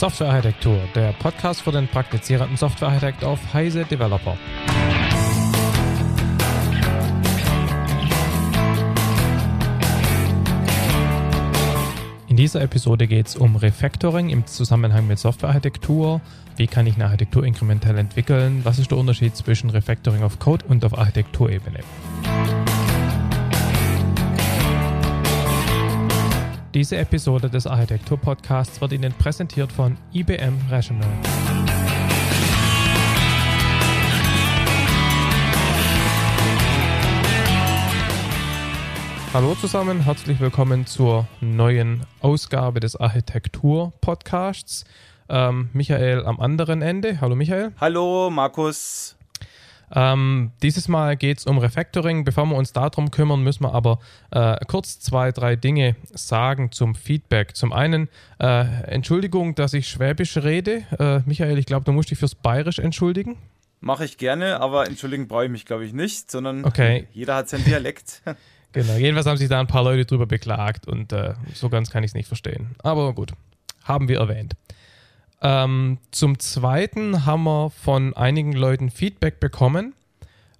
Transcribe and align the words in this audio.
Softwarearchitektur, 0.00 0.78
der 0.94 1.12
Podcast 1.12 1.60
für 1.60 1.72
den 1.72 1.86
praktizierenden 1.86 2.56
Softwarearchitekt 2.56 3.22
auf 3.22 3.38
Heise 3.52 3.84
Developer. 3.84 4.34
In 12.28 12.36
dieser 12.36 12.62
Episode 12.62 13.06
geht 13.08 13.26
es 13.26 13.36
um 13.36 13.56
Refactoring 13.56 14.30
im 14.30 14.46
Zusammenhang 14.46 15.06
mit 15.06 15.18
Softwarearchitektur. 15.18 16.22
Wie 16.56 16.66
kann 16.66 16.86
ich 16.86 16.94
eine 16.94 17.04
Architektur 17.04 17.44
inkrementell 17.44 17.98
entwickeln? 17.98 18.62
Was 18.64 18.78
ist 18.78 18.90
der 18.90 18.96
Unterschied 18.96 19.36
zwischen 19.36 19.68
Refactoring 19.68 20.22
auf 20.22 20.38
Code 20.38 20.64
und 20.66 20.82
auf 20.82 20.96
Architekturebene? 20.96 21.80
Diese 26.72 26.98
Episode 26.98 27.50
des 27.50 27.66
Architektur-Podcasts 27.66 28.80
wird 28.80 28.92
Ihnen 28.92 29.12
präsentiert 29.12 29.72
von 29.72 29.96
IBM 30.12 30.56
Rational. 30.70 31.08
Hallo 39.34 39.56
zusammen, 39.56 40.04
herzlich 40.04 40.38
willkommen 40.38 40.86
zur 40.86 41.26
neuen 41.40 42.06
Ausgabe 42.20 42.78
des 42.78 42.94
Architektur-Podcasts. 42.94 44.84
Ähm, 45.28 45.70
Michael 45.72 46.24
am 46.24 46.38
anderen 46.38 46.82
Ende. 46.82 47.20
Hallo 47.20 47.34
Michael. 47.34 47.72
Hallo 47.80 48.30
Markus. 48.30 49.16
Ähm, 49.94 50.52
dieses 50.62 50.88
Mal 50.88 51.16
geht 51.16 51.38
es 51.38 51.46
um 51.46 51.58
Refactoring. 51.58 52.24
Bevor 52.24 52.46
wir 52.46 52.56
uns 52.56 52.72
darum 52.72 53.10
kümmern, 53.10 53.42
müssen 53.42 53.64
wir 53.64 53.74
aber 53.74 53.98
äh, 54.30 54.56
kurz 54.66 55.00
zwei, 55.00 55.32
drei 55.32 55.56
Dinge 55.56 55.96
sagen 56.12 56.72
zum 56.72 56.94
Feedback. 56.94 57.56
Zum 57.56 57.72
einen, 57.72 58.08
äh, 58.38 58.64
Entschuldigung, 58.84 59.54
dass 59.54 59.74
ich 59.74 59.88
Schwäbisch 59.88 60.36
rede. 60.36 60.84
Äh, 60.98 61.20
Michael, 61.26 61.58
ich 61.58 61.66
glaube, 61.66 61.84
du 61.84 61.92
musst 61.92 62.10
dich 62.10 62.18
fürs 62.18 62.34
Bayerisch 62.34 62.78
entschuldigen. 62.78 63.36
Mache 63.80 64.04
ich 64.04 64.18
gerne, 64.18 64.60
aber 64.60 64.86
entschuldigen 64.86 65.26
brauche 65.26 65.46
ich 65.46 65.50
mich, 65.50 65.64
glaube 65.64 65.86
ich, 65.86 65.92
nicht, 65.92 66.30
sondern 66.30 66.64
okay. 66.64 67.06
jeder 67.12 67.36
hat 67.36 67.48
seinen 67.48 67.64
Dialekt. 67.64 68.22
genau, 68.72 68.94
jedenfalls 68.94 69.26
haben 69.26 69.38
sich 69.38 69.48
da 69.48 69.58
ein 69.58 69.66
paar 69.66 69.84
Leute 69.84 70.04
drüber 70.04 70.26
beklagt 70.26 70.86
und 70.86 71.12
äh, 71.12 71.34
so 71.54 71.70
ganz 71.70 71.90
kann 71.90 72.04
ich 72.04 72.10
es 72.10 72.14
nicht 72.14 72.28
verstehen. 72.28 72.76
Aber 72.82 73.14
gut, 73.14 73.32
haben 73.84 74.08
wir 74.08 74.18
erwähnt. 74.18 74.54
Ähm, 75.42 75.98
zum 76.10 76.38
Zweiten 76.38 77.24
haben 77.24 77.44
wir 77.44 77.70
von 77.70 78.14
einigen 78.14 78.52
Leuten 78.52 78.90
Feedback 78.90 79.40
bekommen, 79.40 79.94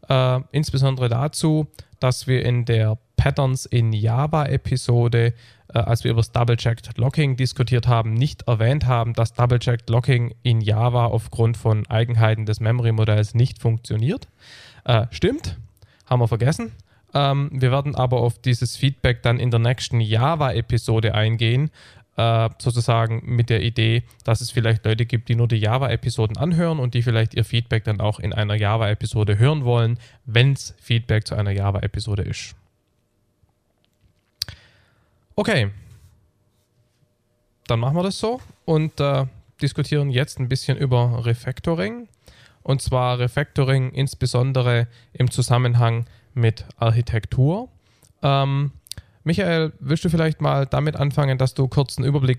äh, 0.08 0.40
insbesondere 0.52 1.08
dazu, 1.08 1.66
dass 2.00 2.26
wir 2.26 2.44
in 2.44 2.64
der 2.64 2.98
Patterns 3.16 3.66
in 3.66 3.92
Java-Episode, 3.92 5.34
äh, 5.74 5.78
als 5.78 6.04
wir 6.04 6.10
über 6.10 6.20
das 6.20 6.32
Double-Checked 6.32 6.96
Locking 6.96 7.36
diskutiert 7.36 7.86
haben, 7.86 8.14
nicht 8.14 8.48
erwähnt 8.48 8.86
haben, 8.86 9.12
dass 9.12 9.34
Double-Checked 9.34 9.90
Locking 9.90 10.34
in 10.42 10.62
Java 10.62 11.04
aufgrund 11.04 11.58
von 11.58 11.86
Eigenheiten 11.88 12.46
des 12.46 12.60
Memory-Modells 12.60 13.34
nicht 13.34 13.58
funktioniert. 13.58 14.28
Äh, 14.84 15.06
stimmt, 15.10 15.58
haben 16.06 16.20
wir 16.20 16.28
vergessen. 16.28 16.72
Ähm, 17.12 17.50
wir 17.52 17.70
werden 17.70 17.94
aber 17.94 18.20
auf 18.20 18.38
dieses 18.38 18.76
Feedback 18.76 19.22
dann 19.22 19.38
in 19.38 19.50
der 19.50 19.60
nächsten 19.60 20.00
Java-Episode 20.00 21.14
eingehen, 21.14 21.70
äh, 22.20 22.50
sozusagen 22.58 23.22
mit 23.24 23.48
der 23.48 23.62
Idee, 23.62 24.02
dass 24.24 24.42
es 24.42 24.50
vielleicht 24.50 24.84
Leute 24.84 25.06
gibt, 25.06 25.30
die 25.30 25.34
nur 25.34 25.48
die 25.48 25.56
Java-Episoden 25.56 26.36
anhören 26.36 26.78
und 26.78 26.92
die 26.92 27.02
vielleicht 27.02 27.34
ihr 27.34 27.46
Feedback 27.46 27.84
dann 27.84 28.00
auch 28.00 28.18
in 28.18 28.34
einer 28.34 28.56
Java-Episode 28.56 29.38
hören 29.38 29.64
wollen, 29.64 29.98
wenn 30.26 30.52
es 30.52 30.74
Feedback 30.78 31.26
zu 31.26 31.34
einer 31.34 31.50
Java-Episode 31.50 32.22
ist. 32.22 32.54
Okay, 35.34 35.70
dann 37.66 37.80
machen 37.80 37.96
wir 37.96 38.02
das 38.02 38.18
so 38.18 38.42
und 38.66 39.00
äh, 39.00 39.25
diskutieren 39.62 40.10
jetzt 40.10 40.38
ein 40.38 40.48
bisschen 40.48 40.76
über 40.76 41.25
Refactoring. 41.25 42.08
Und 42.62 42.82
zwar 42.82 43.19
Refactoring 43.19 43.92
insbesondere 43.92 44.88
im 45.14 45.31
Zusammenhang 45.31 46.04
mit 46.34 46.66
Architektur. 46.76 47.70
Ähm, 48.22 48.72
Michael, 49.25 49.72
willst 49.81 50.04
du 50.04 50.08
vielleicht 50.08 50.41
mal 50.41 50.66
damit 50.66 50.97
anfangen, 50.97 51.38
dass 51.38 51.54
du 51.54 51.69
kurz 51.69 51.98
einen 51.98 52.06
Überblick 52.06 52.38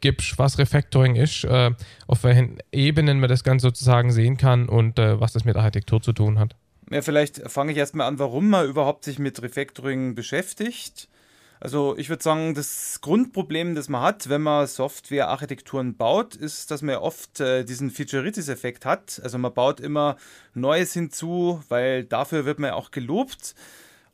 gibst, 0.00 0.38
was 0.38 0.58
Refactoring 0.58 1.16
ist, 1.16 1.44
äh, 1.44 1.70
auf 2.06 2.24
welchen 2.24 2.58
Ebenen 2.72 3.20
man 3.20 3.28
das 3.28 3.44
Ganze 3.44 3.66
sozusagen 3.66 4.12
sehen 4.12 4.36
kann 4.36 4.68
und 4.68 4.98
äh, 4.98 5.20
was 5.20 5.32
das 5.32 5.44
mit 5.44 5.56
Architektur 5.56 6.00
zu 6.00 6.12
tun 6.12 6.38
hat? 6.38 6.56
Ja, 6.90 7.02
vielleicht 7.02 7.50
fange 7.50 7.72
ich 7.72 7.78
erstmal 7.78 8.08
an, 8.08 8.18
warum 8.18 8.48
man 8.48 8.66
überhaupt 8.66 9.04
sich 9.04 9.18
mit 9.18 9.40
Refactoring 9.42 10.14
beschäftigt. 10.14 11.08
Also 11.60 11.94
ich 11.98 12.08
würde 12.08 12.22
sagen, 12.22 12.54
das 12.54 13.00
Grundproblem, 13.02 13.74
das 13.74 13.90
man 13.90 14.00
hat, 14.00 14.30
wenn 14.30 14.40
man 14.40 14.66
Software-Architekturen 14.66 15.94
baut, 15.94 16.34
ist, 16.34 16.70
dass 16.70 16.80
man 16.80 16.94
ja 16.94 17.00
oft 17.02 17.38
äh, 17.38 17.64
diesen 17.64 17.90
Featureitis-Effekt 17.90 18.86
hat. 18.86 19.20
Also 19.22 19.36
man 19.36 19.52
baut 19.52 19.78
immer 19.78 20.16
Neues 20.54 20.94
hinzu, 20.94 21.62
weil 21.68 22.04
dafür 22.04 22.46
wird 22.46 22.58
man 22.58 22.68
ja 22.68 22.74
auch 22.74 22.90
gelobt 22.90 23.54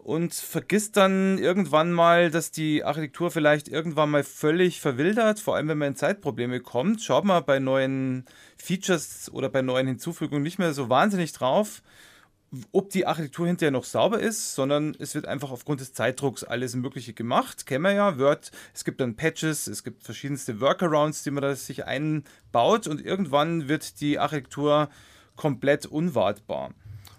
und 0.06 0.34
vergisst 0.34 0.96
dann 0.96 1.36
irgendwann 1.36 1.90
mal, 1.90 2.30
dass 2.30 2.52
die 2.52 2.84
Architektur 2.84 3.32
vielleicht 3.32 3.66
irgendwann 3.66 4.08
mal 4.08 4.22
völlig 4.22 4.80
verwildert, 4.80 5.40
vor 5.40 5.56
allem 5.56 5.66
wenn 5.66 5.78
man 5.78 5.88
in 5.88 5.96
Zeitprobleme 5.96 6.60
kommt. 6.60 7.02
Schaut 7.02 7.24
mal 7.24 7.40
bei 7.40 7.58
neuen 7.58 8.24
Features 8.56 9.28
oder 9.32 9.48
bei 9.48 9.62
neuen 9.62 9.88
Hinzufügungen 9.88 10.44
nicht 10.44 10.60
mehr 10.60 10.72
so 10.74 10.88
wahnsinnig 10.88 11.32
drauf, 11.32 11.82
ob 12.70 12.90
die 12.90 13.04
Architektur 13.04 13.48
hinterher 13.48 13.72
noch 13.72 13.82
sauber 13.82 14.20
ist, 14.20 14.54
sondern 14.54 14.94
es 15.00 15.16
wird 15.16 15.26
einfach 15.26 15.50
aufgrund 15.50 15.80
des 15.80 15.92
Zeitdrucks 15.92 16.44
alles 16.44 16.76
Mögliche 16.76 17.12
gemacht. 17.12 17.66
Kennen 17.66 17.82
wir 17.82 17.92
ja, 17.92 18.16
Word, 18.16 18.52
es 18.72 18.84
gibt 18.84 19.00
dann 19.00 19.16
Patches, 19.16 19.66
es 19.66 19.82
gibt 19.82 20.04
verschiedenste 20.04 20.60
Workarounds, 20.60 21.24
die 21.24 21.32
man 21.32 21.42
da 21.42 21.56
sich 21.56 21.84
einbaut 21.84 22.86
und 22.86 23.04
irgendwann 23.04 23.66
wird 23.66 24.00
die 24.00 24.20
Architektur 24.20 24.88
komplett 25.34 25.84
unwartbar. 25.84 26.74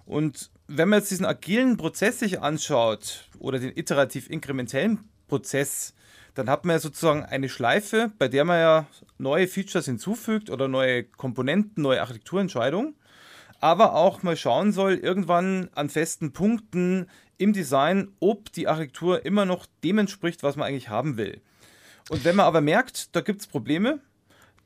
Und 0.05 0.51
wenn 0.67 0.89
man 0.89 0.99
jetzt 0.99 1.11
diesen 1.11 1.25
agilen 1.25 1.77
Prozess 1.77 2.19
sich 2.19 2.41
anschaut 2.41 3.29
oder 3.39 3.59
den 3.59 3.75
iterativ-inkrementellen 3.75 4.99
Prozess, 5.27 5.93
dann 6.35 6.49
hat 6.49 6.65
man 6.65 6.75
ja 6.75 6.79
sozusagen 6.79 7.23
eine 7.23 7.49
Schleife, 7.49 8.11
bei 8.19 8.27
der 8.27 8.45
man 8.45 8.59
ja 8.59 8.87
neue 9.17 9.47
Features 9.47 9.85
hinzufügt 9.85 10.49
oder 10.49 10.67
neue 10.67 11.03
Komponenten, 11.03 11.81
neue 11.81 12.01
Architekturentscheidungen, 12.01 12.95
aber 13.59 13.95
auch 13.95 14.21
mal 14.23 14.37
schauen 14.37 14.71
soll, 14.71 14.95
irgendwann 14.95 15.69
an 15.73 15.89
festen 15.89 16.33
Punkten 16.33 17.07
im 17.37 17.53
Design, 17.53 18.09
ob 18.19 18.51
die 18.51 18.67
Architektur 18.67 19.25
immer 19.25 19.45
noch 19.45 19.65
dem 19.83 19.97
entspricht, 19.97 20.43
was 20.43 20.57
man 20.57 20.67
eigentlich 20.67 20.89
haben 20.89 21.17
will. 21.17 21.41
Und 22.09 22.23
wenn 22.23 22.35
man 22.35 22.45
aber 22.45 22.61
merkt, 22.61 23.15
da 23.15 23.21
gibt 23.21 23.41
es 23.41 23.47
Probleme, 23.47 23.99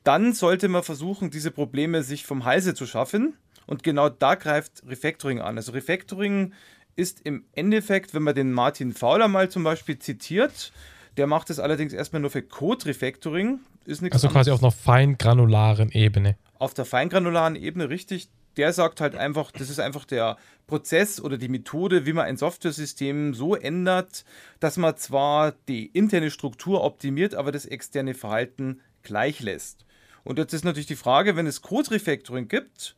dann 0.03 0.33
sollte 0.33 0.67
man 0.67 0.83
versuchen, 0.83 1.29
diese 1.29 1.51
Probleme 1.51 2.03
sich 2.03 2.25
vom 2.25 2.43
Halse 2.43 2.73
zu 2.73 2.85
schaffen 2.85 3.37
und 3.71 3.83
genau 3.83 4.09
da 4.09 4.35
greift 4.35 4.83
Refactoring 4.85 5.39
an. 5.39 5.55
Also 5.55 5.71
Refactoring 5.71 6.51
ist 6.97 7.21
im 7.21 7.45
Endeffekt, 7.53 8.13
wenn 8.13 8.21
man 8.21 8.35
den 8.35 8.51
Martin 8.51 8.91
Fowler 8.91 9.29
mal 9.29 9.47
zum 9.47 9.63
Beispiel 9.63 9.97
zitiert, 9.97 10.73
der 11.15 11.25
macht 11.25 11.49
es 11.49 11.57
allerdings 11.57 11.93
erstmal 11.93 12.21
nur 12.21 12.31
für 12.31 12.41
Code-Refactoring. 12.41 13.61
also 13.87 14.27
anderes. 14.27 14.33
quasi 14.33 14.51
auf 14.51 14.61
einer 14.61 14.73
feingranularen 14.73 15.89
Ebene. 15.89 16.35
Auf 16.59 16.73
der 16.73 16.83
feingranularen 16.83 17.55
Ebene, 17.55 17.87
richtig. 17.87 18.27
Der 18.57 18.73
sagt 18.73 18.99
halt 18.99 19.15
einfach, 19.15 19.51
das 19.51 19.69
ist 19.69 19.79
einfach 19.79 20.03
der 20.03 20.35
Prozess 20.67 21.21
oder 21.21 21.37
die 21.37 21.47
Methode, 21.47 22.05
wie 22.05 22.11
man 22.11 22.25
ein 22.25 22.35
Software-System 22.35 23.33
so 23.33 23.55
ändert, 23.55 24.25
dass 24.59 24.75
man 24.75 24.97
zwar 24.97 25.53
die 25.69 25.85
interne 25.85 26.29
Struktur 26.29 26.83
optimiert, 26.83 27.35
aber 27.35 27.53
das 27.53 27.65
externe 27.65 28.15
Verhalten 28.15 28.81
gleich 29.01 29.39
lässt. 29.39 29.85
Und 30.25 30.39
jetzt 30.39 30.53
ist 30.53 30.65
natürlich 30.65 30.87
die 30.87 30.97
Frage, 30.97 31.37
wenn 31.37 31.47
es 31.47 31.61
Code-Refactoring 31.61 32.49
gibt, 32.49 32.97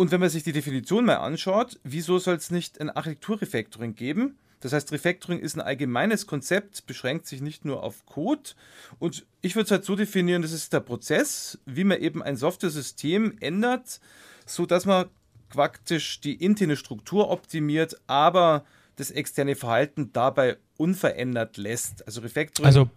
und 0.00 0.10
wenn 0.12 0.20
man 0.20 0.30
sich 0.30 0.44
die 0.44 0.52
Definition 0.52 1.04
mal 1.04 1.16
anschaut, 1.16 1.78
wieso 1.84 2.18
soll 2.18 2.36
es 2.36 2.50
nicht 2.50 2.80
ein 2.80 2.88
Architektur-Refactoring 2.88 3.94
geben? 3.94 4.38
Das 4.60 4.72
heißt, 4.72 4.92
Refactoring 4.92 5.40
ist 5.40 5.56
ein 5.56 5.60
allgemeines 5.60 6.26
Konzept, 6.26 6.86
beschränkt 6.86 7.26
sich 7.26 7.42
nicht 7.42 7.66
nur 7.66 7.82
auf 7.82 8.06
Code. 8.06 8.52
Und 8.98 9.26
ich 9.42 9.56
würde 9.56 9.64
es 9.66 9.70
halt 9.70 9.84
so 9.84 9.96
definieren, 9.96 10.40
das 10.40 10.52
ist 10.52 10.72
der 10.72 10.80
Prozess, 10.80 11.58
wie 11.66 11.84
man 11.84 12.00
eben 12.00 12.22
ein 12.22 12.36
Software-System 12.36 13.36
ändert, 13.40 14.00
sodass 14.46 14.86
man 14.86 15.04
praktisch 15.50 16.18
die 16.22 16.32
interne 16.32 16.76
Struktur 16.76 17.28
optimiert, 17.28 18.00
aber 18.06 18.64
das 18.96 19.10
externe 19.10 19.54
Verhalten 19.54 20.14
dabei 20.14 20.56
unverändert 20.78 21.58
lässt. 21.58 22.06
Also 22.06 22.22
Refactoring. 22.22 22.64
Also 22.64 22.88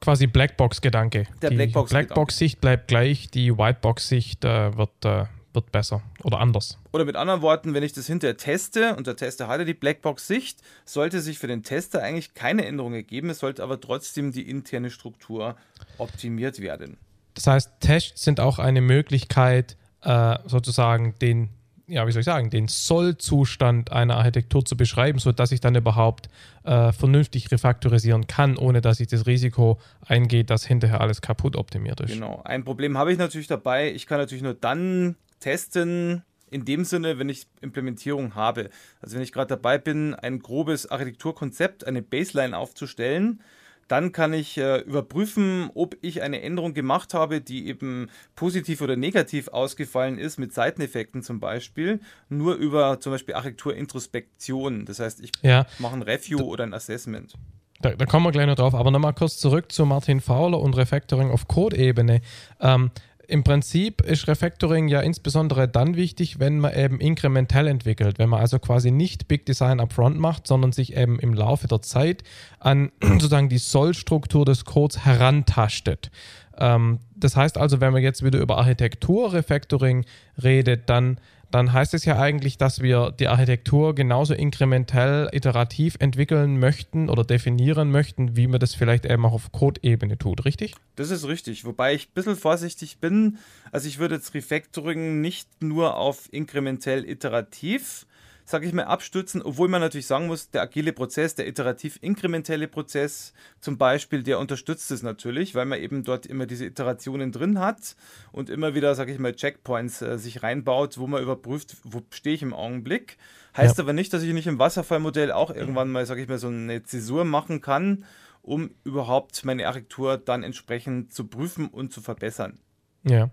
quasi 0.00 0.28
Blackbox-Gedanke. 0.28 1.26
Der 1.42 1.50
Blackbox-Sicht 1.50 2.10
Blackbox 2.10 2.56
bleibt 2.60 2.86
gleich, 2.86 3.28
die 3.28 3.58
Whitebox-Sicht 3.58 4.44
äh, 4.44 4.76
wird 4.76 5.04
äh, 5.04 5.24
wird 5.52 5.72
besser 5.72 6.02
oder 6.22 6.40
anders. 6.40 6.78
Oder 6.92 7.04
mit 7.04 7.16
anderen 7.16 7.42
Worten, 7.42 7.74
wenn 7.74 7.82
ich 7.82 7.92
das 7.92 8.06
hinterher 8.06 8.36
teste 8.36 8.96
und 8.96 9.06
der 9.06 9.16
Tester 9.16 9.48
hatte 9.48 9.64
die 9.64 9.74
Blackbox-Sicht, 9.74 10.60
sollte 10.84 11.20
sich 11.20 11.38
für 11.38 11.46
den 11.46 11.62
Tester 11.62 12.02
eigentlich 12.02 12.34
keine 12.34 12.64
Änderung 12.64 12.94
ergeben. 12.94 13.30
Es 13.30 13.40
sollte 13.40 13.62
aber 13.62 13.80
trotzdem 13.80 14.32
die 14.32 14.48
interne 14.48 14.90
Struktur 14.90 15.56
optimiert 15.98 16.60
werden. 16.60 16.98
Das 17.34 17.46
heißt, 17.46 17.70
Tests 17.80 18.24
sind 18.24 18.40
auch 18.40 18.58
eine 18.58 18.80
Möglichkeit, 18.80 19.76
äh, 20.02 20.38
sozusagen 20.46 21.14
den 21.20 21.50
ja, 21.88 22.06
wie 22.06 22.12
soll 22.12 22.20
ich 22.20 22.26
sagen, 22.26 22.50
den 22.50 22.68
Soll-Zustand 22.68 23.92
einer 23.92 24.16
Architektur 24.18 24.64
zu 24.64 24.76
beschreiben, 24.76 25.18
sodass 25.18 25.52
ich 25.52 25.60
dann 25.60 25.74
überhaupt 25.74 26.28
äh, 26.64 26.92
vernünftig 26.92 27.50
refaktorisieren 27.50 28.26
kann, 28.26 28.58
ohne 28.58 28.82
dass 28.82 29.00
ich 29.00 29.08
das 29.08 29.26
Risiko 29.26 29.78
eingehe, 30.06 30.44
dass 30.44 30.66
hinterher 30.66 31.00
alles 31.00 31.22
kaputt 31.22 31.56
optimiert 31.56 32.00
ist. 32.00 32.12
Genau. 32.12 32.42
Ein 32.44 32.64
Problem 32.64 32.98
habe 32.98 33.10
ich 33.10 33.18
natürlich 33.18 33.46
dabei. 33.46 33.90
Ich 33.90 34.06
kann 34.06 34.18
natürlich 34.18 34.42
nur 34.42 34.54
dann 34.54 35.16
testen, 35.40 36.22
in 36.50 36.64
dem 36.64 36.84
Sinne, 36.84 37.18
wenn 37.18 37.28
ich 37.28 37.46
Implementierung 37.60 38.34
habe. 38.34 38.70
Also 39.00 39.16
wenn 39.16 39.22
ich 39.22 39.32
gerade 39.32 39.48
dabei 39.48 39.78
bin, 39.78 40.14
ein 40.14 40.40
grobes 40.40 40.90
Architekturkonzept, 40.90 41.86
eine 41.86 42.02
Baseline 42.02 42.56
aufzustellen, 42.56 43.40
dann 43.88 44.12
kann 44.12 44.34
ich 44.34 44.58
äh, 44.58 44.80
überprüfen, 44.80 45.70
ob 45.74 45.96
ich 46.02 46.22
eine 46.22 46.42
Änderung 46.42 46.74
gemacht 46.74 47.14
habe, 47.14 47.40
die 47.40 47.66
eben 47.68 48.10
positiv 48.36 48.82
oder 48.82 48.96
negativ 48.96 49.48
ausgefallen 49.48 50.18
ist, 50.18 50.38
mit 50.38 50.52
Seiteneffekten 50.52 51.22
zum 51.22 51.40
Beispiel, 51.40 52.00
nur 52.28 52.54
über 52.54 53.00
zum 53.00 53.12
Beispiel 53.12 53.34
Architekturintrospektion. 53.34 54.84
Das 54.84 55.00
heißt, 55.00 55.20
ich 55.20 55.32
ja. 55.42 55.66
mache 55.78 55.94
ein 55.94 56.02
Review 56.02 56.40
oder 56.40 56.64
ein 56.64 56.74
Assessment. 56.74 57.32
Da, 57.80 57.94
da, 57.94 58.06
kommen 58.06 58.26
wir 58.26 58.32
gleich 58.32 58.46
noch 58.46 58.56
drauf, 58.56 58.74
aber 58.74 58.90
nochmal 58.90 59.14
kurz 59.14 59.38
zurück 59.38 59.70
zu 59.70 59.86
Martin 59.86 60.20
Fowler 60.20 60.60
und 60.60 60.76
Refactoring 60.76 61.30
auf 61.30 61.46
Code-Ebene. 61.46 62.20
Ähm, 62.60 62.90
im 63.28 63.44
Prinzip 63.44 64.00
ist 64.00 64.26
Refactoring 64.26 64.88
ja 64.88 65.00
insbesondere 65.00 65.68
dann 65.68 65.96
wichtig, 65.96 66.40
wenn 66.40 66.60
man 66.60 66.74
eben 66.74 66.98
inkrementell 66.98 67.66
entwickelt, 67.66 68.18
wenn 68.18 68.30
man 68.30 68.40
also 68.40 68.58
quasi 68.58 68.90
nicht 68.90 69.28
Big 69.28 69.44
Design 69.44 69.80
upfront 69.80 70.18
macht, 70.18 70.46
sondern 70.46 70.72
sich 70.72 70.96
eben 70.96 71.18
im 71.20 71.34
Laufe 71.34 71.68
der 71.68 71.82
Zeit 71.82 72.24
an 72.58 72.90
sozusagen 73.02 73.50
die 73.50 73.58
Sollstruktur 73.58 74.46
des 74.46 74.64
Codes 74.64 75.04
herantastet. 75.04 76.10
Ähm, 76.56 77.00
das 77.16 77.36
heißt 77.36 77.58
also, 77.58 77.82
wenn 77.82 77.92
man 77.92 78.02
jetzt 78.02 78.24
wieder 78.24 78.40
über 78.40 78.56
Architektur-Refactoring 78.56 80.06
redet, 80.42 80.88
dann 80.88 81.20
dann 81.50 81.72
heißt 81.72 81.94
es 81.94 82.04
ja 82.04 82.18
eigentlich, 82.18 82.58
dass 82.58 82.80
wir 82.80 83.10
die 83.10 83.28
Architektur 83.28 83.94
genauso 83.94 84.34
inkrementell 84.34 85.28
iterativ 85.32 85.96
entwickeln 85.98 86.58
möchten 86.58 87.08
oder 87.08 87.24
definieren 87.24 87.90
möchten, 87.90 88.36
wie 88.36 88.46
man 88.46 88.60
das 88.60 88.74
vielleicht 88.74 89.06
eben 89.06 89.24
auch 89.24 89.32
auf 89.32 89.52
Code-Ebene 89.52 90.18
tut, 90.18 90.44
richtig? 90.44 90.74
Das 90.96 91.10
ist 91.10 91.26
richtig, 91.26 91.64
wobei 91.64 91.94
ich 91.94 92.08
ein 92.08 92.14
bisschen 92.14 92.36
vorsichtig 92.36 92.98
bin. 92.98 93.38
Also 93.72 93.88
ich 93.88 93.98
würde 93.98 94.16
jetzt 94.16 94.34
Refactoring 94.34 95.20
nicht 95.20 95.62
nur 95.62 95.96
auf 95.96 96.32
inkrementell 96.32 97.08
iterativ 97.08 98.06
sage 98.48 98.66
ich 98.66 98.72
mal, 98.72 98.84
abstützen, 98.84 99.42
obwohl 99.42 99.68
man 99.68 99.82
natürlich 99.82 100.06
sagen 100.06 100.26
muss, 100.26 100.48
der 100.48 100.62
agile 100.62 100.94
Prozess, 100.94 101.34
der 101.34 101.46
iterativ-inkrementelle 101.46 102.66
Prozess 102.66 103.34
zum 103.60 103.76
Beispiel, 103.76 104.22
der 104.22 104.38
unterstützt 104.38 104.90
es 104.90 105.02
natürlich, 105.02 105.54
weil 105.54 105.66
man 105.66 105.78
eben 105.78 106.02
dort 106.02 106.24
immer 106.24 106.46
diese 106.46 106.64
Iterationen 106.64 107.30
drin 107.30 107.60
hat 107.60 107.94
und 108.32 108.48
immer 108.48 108.74
wieder, 108.74 108.94
sage 108.94 109.12
ich 109.12 109.18
mal, 109.18 109.34
Checkpoints 109.34 110.00
äh, 110.00 110.16
sich 110.16 110.42
reinbaut, 110.42 110.96
wo 110.96 111.06
man 111.06 111.22
überprüft, 111.22 111.76
wo 111.84 112.00
stehe 112.08 112.34
ich 112.36 112.42
im 112.42 112.54
Augenblick. 112.54 113.18
Heißt 113.54 113.76
ja. 113.76 113.84
aber 113.84 113.92
nicht, 113.92 114.14
dass 114.14 114.22
ich 114.22 114.32
nicht 114.32 114.46
im 114.46 114.58
Wasserfallmodell 114.58 115.30
auch 115.30 115.50
irgendwann 115.50 115.90
mal, 115.90 116.06
sage 116.06 116.22
ich 116.22 116.28
mal, 116.28 116.38
so 116.38 116.48
eine 116.48 116.82
Zäsur 116.82 117.26
machen 117.26 117.60
kann, 117.60 118.06
um 118.40 118.70
überhaupt 118.82 119.44
meine 119.44 119.66
Architektur 119.66 120.16
dann 120.16 120.42
entsprechend 120.42 121.12
zu 121.12 121.26
prüfen 121.26 121.68
und 121.68 121.92
zu 121.92 122.00
verbessern. 122.00 122.58
Ja. 123.04 123.30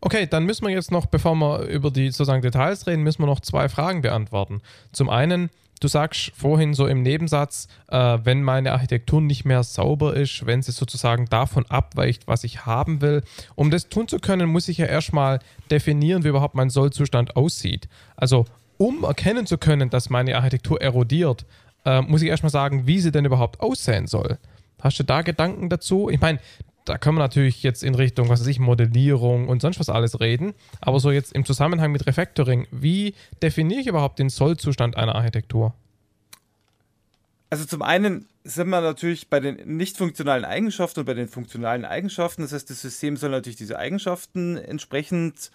Okay, 0.00 0.26
dann 0.26 0.44
müssen 0.44 0.66
wir 0.66 0.72
jetzt 0.72 0.90
noch, 0.90 1.06
bevor 1.06 1.34
wir 1.36 1.62
über 1.62 1.90
die 1.90 2.10
sozusagen 2.10 2.42
Details 2.42 2.86
reden, 2.86 3.02
müssen 3.02 3.22
wir 3.22 3.26
noch 3.26 3.40
zwei 3.40 3.70
Fragen 3.70 4.02
beantworten. 4.02 4.60
Zum 4.92 5.08
einen, 5.08 5.48
du 5.80 5.88
sagst 5.88 6.30
vorhin 6.36 6.74
so 6.74 6.86
im 6.86 7.02
Nebensatz, 7.02 7.68
äh, 7.88 8.18
wenn 8.22 8.42
meine 8.42 8.72
Architektur 8.72 9.22
nicht 9.22 9.46
mehr 9.46 9.62
sauber 9.62 10.14
ist, 10.14 10.44
wenn 10.44 10.60
sie 10.60 10.72
sozusagen 10.72 11.24
davon 11.30 11.64
abweicht, 11.70 12.26
was 12.26 12.44
ich 12.44 12.66
haben 12.66 13.00
will. 13.00 13.22
Um 13.54 13.70
das 13.70 13.88
tun 13.88 14.06
zu 14.06 14.18
können, 14.18 14.50
muss 14.50 14.68
ich 14.68 14.76
ja 14.76 14.86
erstmal 14.86 15.38
definieren, 15.70 16.22
wie 16.22 16.28
überhaupt 16.28 16.54
mein 16.54 16.68
Sollzustand 16.68 17.34
aussieht. 17.34 17.88
Also, 18.14 18.44
um 18.76 19.04
erkennen 19.04 19.46
zu 19.46 19.56
können, 19.56 19.88
dass 19.88 20.10
meine 20.10 20.36
Architektur 20.36 20.82
erodiert, 20.82 21.46
äh, 21.86 22.02
muss 22.02 22.20
ich 22.20 22.28
erstmal 22.28 22.50
sagen, 22.50 22.86
wie 22.86 23.00
sie 23.00 23.10
denn 23.10 23.24
überhaupt 23.24 23.60
aussehen 23.60 24.06
soll. 24.06 24.36
Hast 24.82 24.98
du 24.98 25.02
da 25.02 25.22
Gedanken 25.22 25.70
dazu? 25.70 26.10
Ich 26.10 26.20
meine, 26.20 26.40
da 26.84 26.98
können 26.98 27.16
wir 27.16 27.22
natürlich 27.22 27.62
jetzt 27.62 27.82
in 27.82 27.94
Richtung, 27.94 28.28
was 28.28 28.40
weiß 28.40 28.46
ich, 28.46 28.58
Modellierung 28.58 29.48
und 29.48 29.62
sonst 29.62 29.80
was 29.80 29.88
alles 29.88 30.20
reden. 30.20 30.54
Aber 30.80 31.00
so 31.00 31.10
jetzt 31.10 31.32
im 31.32 31.44
Zusammenhang 31.44 31.92
mit 31.92 32.06
Refactoring, 32.06 32.66
wie 32.70 33.14
definiere 33.42 33.80
ich 33.80 33.86
überhaupt 33.86 34.18
den 34.18 34.28
Sollzustand 34.28 34.96
einer 34.96 35.14
Architektur? 35.14 35.74
Also 37.50 37.64
zum 37.64 37.82
einen 37.82 38.26
sind 38.42 38.68
wir 38.68 38.80
natürlich 38.80 39.28
bei 39.30 39.40
den 39.40 39.76
nicht 39.76 39.96
funktionalen 39.96 40.44
Eigenschaften 40.44 41.00
und 41.00 41.06
bei 41.06 41.14
den 41.14 41.28
funktionalen 41.28 41.84
Eigenschaften. 41.84 42.42
Das 42.42 42.52
heißt, 42.52 42.68
das 42.68 42.82
System 42.82 43.16
soll 43.16 43.30
natürlich 43.30 43.56
diese 43.56 43.78
Eigenschaften 43.78 44.56
entsprechend 44.56 45.50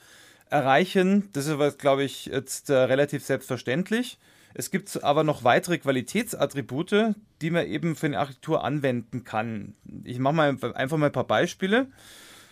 erreichen. 0.49 1.29
Das 1.33 1.45
ist 1.45 1.51
aber, 1.51 1.71
glaube 1.71 2.03
ich, 2.03 2.27
jetzt 2.27 2.69
äh, 2.69 2.73
relativ 2.73 3.23
selbstverständlich. 3.23 4.17
Es 4.53 4.71
gibt 4.71 5.03
aber 5.03 5.23
noch 5.23 5.43
weitere 5.43 5.77
Qualitätsattribute, 5.77 7.15
die 7.41 7.51
man 7.51 7.67
eben 7.67 7.95
für 7.95 8.07
eine 8.07 8.19
Architektur 8.19 8.63
anwenden 8.63 9.23
kann. 9.23 9.75
Ich 10.03 10.19
mache 10.19 10.33
mal 10.33 10.57
einfach 10.73 10.97
mal 10.97 11.07
ein 11.07 11.11
paar 11.11 11.27
Beispiele. 11.27 11.87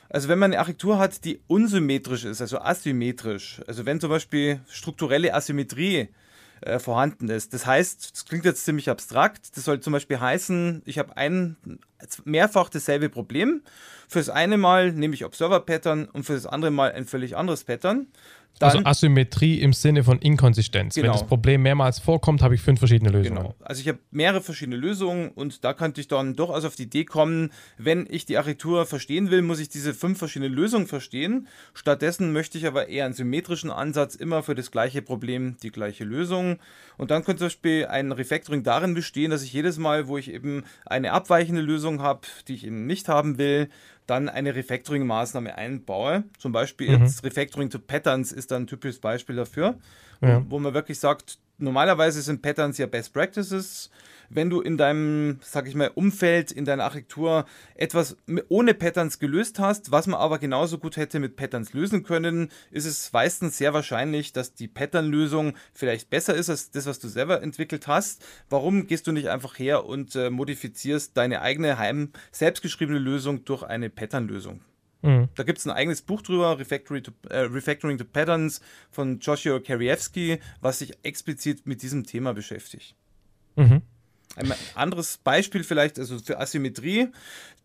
Also 0.09 0.29
wenn 0.29 0.39
man 0.39 0.51
eine 0.51 0.59
Architektur 0.59 0.99
hat, 0.99 1.25
die 1.25 1.41
unsymmetrisch 1.47 2.23
ist, 2.23 2.39
also 2.39 2.59
asymmetrisch, 2.59 3.61
also 3.67 3.85
wenn 3.85 3.99
zum 3.99 4.09
Beispiel 4.09 4.61
strukturelle 4.69 5.33
Asymmetrie 5.33 6.09
äh, 6.61 6.79
vorhanden 6.79 7.29
ist. 7.29 7.53
Das 7.53 7.65
heißt, 7.65 8.13
das 8.13 8.25
klingt 8.25 8.45
jetzt 8.45 8.65
ziemlich 8.65 8.89
abstrakt, 8.89 9.55
das 9.55 9.65
soll 9.65 9.79
zum 9.79 9.93
Beispiel 9.93 10.19
heißen, 10.19 10.81
ich 10.85 10.97
habe 10.97 11.15
ein 11.17 11.57
mehrfach 12.23 12.69
dasselbe 12.69 13.09
Problem. 13.09 13.61
Für 14.07 14.19
das 14.19 14.29
eine 14.29 14.57
Mal 14.57 14.91
nehme 14.93 15.13
ich 15.13 15.25
Observer-Pattern 15.25 16.05
und 16.05 16.23
für 16.23 16.33
das 16.33 16.45
andere 16.45 16.71
Mal 16.71 16.93
ein 16.93 17.05
völlig 17.05 17.35
anderes 17.35 17.63
Pattern. 17.63 18.07
Dann, 18.59 18.69
also 18.69 18.85
Asymmetrie 18.85 19.61
im 19.61 19.73
Sinne 19.73 20.03
von 20.03 20.19
Inkonsistenz. 20.19 20.95
Genau. 20.95 21.05
Wenn 21.05 21.11
das 21.11 21.27
Problem 21.27 21.61
mehrmals 21.61 21.99
vorkommt, 21.99 22.41
habe 22.41 22.55
ich 22.55 22.61
fünf 22.61 22.79
verschiedene 22.79 23.11
Lösungen. 23.11 23.37
Genau. 23.37 23.55
Also 23.61 23.81
ich 23.81 23.87
habe 23.87 23.99
mehrere 24.09 24.41
verschiedene 24.41 24.77
Lösungen 24.77 25.29
und 25.29 25.63
da 25.63 25.73
könnte 25.73 26.01
ich 26.01 26.07
dann 26.07 26.35
durchaus 26.35 26.65
auf 26.65 26.75
die 26.75 26.83
Idee 26.83 27.05
kommen, 27.05 27.51
wenn 27.77 28.07
ich 28.09 28.25
die 28.25 28.37
Architektur 28.37 28.85
verstehen 28.85 29.29
will, 29.29 29.43
muss 29.43 29.59
ich 29.59 29.69
diese 29.69 29.93
fünf 29.93 30.17
verschiedenen 30.17 30.53
Lösungen 30.53 30.87
verstehen. 30.87 31.47
Stattdessen 31.73 32.33
möchte 32.33 32.57
ich 32.57 32.65
aber 32.65 32.89
eher 32.89 33.05
einen 33.05 33.13
symmetrischen 33.13 33.69
Ansatz, 33.69 34.15
immer 34.15 34.41
für 34.41 34.55
das 34.55 34.71
gleiche 34.71 35.01
Problem 35.01 35.57
die 35.61 35.71
gleiche 35.71 36.03
Lösung. 36.03 36.57
Und 36.97 37.11
dann 37.11 37.23
könnte 37.23 37.39
zum 37.39 37.47
Beispiel 37.47 37.85
ein 37.85 38.11
Refactoring 38.11 38.63
darin 38.63 38.95
bestehen, 38.95 39.29
dass 39.29 39.43
ich 39.43 39.53
jedes 39.53 39.77
Mal, 39.77 40.07
wo 40.07 40.17
ich 40.17 40.31
eben 40.31 40.63
eine 40.85 41.11
abweichende 41.11 41.61
Lösung 41.61 42.01
habe, 42.01 42.21
die 42.47 42.55
ich 42.55 42.65
eben 42.65 42.87
nicht 42.87 43.07
haben 43.07 43.37
will, 43.37 43.69
dann 44.07 44.29
eine 44.29 44.55
Refactoring-Maßnahme 44.55 45.55
einbaue. 45.55 46.23
Zum 46.39 46.51
Beispiel 46.51 46.97
mhm. 46.97 47.03
jetzt 47.03 47.23
Refactoring 47.23 47.69
to 47.69 47.79
Patterns 47.79 48.31
ist 48.31 48.51
dann 48.51 48.63
ein 48.63 48.67
typisches 48.67 48.99
Beispiel 48.99 49.35
dafür, 49.35 49.77
ja. 50.21 50.41
wo, 50.45 50.51
wo 50.51 50.59
man 50.59 50.73
wirklich 50.73 50.99
sagt, 50.99 51.37
normalerweise 51.57 52.21
sind 52.21 52.41
Patterns 52.41 52.77
ja 52.77 52.87
Best 52.87 53.13
Practices 53.13 53.89
wenn 54.29 54.49
du 54.49 54.61
in 54.61 54.77
deinem, 54.77 55.39
sag 55.41 55.67
ich 55.67 55.75
mal, 55.75 55.91
Umfeld, 55.93 56.51
in 56.51 56.65
deiner 56.65 56.83
Architektur 56.83 57.45
etwas 57.75 58.17
ohne 58.49 58.73
Patterns 58.73 59.19
gelöst 59.19 59.59
hast, 59.59 59.91
was 59.91 60.07
man 60.07 60.19
aber 60.19 60.39
genauso 60.39 60.77
gut 60.77 60.97
hätte 60.97 61.19
mit 61.19 61.35
Patterns 61.35 61.73
lösen 61.73 62.03
können, 62.03 62.49
ist 62.71 62.85
es 62.85 63.11
meistens 63.13 63.57
sehr 63.57 63.73
wahrscheinlich, 63.73 64.33
dass 64.33 64.53
die 64.53 64.67
Pattern-Lösung 64.67 65.53
vielleicht 65.73 66.09
besser 66.09 66.35
ist 66.35 66.49
als 66.49 66.71
das, 66.71 66.85
was 66.85 66.99
du 66.99 67.07
selber 67.07 67.41
entwickelt 67.41 67.87
hast. 67.87 68.25
Warum 68.49 68.87
gehst 68.87 69.07
du 69.07 69.11
nicht 69.11 69.27
einfach 69.27 69.57
her 69.59 69.85
und 69.85 70.15
äh, 70.15 70.29
modifizierst 70.29 71.15
deine 71.15 71.41
eigene 71.41 71.77
heim 71.77 72.11
selbstgeschriebene 72.31 72.99
Lösung 72.99 73.45
durch 73.45 73.63
eine 73.63 73.89
Pattern-Lösung? 73.89 74.61
Mhm. 75.01 75.29
Da 75.35 75.43
gibt 75.43 75.59
es 75.59 75.65
ein 75.65 75.71
eigenes 75.71 76.01
Buch 76.01 76.21
drüber, 76.21 76.57
Refactory 76.59 77.01
to, 77.01 77.11
äh, 77.29 77.39
Refactoring 77.39 77.97
to 77.97 78.05
Patterns 78.05 78.61
von 78.89 79.19
Joshua 79.19 79.59
Karievsky, 79.59 80.39
was 80.61 80.79
sich 80.79 80.93
explizit 81.03 81.65
mit 81.65 81.81
diesem 81.81 82.03
Thema 82.03 82.33
beschäftigt. 82.33 82.95
Mhm. 83.55 83.81
Ein 84.37 84.53
anderes 84.75 85.17
Beispiel 85.17 85.63
vielleicht, 85.63 85.97
also 85.97 86.19
für 86.19 86.39
Asymmetrie, 86.39 87.09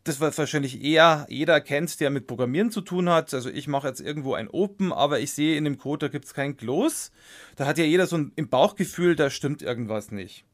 das 0.05 0.21
was 0.21 0.39
wahrscheinlich 0.39 0.83
eher 0.83 1.27
jeder 1.29 1.61
kennt, 1.61 2.01
der 2.01 2.11
mit 2.11 2.27
Programmieren 2.27 2.71
zu 2.71 2.81
tun 2.81 3.09
hat. 3.09 3.33
Also 3.35 3.51
ich 3.51 3.69
mache 3.69 3.89
jetzt 3.89 4.01
irgendwo 4.01 4.35
ein 4.35 4.49
Open, 4.49 4.93
aber 4.93 5.21
ich 5.21 5.33
sehe 5.33 5.57
in 5.57 5.65
dem 5.65 5.79
Code, 5.79 6.07
da 6.07 6.11
gibt 6.11 6.25
es 6.25 6.35
kein 6.35 6.57
Close. 6.57 7.11
Da 7.57 7.67
hat 7.67 7.79
ja 7.79 7.85
jeder 7.85 8.07
so 8.07 8.17
ein 8.17 8.33
im 8.37 8.49
Bauchgefühl, 8.49 9.15
da 9.15 9.31
stimmt 9.31 9.63
irgendwas 9.63 10.11
nicht. 10.11 10.45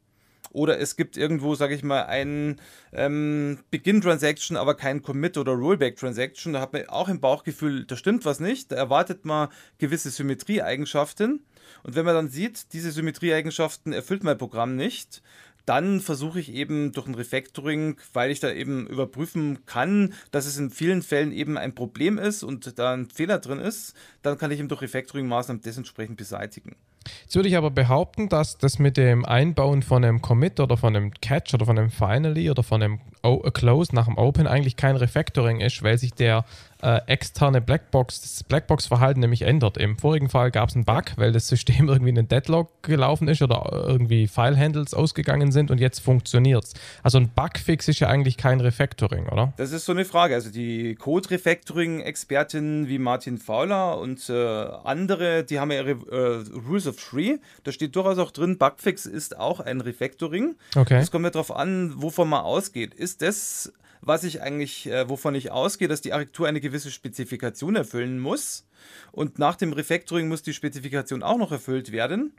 Oder 0.51 0.79
es 0.79 0.97
gibt 0.97 1.17
irgendwo, 1.17 1.55
sage 1.55 1.75
ich 1.75 1.83
mal, 1.83 2.05
ein 2.07 2.61
ähm, 2.93 3.59
Begin-Transaction, 3.71 4.57
aber 4.57 4.75
kein 4.75 5.03
Commit- 5.03 5.37
oder 5.37 5.53
Rollback-Transaction. 5.53 6.55
Da 6.55 6.61
hat 6.61 6.73
man 6.73 6.89
auch 6.89 7.09
im 7.09 7.21
Bauchgefühl, 7.21 7.85
da 7.85 7.97
stimmt 7.97 8.25
was 8.25 8.41
nicht. 8.41 8.73
Da 8.73 8.77
erwartet 8.77 9.25
man 9.25 9.49
gewisse 9.79 10.11
Symmetrieeigenschaften. 10.11 11.45
Und 11.83 11.97
wenn 11.97 12.05
man 12.05 12.15
dann 12.15 12.29
sieht, 12.29 12.73
diese 12.73 12.91
Symmetrieeigenschaften 12.91 13.93
erfüllt 13.93 14.25
mein 14.25 14.39
Programm 14.39 14.75
nicht, 14.75 15.23
dann 15.69 16.01
versuche 16.01 16.41
ich 16.41 16.53
eben 16.55 16.93
durch 16.93 17.07
ein 17.07 17.15
Refactoring, 17.15 17.97
weil 18.13 18.31
ich 18.31 18.41
da 18.41 18.51
eben 18.51 18.87
überprüfen 18.87 19.67
kann, 19.67 20.15
dass 20.31 20.47
es 20.47 20.57
in 20.57 20.71
vielen 20.71 21.03
Fällen 21.03 21.33
eben 21.33 21.59
ein 21.59 21.75
Problem 21.75 22.17
ist 22.19 22.43
und 22.43 22.79
da 22.79 22.95
ein 22.95 23.11
Fehler 23.11 23.39
drin 23.39 23.59
ist, 23.59 23.95
dann 24.23 24.39
kann 24.39 24.51
ich 24.51 24.61
eben 24.61 24.69
durch 24.69 24.81
Refactoring-Maßnahmen 24.81 25.63
das 25.63 25.77
entsprechend 25.77 26.17
beseitigen. 26.17 26.77
Jetzt 27.23 27.37
würde 27.37 27.49
ich 27.49 27.57
aber 27.57 27.71
behaupten, 27.71 28.29
dass 28.29 28.59
das 28.59 28.79
mit 28.79 28.97
dem 28.97 29.25
Einbauen 29.25 29.83
von 29.83 30.05
einem 30.05 30.21
Commit 30.21 30.61
oder 30.61 30.77
von 30.77 30.95
einem 30.97 31.13
Catch 31.13 31.55
oder 31.55 31.67
von 31.67 31.79
einem 31.79 31.91
Finally 31.91 32.51
oder 32.51 32.63
von 32.63 32.83
einem 32.83 33.01
o 33.23 33.39
Close 33.51 33.95
nach 33.95 34.07
dem 34.07 34.17
Open 34.17 34.47
eigentlich 34.47 34.77
kein 34.77 34.97
Refactoring 34.97 35.61
ist, 35.61 35.83
weil 35.83 35.99
sich 35.99 36.13
der 36.13 36.45
äh, 36.83 37.01
externe 37.07 37.61
Blackbox, 37.61 38.21
das 38.21 38.45
Blackbox-Verhalten 38.45 39.21
nämlich 39.21 39.43
ändert. 39.43 39.77
Im 39.77 39.99
vorigen 39.99 40.29
Fall 40.29 40.51
gab 40.51 40.69
es 40.69 40.75
einen 40.75 40.85
Bug, 40.85 41.05
weil 41.17 41.33
das 41.33 41.49
System 41.49 41.89
irgendwie 41.89 42.11
in 42.11 42.19
einen 42.19 42.29
Deadlock 42.29 42.83
gelaufen 42.83 43.29
ist 43.29 43.43
oder 43.43 43.71
irgendwie 43.73 44.29
File-Handles 44.29 44.95
ausgegangen 44.95 45.53
sind 45.53 45.71
und 45.71 45.79
jetzt 45.79 46.01
funktioniert 46.01 46.65
es. 46.65 46.75
Also 47.03 47.19
ein 47.19 47.29
Bugfix 47.29 47.89
ist 47.89 48.01
ja 48.01 48.09
eigentlich 48.09 48.37
kein 48.37 48.61
Refactoring, 48.61 49.29
oder? 49.29 49.53
Das 49.57 49.73
ist 49.73 49.85
so 49.85 49.93
eine 49.93 50.05
Frage. 50.05 50.35
Also 50.35 50.51
die 50.51 50.95
Code-Refactoring-Expertinnen 50.95 52.89
wie 52.89 52.99
Martin 52.99 53.39
Fowler 53.39 53.99
und 53.99 54.29
äh, 54.29 54.33
andere, 54.85 55.45
die 55.45 55.59
haben 55.59 55.71
ja 55.73 55.83
ihre 55.83 55.91
äh, 55.91 56.45
Rules 56.69 56.87
of 56.87 56.97
Three. 56.97 57.39
Da 57.65 57.73
steht 57.73 57.97
durchaus 57.97 58.19
auch 58.19 58.31
drin, 58.31 58.59
Bugfix 58.59 59.07
ist 59.07 59.39
auch 59.39 59.61
ein 59.61 59.81
Refactoring. 59.81 60.57
Okay. 60.77 60.99
Es 60.99 61.11
kommt 61.11 61.25
ja 61.25 61.31
darauf 61.31 61.55
an, 61.55 61.95
wovon 61.97 62.29
man 62.29 62.43
ausgeht. 62.43 62.95
Ist 62.95 63.23
das 63.23 63.73
was 64.00 64.25
ich 64.25 64.43
eigentlich, 64.43 64.87
äh, 64.87 65.09
wovon 65.09 65.35
ich 65.35 65.50
ausgehe, 65.50 65.88
dass 65.88 66.00
die 66.00 66.12
Architektur 66.12 66.49
eine 66.49 66.61
gewisse 66.61 66.90
Spezifikation 66.90 67.76
erfüllen 67.76 68.19
muss. 68.19 68.67
Und 69.12 69.38
nach 69.38 69.57
dem 69.57 69.73
Refactoring 69.73 70.28
muss 70.28 70.43
die 70.43 70.55
Spezifikation 70.55 71.23
auch 71.23 71.38
noch 71.38 71.52
erfüllt 71.52 71.93
werden. 71.93 72.33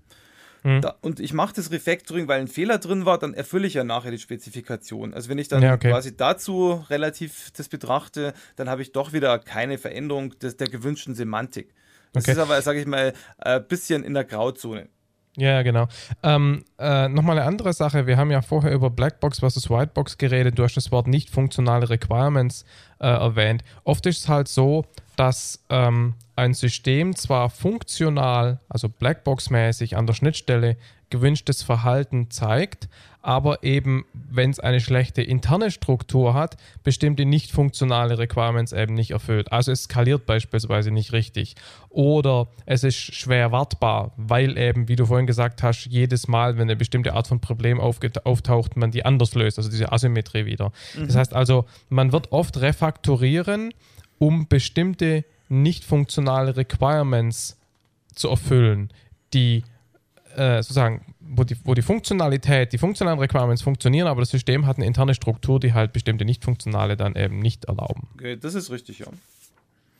Mhm. 0.63 0.81
Da, 0.81 0.95
und 1.01 1.19
ich 1.19 1.33
mache 1.33 1.55
das 1.55 1.71
Refactoring, 1.71 2.27
weil 2.27 2.41
ein 2.41 2.47
Fehler 2.47 2.77
drin 2.79 3.05
war, 3.05 3.17
dann 3.17 3.33
erfülle 3.33 3.67
ich 3.67 3.75
ja 3.75 3.83
nachher 3.83 4.11
die 4.11 4.17
Spezifikation. 4.17 5.13
Also 5.13 5.29
wenn 5.29 5.37
ich 5.37 5.47
dann 5.47 5.61
ja, 5.61 5.73
okay. 5.73 5.89
quasi 5.89 6.15
dazu 6.15 6.83
relativ 6.89 7.51
das 7.51 7.69
betrachte, 7.69 8.33
dann 8.55 8.69
habe 8.69 8.81
ich 8.81 8.91
doch 8.91 9.13
wieder 9.13 9.39
keine 9.39 9.77
Veränderung 9.77 10.37
des, 10.39 10.57
der 10.57 10.67
gewünschten 10.67 11.15
Semantik. 11.15 11.73
Das 12.13 12.23
okay. 12.23 12.31
ist 12.31 12.37
aber, 12.39 12.61
sage 12.61 12.79
ich 12.79 12.87
mal, 12.87 13.13
ein 13.37 13.67
bisschen 13.67 14.03
in 14.03 14.13
der 14.13 14.23
Grauzone. 14.23 14.89
Ja, 15.35 15.61
genau. 15.61 15.87
Ähm, 16.23 16.65
äh, 16.79 17.07
Nochmal 17.07 17.37
eine 17.37 17.47
andere 17.47 17.73
Sache. 17.73 18.07
Wir 18.07 18.17
haben 18.17 18.31
ja 18.31 18.41
vorher 18.41 18.73
über 18.73 18.89
Blackbox 18.89 19.39
versus 19.39 19.69
Whitebox 19.69 20.17
geredet. 20.17 20.57
Du 20.57 20.63
hast 20.63 20.75
das 20.75 20.91
Wort 20.91 21.07
nicht 21.07 21.29
funktionale 21.29 21.89
Requirements 21.89 22.65
äh, 22.99 23.07
erwähnt. 23.07 23.63
Oft 23.83 24.05
ist 24.05 24.19
es 24.19 24.27
halt 24.27 24.47
so, 24.47 24.85
dass 25.15 25.63
ähm, 25.69 26.15
ein 26.39 26.53
System 26.53 27.15
zwar 27.15 27.49
funktional, 27.49 28.59
also 28.69 28.87
Blackbox-mäßig 28.87 29.95
an 29.95 30.07
der 30.07 30.13
Schnittstelle 30.13 30.77
gewünschtes 31.09 31.63
Verhalten 31.63 32.29
zeigt, 32.29 32.87
aber 33.21 33.63
eben, 33.63 34.05
wenn 34.13 34.49
es 34.49 34.59
eine 34.59 34.79
schlechte 34.79 35.21
interne 35.21 35.71
Struktur 35.71 36.33
hat, 36.33 36.55
bestimmte 36.83 37.25
nicht 37.25 37.51
funktionale 37.51 38.17
Requirements 38.17 38.71
eben 38.71 38.93
nicht 38.93 39.11
erfüllt. 39.11 39.51
Also 39.51 39.71
es 39.71 39.83
skaliert 39.83 40.25
beispielsweise 40.25 40.91
nicht 40.91 41.11
richtig. 41.11 41.55
Oder 41.89 42.47
es 42.65 42.83
ist 42.83 42.95
schwer 42.95 43.51
wartbar, 43.51 44.13
weil 44.15 44.57
eben, 44.57 44.87
wie 44.87 44.95
du 44.95 45.05
vorhin 45.05 45.27
gesagt 45.27 45.63
hast, 45.63 45.87
jedes 45.87 46.27
Mal, 46.27 46.55
wenn 46.55 46.63
eine 46.63 46.77
bestimmte 46.77 47.13
Art 47.13 47.27
von 47.27 47.41
Problem 47.41 47.81
auftaucht, 47.81 48.77
man 48.77 48.91
die 48.91 49.03
anders 49.03 49.35
löst, 49.35 49.57
also 49.57 49.69
diese 49.69 49.91
Asymmetrie 49.91 50.45
wieder. 50.45 50.71
Mhm. 50.95 51.07
Das 51.07 51.15
heißt 51.15 51.33
also, 51.33 51.65
man 51.89 52.13
wird 52.13 52.31
oft 52.31 52.61
refaktorieren, 52.61 53.73
um 54.19 54.47
bestimmte 54.47 55.25
nicht 55.49 55.83
funktionale 55.83 56.55
Requirements 56.55 57.57
zu 58.13 58.29
erfüllen, 58.29 58.91
die 59.33 59.63
äh, 60.35 60.61
sozusagen, 60.61 61.13
wo 61.19 61.43
die, 61.43 61.57
wo 61.63 61.73
die 61.73 61.81
Funktionalität, 61.81 62.71
die 62.71 62.77
funktionalen 62.77 63.19
Requirements 63.19 63.61
funktionieren, 63.61 64.07
aber 64.07 64.21
das 64.21 64.29
System 64.29 64.65
hat 64.65 64.77
eine 64.77 64.85
interne 64.85 65.13
Struktur, 65.13 65.59
die 65.59 65.73
halt 65.73 65.91
bestimmte 65.91 66.25
nicht 66.25 66.43
funktionale 66.43 66.95
dann 66.95 67.15
eben 67.15 67.39
nicht 67.39 67.65
erlauben. 67.65 68.07
Okay, 68.15 68.37
das 68.37 68.55
ist 68.55 68.71
richtig, 68.71 68.99
ja. 68.99 69.07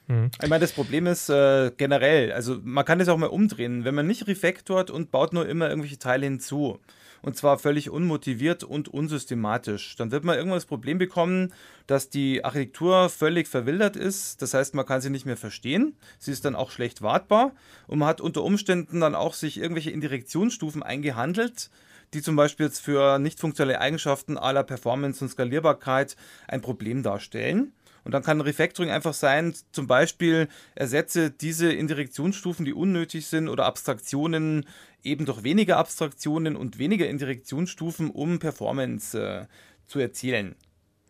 Mhm. 0.08 0.32
Ich 0.42 0.50
meine, 0.50 0.62
das 0.62 0.72
Problem 0.72 1.08
ist 1.08 1.30
äh, 1.30 1.72
generell, 1.78 2.32
also 2.32 2.60
man 2.64 2.86
kann 2.86 3.00
das 3.00 3.10
auch 3.10 3.18
mal 3.18 3.28
umdrehen, 3.28 3.86
wenn 3.86 3.96
man 3.96 4.08
nicht 4.08 4.28
refactort 4.28 4.92
und 4.92 5.12
baut 5.12 5.34
nur 5.34 5.48
immer 5.48 5.70
irgendwelche 5.70 6.00
Teile 6.00 6.26
hinzu 6.26 6.80
und 7.22 7.36
zwar 7.36 7.60
völlig 7.60 7.90
unmotiviert 7.90 8.64
und 8.64 8.88
unsystematisch. 8.88 9.96
Dann 9.96 10.12
wird 10.12 10.24
man 10.24 10.36
irgendwann 10.36 10.58
das 10.58 10.66
Problem 10.66 10.98
bekommen, 10.98 11.54
dass 11.88 12.10
die 12.10 12.44
Architektur 12.44 13.10
völlig 13.10 13.48
verwildert 13.48 13.96
ist. 13.96 14.42
Das 14.42 14.54
heißt, 14.54 14.76
man 14.76 14.86
kann 14.86 15.02
sie 15.02 15.10
nicht 15.10 15.26
mehr 15.26 15.38
verstehen. 15.38 15.96
Sie 16.18 16.32
ist 16.32 16.46
dann 16.46 16.56
auch 16.56 16.72
schlecht 16.72 17.02
wartbar 17.02 17.54
und 17.88 18.00
man 18.00 18.08
hat 18.08 18.22
unter 18.22 18.44
Umständen 18.44 19.00
dann 19.00 19.16
auch 19.16 19.34
sich 19.34 19.60
irgendwelche 19.60 19.92
Indirektionsstufen 19.92 20.84
eingehandelt, 20.84 21.70
die 22.14 22.22
zum 22.22 22.36
Beispiel 22.36 22.68
jetzt 22.68 22.80
für 22.80 23.20
nicht 23.20 23.40
funktionelle 23.40 23.82
Eigenschaften 23.82 24.38
aller 24.38 24.64
Performance 24.64 25.24
und 25.24 25.30
Skalierbarkeit 25.30 26.16
ein 26.48 26.62
Problem 26.62 27.04
darstellen. 27.04 27.74
Und 28.04 28.14
dann 28.14 28.24
kann 28.24 28.42
Refactoring 28.42 28.90
einfach 28.90 29.14
sein, 29.14 29.54
zum 29.72 29.88
Beispiel 29.88 30.48
ersetze 30.76 31.32
diese 31.32 31.72
Indirektionsstufen, 31.72 32.66
die 32.66 32.74
unnötig 32.74 33.28
sind, 33.28 33.50
oder 33.50 33.66
Abstraktionen 33.66 34.66
eben 35.04 35.26
durch 35.26 35.44
weniger 35.44 35.78
Abstraktionen 35.78 36.56
und 36.56 36.80
weniger 36.80 37.08
Indirektionsstufen, 37.08 38.10
um 38.10 38.40
Performance 38.40 39.20
äh, 39.20 39.46
zu 39.88 40.00
erzielen. 40.00 40.56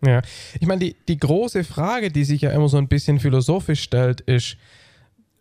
Ja, 0.05 0.22
ich 0.60 0.67
meine, 0.67 0.79
die, 0.79 0.96
die 1.08 1.17
große 1.17 1.63
Frage, 1.63 2.10
die 2.10 2.24
sich 2.24 2.41
ja 2.41 2.51
immer 2.51 2.69
so 2.69 2.77
ein 2.77 2.88
bisschen 2.88 3.19
philosophisch 3.19 3.81
stellt, 3.81 4.22
ist, 4.22 4.58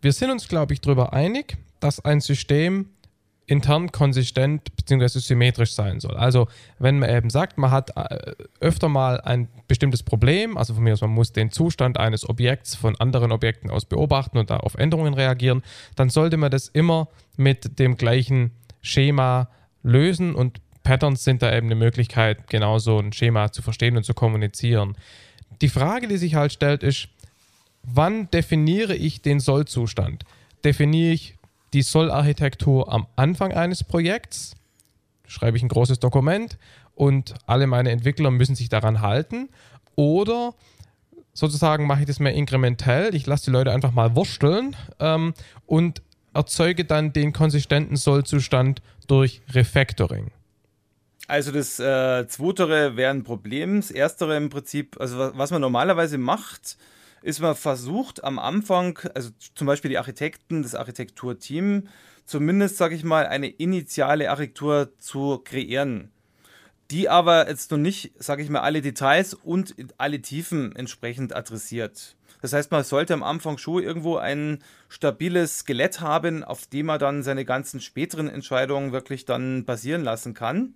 wir 0.01 0.11
sind 0.11 0.31
uns, 0.31 0.47
glaube 0.47 0.73
ich, 0.73 0.81
darüber 0.81 1.13
einig, 1.13 1.57
dass 1.79 2.03
ein 2.03 2.19
System 2.19 2.89
intern 3.49 3.91
konsistent 3.91 4.75
bzw. 4.75 5.19
symmetrisch 5.19 5.73
sein 5.73 5.99
soll. 5.99 6.15
Also 6.15 6.47
wenn 6.77 6.99
man 6.99 7.09
eben 7.09 7.29
sagt, 7.31 7.57
man 7.57 7.71
hat 7.71 7.97
äh, 7.97 8.33
öfter 8.59 8.89
mal 8.89 9.19
ein 9.21 9.49
bestimmtes 9.67 10.03
Problem, 10.03 10.55
also 10.55 10.75
von 10.75 10.83
mir 10.83 10.93
aus, 10.93 11.01
man 11.01 11.09
muss 11.09 11.33
den 11.33 11.51
Zustand 11.51 11.97
eines 11.97 12.29
Objekts 12.29 12.75
von 12.75 12.95
anderen 12.97 13.31
Objekten 13.31 13.71
aus 13.71 13.85
beobachten 13.85 14.37
und 14.37 14.51
da 14.51 14.57
auf 14.57 14.75
Änderungen 14.75 15.15
reagieren, 15.15 15.63
dann 15.95 16.09
sollte 16.09 16.37
man 16.37 16.51
das 16.51 16.67
immer 16.67 17.07
mit 17.37 17.79
dem 17.79 17.97
gleichen 17.97 18.51
Schema 18.81 19.49
lösen 19.81 20.35
und 20.35 20.61
Patterns 20.83 21.23
sind 21.23 21.41
da 21.41 21.55
eben 21.55 21.67
eine 21.67 21.75
Möglichkeit, 21.75 22.49
genau 22.49 22.77
so 22.77 22.99
ein 22.99 23.13
Schema 23.13 23.51
zu 23.51 23.61
verstehen 23.63 23.97
und 23.97 24.03
zu 24.03 24.13
kommunizieren. 24.13 24.95
Die 25.61 25.69
Frage, 25.69 26.07
die 26.07 26.17
sich 26.17 26.35
halt 26.35 26.53
stellt, 26.53 26.83
ist, 26.83 27.09
wann 27.81 28.29
definiere 28.29 28.95
ich 28.95 29.21
den 29.21 29.39
Sollzustand? 29.39 30.23
Definiere 30.63 31.13
ich 31.13 31.38
die 31.73 31.81
Soll-Architektur 31.81 32.91
am 32.91 33.07
Anfang 33.15 33.53
eines 33.53 33.83
Projekts, 33.83 34.55
schreibe 35.27 35.57
ich 35.57 35.63
ein 35.63 35.69
großes 35.69 35.99
Dokument 35.99 36.57
und 36.95 37.35
alle 37.45 37.67
meine 37.67 37.91
Entwickler 37.91 38.31
müssen 38.31 38.55
sich 38.55 38.69
daran 38.69 39.01
halten. 39.01 39.49
Oder 39.95 40.53
sozusagen 41.33 41.87
mache 41.87 42.01
ich 42.01 42.07
das 42.07 42.19
mehr 42.19 42.33
inkrementell, 42.33 43.13
ich 43.15 43.25
lasse 43.25 43.45
die 43.45 43.51
Leute 43.51 43.71
einfach 43.71 43.91
mal 43.91 44.15
wursteln 44.15 44.75
ähm, 44.99 45.33
und 45.65 46.01
erzeuge 46.33 46.85
dann 46.85 47.13
den 47.13 47.33
konsistenten 47.33 47.95
Sollzustand 47.95 48.81
durch 49.07 49.41
Refactoring. 49.51 50.31
Also 51.27 51.51
das 51.51 51.79
äh, 51.79 52.27
Zweitere 52.27 52.95
wäre 52.95 53.11
ein 53.11 53.23
Problem. 53.23 53.77
Das 53.77 53.91
Erstere 53.91 54.35
im 54.35 54.49
Prinzip, 54.49 54.99
also 54.99 55.31
was 55.35 55.51
man 55.51 55.61
normalerweise 55.61 56.17
macht, 56.17 56.77
ist 57.21 57.39
man 57.39 57.55
versucht 57.55 58.23
am 58.23 58.39
Anfang, 58.39 58.99
also 59.13 59.29
zum 59.55 59.67
Beispiel 59.67 59.89
die 59.89 59.97
Architekten, 59.97 60.63
das 60.63 60.75
Architekturteam, 60.75 61.87
zumindest, 62.25 62.77
sage 62.77 62.95
ich 62.95 63.03
mal, 63.03 63.25
eine 63.27 63.47
initiale 63.47 64.29
Architektur 64.29 64.91
zu 64.97 65.39
kreieren, 65.43 66.11
die 66.91 67.09
aber 67.09 67.49
jetzt 67.49 67.71
noch 67.71 67.77
nicht, 67.77 68.13
sage 68.17 68.43
ich 68.43 68.49
mal, 68.49 68.61
alle 68.61 68.81
Details 68.81 69.33
und 69.33 69.75
alle 69.97 70.21
Tiefen 70.21 70.75
entsprechend 70.75 71.35
adressiert. 71.35 72.15
Das 72.41 72.53
heißt, 72.53 72.71
man 72.71 72.83
sollte 72.83 73.13
am 73.13 73.23
Anfang 73.23 73.57
schon 73.57 73.83
irgendwo 73.83 74.17
ein 74.17 74.63
stabiles 74.87 75.59
Skelett 75.59 75.99
haben, 75.99 76.43
auf 76.43 76.67
dem 76.67 76.85
man 76.85 76.99
dann 76.99 77.23
seine 77.23 77.43
ganzen 77.45 77.81
späteren 77.81 78.29
Entscheidungen 78.29 78.91
wirklich 78.91 79.25
dann 79.25 79.65
basieren 79.65 80.03
lassen 80.03 80.33
kann. 80.33 80.75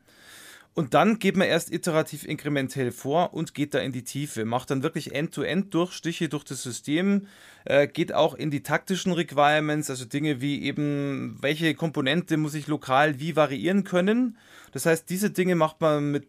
Und 0.75 0.95
dann 0.95 1.19
geht 1.19 1.37
man 1.37 1.47
erst 1.47 1.71
iterativ 1.71 2.25
inkrementell 2.25 2.91
vor 2.91 3.33
und 3.33 3.53
geht 3.53 3.75
da 3.75 3.79
in 3.79 3.91
die 3.91 4.03
Tiefe, 4.03 4.43
macht 4.43 4.71
dann 4.71 4.81
wirklich 4.81 5.13
End-to-End-Durchstiche 5.13 6.29
durch 6.29 6.43
das 6.43 6.63
System, 6.63 7.27
äh, 7.65 7.87
geht 7.87 8.13
auch 8.13 8.33
in 8.33 8.49
die 8.49 8.63
taktischen 8.63 9.11
Requirements, 9.13 9.91
also 9.91 10.05
Dinge 10.05 10.41
wie 10.41 10.63
eben, 10.63 11.37
welche 11.41 11.75
Komponente 11.75 12.37
muss 12.37 12.55
ich 12.55 12.65
lokal 12.65 13.19
wie 13.19 13.35
variieren 13.35 13.83
können. 13.83 14.37
Das 14.71 14.87
heißt, 14.87 15.09
diese 15.09 15.29
Dinge 15.29 15.55
macht 15.55 15.79
man 15.79 16.11
mit 16.11 16.27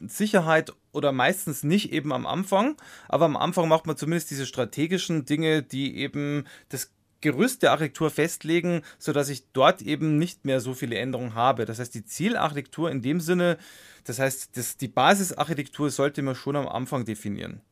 Sicherheit 0.00 0.72
oder 0.92 1.12
meistens 1.12 1.62
nicht 1.62 1.92
eben 1.92 2.12
am 2.12 2.26
Anfang, 2.26 2.76
aber 3.08 3.26
am 3.26 3.36
Anfang 3.36 3.68
macht 3.68 3.86
man 3.86 3.96
zumindest 3.96 4.30
diese 4.30 4.46
strategischen 4.46 5.26
Dinge, 5.26 5.62
die 5.62 5.96
eben 5.96 6.44
das 6.70 6.90
Gerüst 7.22 7.62
der 7.62 7.70
Architektur 7.70 8.10
festlegen, 8.10 8.82
sodass 8.98 9.30
ich 9.30 9.44
dort 9.52 9.80
eben 9.80 10.18
nicht 10.18 10.44
mehr 10.44 10.60
so 10.60 10.74
viele 10.74 10.98
Änderungen 10.98 11.34
habe. 11.34 11.64
Das 11.64 11.78
heißt, 11.78 11.94
die 11.94 12.04
Zielarchitektur 12.04 12.90
in 12.90 13.00
dem 13.00 13.20
Sinne, 13.20 13.56
das 14.04 14.18
heißt, 14.18 14.56
das, 14.56 14.76
die 14.76 14.88
Basisarchitektur 14.88 15.90
sollte 15.90 16.20
man 16.20 16.34
schon 16.34 16.56
am 16.56 16.68
Anfang 16.68 17.06
definieren. 17.06 17.62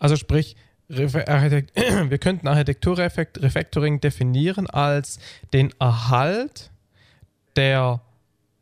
Also 0.00 0.16
sprich, 0.16 0.56
wir 0.88 2.18
könnten 2.18 2.48
Architekturrefactoring 2.48 4.00
definieren 4.00 4.66
als 4.66 5.18
den 5.52 5.72
Erhalt 5.78 6.70
der 7.56 8.00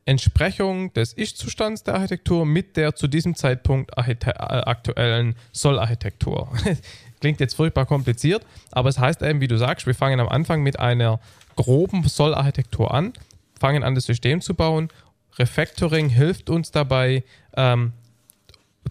Entsprechung 0.06 0.92
des 0.94 1.16
Ich-Zustands 1.16 1.82
der 1.82 1.94
Architektur 1.94 2.46
mit 2.46 2.76
der 2.76 2.94
zu 2.94 3.08
diesem 3.08 3.34
Zeitpunkt 3.34 3.90
äh, 3.96 4.16
aktuellen 4.24 5.34
Soll-Architektur. 5.52 6.52
Klingt 7.20 7.40
jetzt 7.40 7.54
furchtbar 7.54 7.86
kompliziert, 7.86 8.44
aber 8.72 8.88
es 8.88 8.98
heißt 8.98 9.22
eben, 9.22 9.40
wie 9.40 9.48
du 9.48 9.56
sagst, 9.56 9.86
wir 9.86 9.94
fangen 9.94 10.20
am 10.20 10.28
Anfang 10.28 10.62
mit 10.62 10.78
einer 10.78 11.20
groben 11.56 12.06
Soll-Architektur 12.06 12.92
an, 12.92 13.12
fangen 13.58 13.82
an, 13.82 13.94
das 13.94 14.04
System 14.04 14.40
zu 14.40 14.54
bauen. 14.54 14.88
Refactoring 15.38 16.08
hilft 16.08 16.50
uns 16.50 16.70
dabei, 16.70 17.24
ähm, 17.56 17.92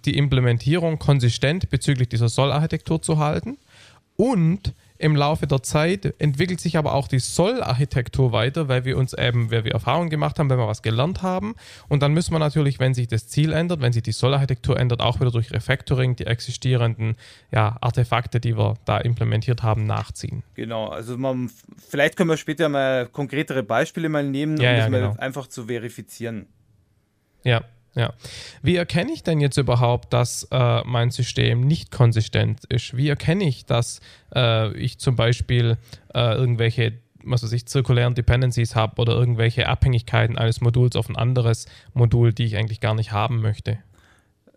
die 0.06 0.18
Implementierung 0.18 1.00
konsistent 1.00 1.70
bezüglich 1.70 2.10
dieser 2.10 2.30
Soll-Architektur 2.30 3.02
zu 3.02 3.20
halten. 3.20 3.58
Und 4.18 4.74
im 4.98 5.16
Laufe 5.16 5.46
der 5.48 5.62
Zeit 5.62 6.14
entwickelt 6.20 6.62
sich 6.62 6.78
aber 6.78 6.94
auch 6.94 7.08
die 7.08 7.20
Soll-Architektur 7.20 8.32
weiter, 8.32 8.68
weil 8.68 8.86
wir 8.86 8.98
uns 8.98 9.14
eben, 9.14 9.52
weil 9.52 9.66
wir 9.66 9.74
Erfahrungen 9.74 10.10
gemacht 10.10 10.40
haben, 10.40 10.50
wenn 10.50 10.58
wir 10.58 10.68
was 10.68 10.82
gelernt 10.82 11.22
haben. 11.22 11.56
Und 11.90 12.02
dann 12.02 12.14
müssen 12.14 12.34
wir 12.34 12.40
natürlich, 12.40 12.80
wenn 12.80 12.94
sich 12.94 13.08
das 13.08 13.28
Ziel 13.28 13.52
ändert, 13.54 13.82
wenn 13.82 13.94
sich 13.94 14.04
die 14.04 14.14
Soll-Architektur 14.14 14.80
ändert, 14.80 15.02
auch 15.02 15.20
wieder 15.20 15.32
durch 15.32 15.52
Refactoring 15.52 16.16
die 16.16 16.26
existierenden 16.26 17.16
ja, 17.52 17.78
Artefakte, 17.82 18.40
die 18.40 18.58
wir 18.58 18.76
da 18.86 18.98
implementiert 19.00 19.64
haben, 19.64 19.86
nachziehen. 19.86 20.44
Genau, 20.54 20.88
also 20.88 21.18
man, 21.18 21.52
vielleicht 21.90 22.16
können 22.16 22.30
wir 22.30 22.38
später 22.38 22.70
mal 22.70 23.08
konkretere 23.08 23.64
Beispiele 23.64 24.08
mal 24.08 24.24
nehmen, 24.24 24.58
um 24.58 24.64
Ja, 24.64 24.72
ja, 24.72 24.78
das 24.78 24.86
genau. 24.86 25.10
mal 25.10 25.20
einfach 25.20 25.48
zu 25.48 25.66
verifizieren. 25.66 26.48
Ja, 27.44 27.64
ja. 27.96 28.14
Wie 28.62 28.76
erkenne 28.76 29.12
ich 29.14 29.24
denn 29.24 29.40
jetzt 29.40 29.58
überhaupt, 29.58 30.14
dass 30.14 30.48
äh, 30.52 30.82
mein 30.86 31.12
System 31.12 31.62
nicht 31.62 31.92
konsistent 31.92 32.66
ist? 32.66 32.96
Wie 32.96 33.10
erkenne 33.10 33.46
ich, 33.46 33.66
dass 33.66 34.02
äh, 34.36 34.76
ich 34.78 35.00
zum 35.00 35.16
Beispiel 35.16 35.78
äh, 36.14 36.36
irgendwelche 36.36 37.00
was 37.28 37.44
weiß 37.44 37.54
ich, 37.54 37.66
zirkulären 37.66 38.14
Dependencies 38.14 38.76
habe 38.76 39.02
oder 39.02 39.14
irgendwelche 39.14 39.68
Abhängigkeiten 39.68 40.38
eines 40.38 40.62
Moduls 40.62 40.96
auf 40.96 41.10
ein 41.10 41.16
anderes 41.16 41.66
Modul, 41.94 42.34
die 42.34 42.46
ich 42.46 42.56
eigentlich 42.56 42.82
gar 42.82 42.94
nicht 42.94 43.12
haben 43.12 43.42
möchte? 43.42 43.80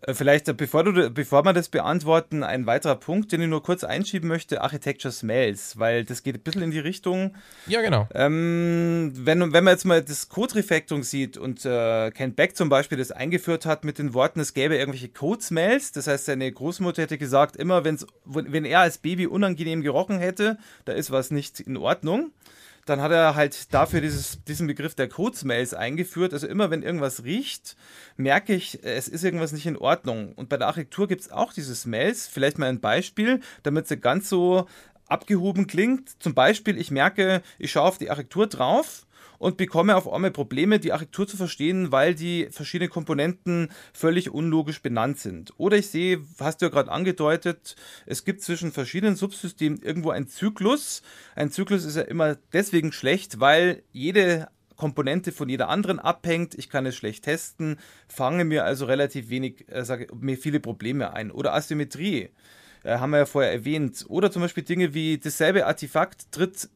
Äh, 0.01 0.13
Vielleicht, 0.13 0.47
äh, 0.47 0.53
bevor, 0.53 0.83
du, 0.83 1.09
bevor 1.09 1.43
wir 1.45 1.53
das 1.53 1.69
beantworten, 1.69 2.43
ein 2.43 2.65
weiterer 2.65 2.95
Punkt, 2.95 3.31
den 3.31 3.41
ich 3.41 3.47
nur 3.47 3.63
kurz 3.63 3.83
einschieben 3.83 4.27
möchte, 4.27 4.61
Architecture 4.61 5.11
Smells, 5.11 5.77
weil 5.77 6.03
das 6.05 6.23
geht 6.23 6.35
ein 6.35 6.41
bisschen 6.41 6.61
in 6.61 6.71
die 6.71 6.79
Richtung, 6.79 7.35
Ja, 7.67 7.81
genau. 7.81 8.07
ähm, 8.13 9.11
wenn, 9.15 9.53
wenn 9.53 9.63
man 9.63 9.73
jetzt 9.73 9.85
mal 9.85 10.01
das 10.01 10.29
Code-Refactoring 10.29 11.03
sieht 11.03 11.37
und 11.37 11.65
äh, 11.65 12.11
Kent 12.11 12.35
Beck 12.35 12.55
zum 12.55 12.69
Beispiel 12.69 12.97
das 12.97 13.11
eingeführt 13.11 13.65
hat 13.65 13.83
mit 13.83 13.99
den 13.99 14.13
Worten, 14.13 14.39
es 14.39 14.53
gäbe 14.53 14.75
irgendwelche 14.77 15.09
Code-Smells, 15.09 15.91
das 15.91 16.07
heißt, 16.07 16.25
seine 16.25 16.51
Großmutter 16.51 17.01
hätte 17.01 17.17
gesagt, 17.17 17.55
immer 17.55 17.83
wenn's, 17.83 18.05
wenn 18.25 18.65
er 18.65 18.81
als 18.81 18.97
Baby 18.97 19.27
unangenehm 19.27 19.81
gerochen 19.81 20.19
hätte, 20.19 20.57
da 20.85 20.93
ist 20.93 21.11
was 21.11 21.31
nicht 21.31 21.59
in 21.59 21.77
Ordnung. 21.77 22.31
Dann 22.89 23.01
hat 23.01 23.11
er 23.11 23.35
halt 23.35 23.71
dafür 23.73 24.01
dieses, 24.01 24.43
diesen 24.45 24.65
Begriff 24.65 24.95
der 24.95 25.07
Code-Smells 25.07 25.75
eingeführt. 25.75 26.33
Also 26.33 26.47
immer 26.47 26.71
wenn 26.71 26.81
irgendwas 26.81 27.23
riecht, 27.23 27.75
merke 28.17 28.55
ich, 28.55 28.83
es 28.83 29.07
ist 29.07 29.23
irgendwas 29.23 29.51
nicht 29.51 29.67
in 29.67 29.77
Ordnung. 29.77 30.33
Und 30.33 30.49
bei 30.49 30.57
der 30.57 30.67
Architektur 30.67 31.07
gibt 31.07 31.21
es 31.21 31.31
auch 31.31 31.53
diese 31.53 31.75
Smells. 31.75 32.27
Vielleicht 32.27 32.57
mal 32.57 32.67
ein 32.67 32.79
Beispiel, 32.81 33.41
damit 33.61 33.87
sie 33.87 33.97
ganz 33.97 34.27
so 34.27 34.67
abgehoben 35.07 35.67
klingt. 35.67 36.21
Zum 36.21 36.33
Beispiel, 36.33 36.79
ich 36.79 36.89
merke, 36.89 37.43
ich 37.59 37.71
schaue 37.71 37.87
auf 37.87 37.97
die 37.99 38.09
Architektur 38.09 38.47
drauf 38.47 39.05
und 39.39 39.57
bekomme 39.57 39.95
auf 39.95 40.11
einmal 40.11 40.31
Probleme, 40.31 40.79
die 40.79 40.93
Architektur 40.93 41.27
zu 41.27 41.37
verstehen, 41.37 41.91
weil 41.91 42.13
die 42.13 42.47
verschiedenen 42.51 42.91
Komponenten 42.91 43.69
völlig 43.93 44.29
unlogisch 44.29 44.81
benannt 44.81 45.17
sind. 45.17 45.53
Oder 45.57 45.77
ich 45.77 45.87
sehe, 45.87 46.21
hast 46.39 46.61
du 46.61 46.67
ja 46.67 46.69
gerade 46.69 46.91
angedeutet, 46.91 47.75
es 48.05 48.25
gibt 48.25 48.41
zwischen 48.41 48.71
verschiedenen 48.71 49.15
Subsystemen 49.15 49.81
irgendwo 49.81 50.11
einen 50.11 50.27
Zyklus. 50.27 51.01
Ein 51.35 51.51
Zyklus 51.51 51.85
ist 51.85 51.95
ja 51.95 52.03
immer 52.03 52.35
deswegen 52.53 52.91
schlecht, 52.91 53.39
weil 53.39 53.81
jede 53.91 54.49
Komponente 54.75 55.31
von 55.31 55.49
jeder 55.49 55.69
anderen 55.69 55.99
abhängt. 55.99 56.55
Ich 56.55 56.69
kann 56.69 56.85
es 56.85 56.95
schlecht 56.95 57.25
testen, 57.25 57.77
fange 58.07 58.45
mir 58.45 58.65
also 58.65 58.85
relativ 58.85 59.29
wenig, 59.29 59.65
äh, 59.69 59.83
sage 59.83 60.07
mir 60.13 60.37
viele 60.37 60.59
Probleme 60.59 61.13
ein. 61.13 61.31
Oder 61.31 61.53
Asymmetrie, 61.53 62.29
äh, 62.83 62.97
haben 62.97 63.11
wir 63.11 63.19
ja 63.19 63.25
vorher 63.25 63.51
erwähnt. 63.51 64.05
Oder 64.07 64.31
zum 64.31 64.41
Beispiel 64.41 64.63
Dinge 64.63 64.93
wie 64.93 65.17
dasselbe 65.17 65.65
Artefakt 65.65 66.31
tritt 66.31 66.69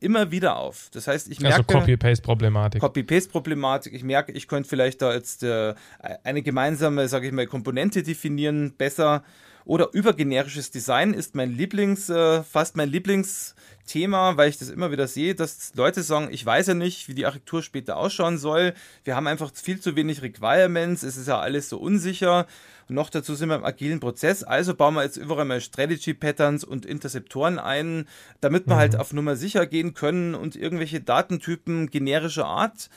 immer 0.00 0.30
wieder 0.30 0.56
auf. 0.56 0.88
Das 0.92 1.06
heißt, 1.08 1.28
ich 1.28 1.40
merke. 1.40 1.64
Also 1.68 1.80
Copy-Paste-Problematik. 1.80 2.80
Copy-Paste-Problematik. 2.80 3.92
Ich 3.94 4.04
merke, 4.04 4.32
ich 4.32 4.48
könnte 4.48 4.68
vielleicht 4.68 5.02
da 5.02 5.12
jetzt 5.12 5.42
äh, 5.42 5.74
eine 6.24 6.42
gemeinsame, 6.42 7.08
sage 7.08 7.26
ich 7.26 7.32
mal, 7.32 7.46
Komponente 7.46 8.02
definieren, 8.02 8.74
besser. 8.76 9.22
Oder 9.68 9.90
übergenerisches 9.92 10.70
Design 10.70 11.12
ist 11.12 11.34
mein 11.34 11.54
Lieblings, 11.54 12.08
äh, 12.08 12.42
fast 12.42 12.74
mein 12.74 12.88
Lieblingsthema, 12.88 14.38
weil 14.38 14.48
ich 14.48 14.56
das 14.56 14.70
immer 14.70 14.90
wieder 14.90 15.06
sehe, 15.06 15.34
dass 15.34 15.74
Leute 15.74 16.02
sagen, 16.02 16.28
ich 16.30 16.44
weiß 16.46 16.68
ja 16.68 16.74
nicht, 16.74 17.06
wie 17.06 17.14
die 17.14 17.26
Architektur 17.26 17.62
später 17.62 17.98
ausschauen 17.98 18.38
soll. 18.38 18.72
Wir 19.04 19.14
haben 19.14 19.26
einfach 19.26 19.52
viel 19.54 19.78
zu 19.78 19.94
wenig 19.94 20.22
Requirements, 20.22 21.02
es 21.02 21.18
ist 21.18 21.28
ja 21.28 21.38
alles 21.38 21.68
so 21.68 21.76
unsicher. 21.76 22.46
Und 22.88 22.94
noch 22.94 23.10
dazu 23.10 23.34
sind 23.34 23.50
wir 23.50 23.56
im 23.56 23.64
agilen 23.66 24.00
Prozess, 24.00 24.42
also 24.42 24.74
bauen 24.74 24.94
wir 24.94 25.02
jetzt 25.02 25.18
überall 25.18 25.44
mal 25.44 25.60
Strategy 25.60 26.14
Patterns 26.14 26.64
und 26.64 26.86
Interseptoren 26.86 27.58
ein, 27.58 28.08
damit 28.40 28.68
wir 28.68 28.76
halt 28.76 28.96
auf 28.96 29.12
Nummer 29.12 29.36
sicher 29.36 29.66
gehen 29.66 29.92
können 29.92 30.34
und 30.34 30.56
irgendwelche 30.56 31.02
Datentypen 31.02 31.90
generischer 31.90 32.46
Art 32.46 32.88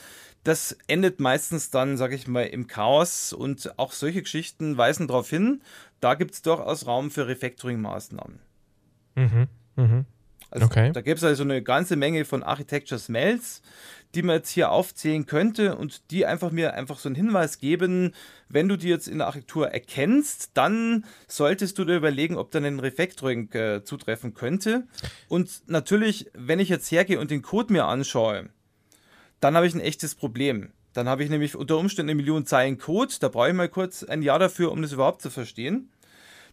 das 0.44 0.76
endet 0.86 1.20
meistens 1.20 1.70
dann, 1.70 1.96
sage 1.96 2.14
ich 2.14 2.26
mal, 2.26 2.42
im 2.42 2.66
Chaos 2.66 3.32
und 3.32 3.78
auch 3.78 3.92
solche 3.92 4.22
Geschichten 4.22 4.76
weisen 4.76 5.06
darauf 5.06 5.30
hin, 5.30 5.62
da 6.00 6.14
gibt 6.14 6.32
es 6.32 6.42
durchaus 6.42 6.86
Raum 6.86 7.10
für 7.10 7.28
Refactoring-Maßnahmen. 7.28 8.40
Mhm. 9.14 9.48
Mhm. 9.76 10.06
Also 10.50 10.66
Okay. 10.66 10.92
Da 10.92 11.00
gibt 11.00 11.18
es 11.18 11.24
also 11.24 11.44
eine 11.44 11.62
ganze 11.62 11.96
Menge 11.96 12.24
von 12.24 12.42
Architecture 12.42 12.98
Smells, 12.98 13.62
die 14.14 14.22
man 14.22 14.36
jetzt 14.36 14.50
hier 14.50 14.70
aufzählen 14.70 15.24
könnte 15.24 15.76
und 15.76 16.10
die 16.10 16.26
einfach 16.26 16.50
mir 16.50 16.74
einfach 16.74 16.98
so 16.98 17.08
einen 17.08 17.16
Hinweis 17.16 17.58
geben, 17.58 18.12
wenn 18.48 18.68
du 18.68 18.76
die 18.76 18.88
jetzt 18.88 19.08
in 19.08 19.18
der 19.18 19.28
Architektur 19.28 19.70
erkennst, 19.70 20.50
dann 20.54 21.06
solltest 21.26 21.78
du 21.78 21.86
dir 21.86 21.96
überlegen, 21.96 22.36
ob 22.36 22.50
dann 22.50 22.66
ein 22.66 22.80
Refactoring 22.80 23.50
äh, 23.52 23.82
zutreffen 23.84 24.34
könnte. 24.34 24.86
Und 25.28 25.62
natürlich, 25.68 26.30
wenn 26.34 26.58
ich 26.58 26.68
jetzt 26.68 26.90
hergehe 26.90 27.18
und 27.18 27.30
den 27.30 27.40
Code 27.40 27.72
mir 27.72 27.86
anschaue, 27.86 28.50
dann 29.42 29.56
habe 29.56 29.66
ich 29.66 29.74
ein 29.74 29.80
echtes 29.80 30.14
Problem. 30.14 30.70
Dann 30.92 31.08
habe 31.08 31.24
ich 31.24 31.30
nämlich 31.30 31.56
unter 31.56 31.76
Umständen 31.76 32.10
eine 32.10 32.16
Million 32.16 32.46
Zeilen 32.46 32.78
Code. 32.78 33.12
Da 33.18 33.28
brauche 33.28 33.48
ich 33.48 33.54
mal 33.54 33.68
kurz 33.68 34.04
ein 34.04 34.22
Jahr 34.22 34.38
dafür, 34.38 34.70
um 34.70 34.80
das 34.82 34.92
überhaupt 34.92 35.20
zu 35.20 35.30
verstehen. 35.30 35.90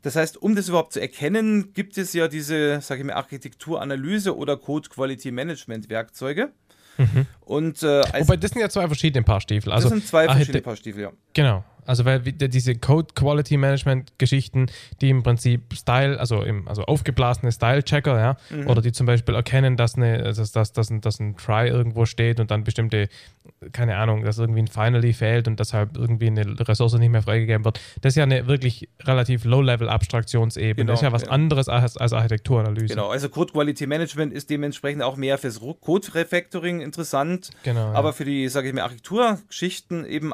Das 0.02 0.16
heißt, 0.16 0.42
um 0.42 0.56
das 0.56 0.70
überhaupt 0.70 0.94
zu 0.94 1.00
erkennen, 1.00 1.74
gibt 1.74 1.98
es 1.98 2.14
ja 2.14 2.28
diese, 2.28 2.82
sage 2.82 3.02
ich 3.02 3.08
mal, 3.08 3.14
Architekturanalyse 3.14 4.36
oder 4.36 4.58
Code 4.58 4.90
Quality 4.90 5.32
Management 5.32 5.90
Werkzeuge. 5.90 6.52
Und 7.50 7.82
äh, 7.82 8.04
Wobei, 8.20 8.38
das 8.38 8.52
sind 8.52 8.62
ja 8.62 8.70
zwei 8.70 8.86
verschiedene 8.86 9.24
Paar 9.24 9.42
Stiefel. 9.42 9.72
das 9.72 9.78
Also, 9.84 9.90
sind 9.90 10.06
zwei 10.06 10.26
verschiedene 10.26 10.58
Archite- 10.60 10.62
Paar 10.64 10.76
Stiefel, 10.76 11.02
ja. 11.02 11.12
Genau. 11.34 11.64
Also 11.86 12.06
weil 12.06 12.20
diese 12.20 12.76
Code 12.76 13.16
Quality 13.16 13.58
Management 13.58 14.20
Geschichten, 14.20 14.68
die 15.02 15.10
im 15.10 15.24
Prinzip 15.24 15.74
Style, 15.74 16.20
also 16.20 16.44
im, 16.44 16.68
also 16.68 16.84
aufgeblasene 16.84 17.52
Style 17.52 17.82
Checker, 17.84 18.20
ja, 18.20 18.38
Mhm. 18.56 18.68
oder 18.68 18.82
die 18.84 18.92
zum 18.92 19.08
Beispiel 19.08 19.34
erkennen, 19.34 19.76
dass 19.76 19.96
eine, 19.96 20.22
dass, 20.22 20.52
dass, 20.52 20.72
dass, 20.72 20.92
ein, 20.92 21.02
dass 21.02 21.20
ein 21.20 21.36
Try 21.36 21.68
irgendwo 21.68 22.06
steht 22.06 22.40
und 22.40 22.52
dann 22.52 22.64
bestimmte, 22.64 23.10
keine 23.72 23.96
Ahnung, 23.98 24.24
dass 24.24 24.38
irgendwie 24.38 24.60
ein 24.62 24.68
Finally 24.68 25.14
fehlt 25.14 25.48
und 25.48 25.60
deshalb 25.60 25.98
irgendwie 25.98 26.28
eine 26.28 26.60
Ressource 26.68 26.94
nicht 26.94 27.10
mehr 27.10 27.24
freigegeben 27.24 27.66
wird. 27.66 27.80
Das 28.02 28.12
ist 28.12 28.18
ja 28.18 28.24
eine 28.24 28.46
wirklich 28.46 28.88
relativ 29.02 29.44
Low-Level 29.46 29.90
Abstraktionsebene. 29.90 30.76
Genau, 30.76 30.92
das 30.92 31.00
ist 31.00 31.04
ja 31.06 31.12
was 31.12 31.24
ja. 31.24 31.30
anderes 31.30 31.70
als, 31.70 31.98
als 31.98 32.14
Architekturanalyse. 32.14 32.94
Genau, 32.94 33.10
also 33.10 33.30
Code 33.30 33.52
Quality 33.54 33.88
Management 33.88 34.32
ist 34.32 34.52
dementsprechend 34.52 35.02
auch 35.02 35.16
mehr 35.16 35.40
fürs 35.40 35.60
Code 35.60 36.14
Refactoring 36.14 36.82
interessant. 36.82 37.39
Genau, 37.64 37.92
ja. 37.92 37.94
Aber 37.94 38.14
für 38.14 38.26
die, 38.26 38.48
sage 38.50 38.68
ich 38.68 38.74
mal, 38.74 38.82
Architekturgeschichten, 38.82 40.06
eben 40.06 40.34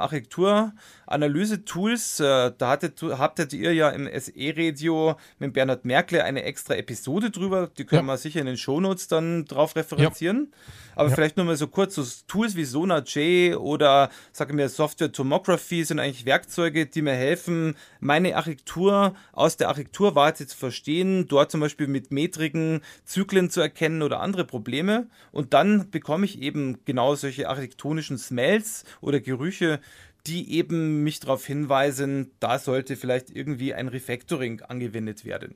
Architekturanalyse-Tools, 1.07 2.19
äh, 2.19 2.51
da 2.57 2.69
hattet, 2.69 3.01
habtet 3.01 3.53
ihr 3.53 3.73
ja 3.73 3.89
im 3.89 4.07
SE-Radio 4.07 5.15
mit 5.39 5.53
Bernhard 5.53 5.85
Merkle 5.85 6.23
eine 6.23 6.43
extra 6.43 6.75
Episode 6.75 7.29
drüber. 7.31 7.69
Die 7.77 7.85
können 7.85 8.07
Ja. 8.07 8.13
wir 8.13 8.17
sicher 8.17 8.39
in 8.39 8.45
den 8.45 8.57
Shownotes 8.57 9.07
dann 9.07 9.45
drauf 9.45 9.75
referenzieren. 9.75 10.51
Aber 10.95 11.09
Ja. 11.09 11.15
vielleicht 11.15 11.37
nur 11.37 11.45
mal 11.45 11.57
so 11.57 11.67
kurz, 11.67 11.95
so 11.95 12.03
Tools 12.27 12.55
wie 12.55 12.63
SonarJ 12.65 13.55
oder, 13.55 14.09
sage 14.31 14.51
ich 14.51 14.55
mir, 14.55 14.69
Software 14.69 15.11
Tomography 15.11 15.83
sind 15.83 15.99
eigentlich 15.99 16.25
Werkzeuge, 16.25 16.85
die 16.85 17.01
mir 17.01 17.13
helfen, 17.13 17.75
meine 17.99 18.35
Architektur 18.35 19.13
aus 19.33 19.57
der 19.57 19.67
Architekturwarte 19.69 20.47
zu 20.47 20.57
verstehen, 20.57 21.27
dort 21.27 21.51
zum 21.51 21.59
Beispiel 21.61 21.87
mit 21.87 22.11
Metriken 22.11 22.81
Zyklen 23.03 23.49
zu 23.49 23.61
erkennen 23.61 24.01
oder 24.01 24.21
andere 24.21 24.45
Probleme. 24.45 25.07
Und 25.31 25.53
dann 25.53 25.89
bekomme 25.91 26.25
ich 26.25 26.41
eben 26.41 26.79
genau 26.85 27.15
solche 27.15 27.49
architektonischen 27.49 28.17
Smells 28.17 28.85
oder 29.01 29.19
Gerüche, 29.19 29.79
die 30.27 30.53
eben 30.53 31.03
mich 31.03 31.19
darauf 31.19 31.45
hinweisen, 31.45 32.31
da 32.39 32.59
sollte 32.59 32.95
vielleicht 32.95 33.29
irgendwie 33.29 33.73
ein 33.73 33.87
Refactoring 33.87 34.61
angewendet 34.61 35.25
werden. 35.25 35.55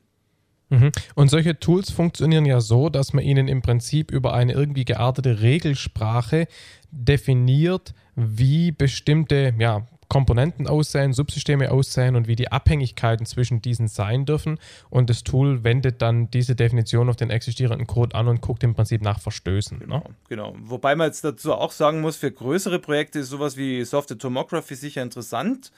Mhm. 0.69 0.91
Und 1.15 1.29
solche 1.29 1.60
Tools 1.60 1.89
funktionieren 1.89 2.45
ja 2.45 2.62
so, 2.62 2.89
dass 2.89 3.13
man 3.13 3.23
ihnen 3.23 3.47
im 3.47 3.62
Prinzip 3.62 4.12
über 4.12 4.34
eine 4.34 4.53
irgendwie 4.53 4.86
geartete 4.86 5.41
Regelsprache 5.41 6.47
definiert, 6.91 7.93
wie 8.15 8.71
bestimmte 8.71 9.53
ja, 9.58 9.88
Komponenten 10.10 10.67
aussehen, 10.67 11.13
Subsysteme 11.13 11.72
aussehen 11.72 12.15
und 12.15 12.28
wie 12.28 12.36
die 12.36 12.52
Abhängigkeiten 12.52 13.26
zwischen 13.26 13.62
diesen 13.62 13.88
sein 13.88 14.26
dürfen. 14.26 14.60
Und 14.89 15.10
das 15.10 15.24
Tool 15.24 15.63
wendet 15.63 16.02
dann 16.02 16.30
diese 16.32 16.56
Definition 16.56 17.10
auf 17.10 17.15
den 17.15 17.30
existierenden 17.30 17.88
Code 17.88 18.15
an 18.15 18.28
und 18.28 18.41
guckt 18.41 18.63
im 18.63 18.74
Prinzip 18.74 19.02
nach 19.02 19.19
Verstößen. 19.19 19.78
Ne? 19.78 19.86
Genau, 19.86 20.04
genau. 20.28 20.56
Wobei 20.63 20.95
man 20.95 21.08
jetzt 21.08 21.24
dazu 21.24 21.54
auch 21.54 21.72
sagen 21.72 22.02
muss, 22.02 22.17
für 22.17 22.32
größere 22.32 22.80
Projekte 22.80 23.19
ist 23.19 23.30
sowas 23.30 23.56
wie 23.56 23.86
Software 23.86 24.17
Tomography 24.17 24.76
sicher 24.76 25.04
interessant. 25.04 25.72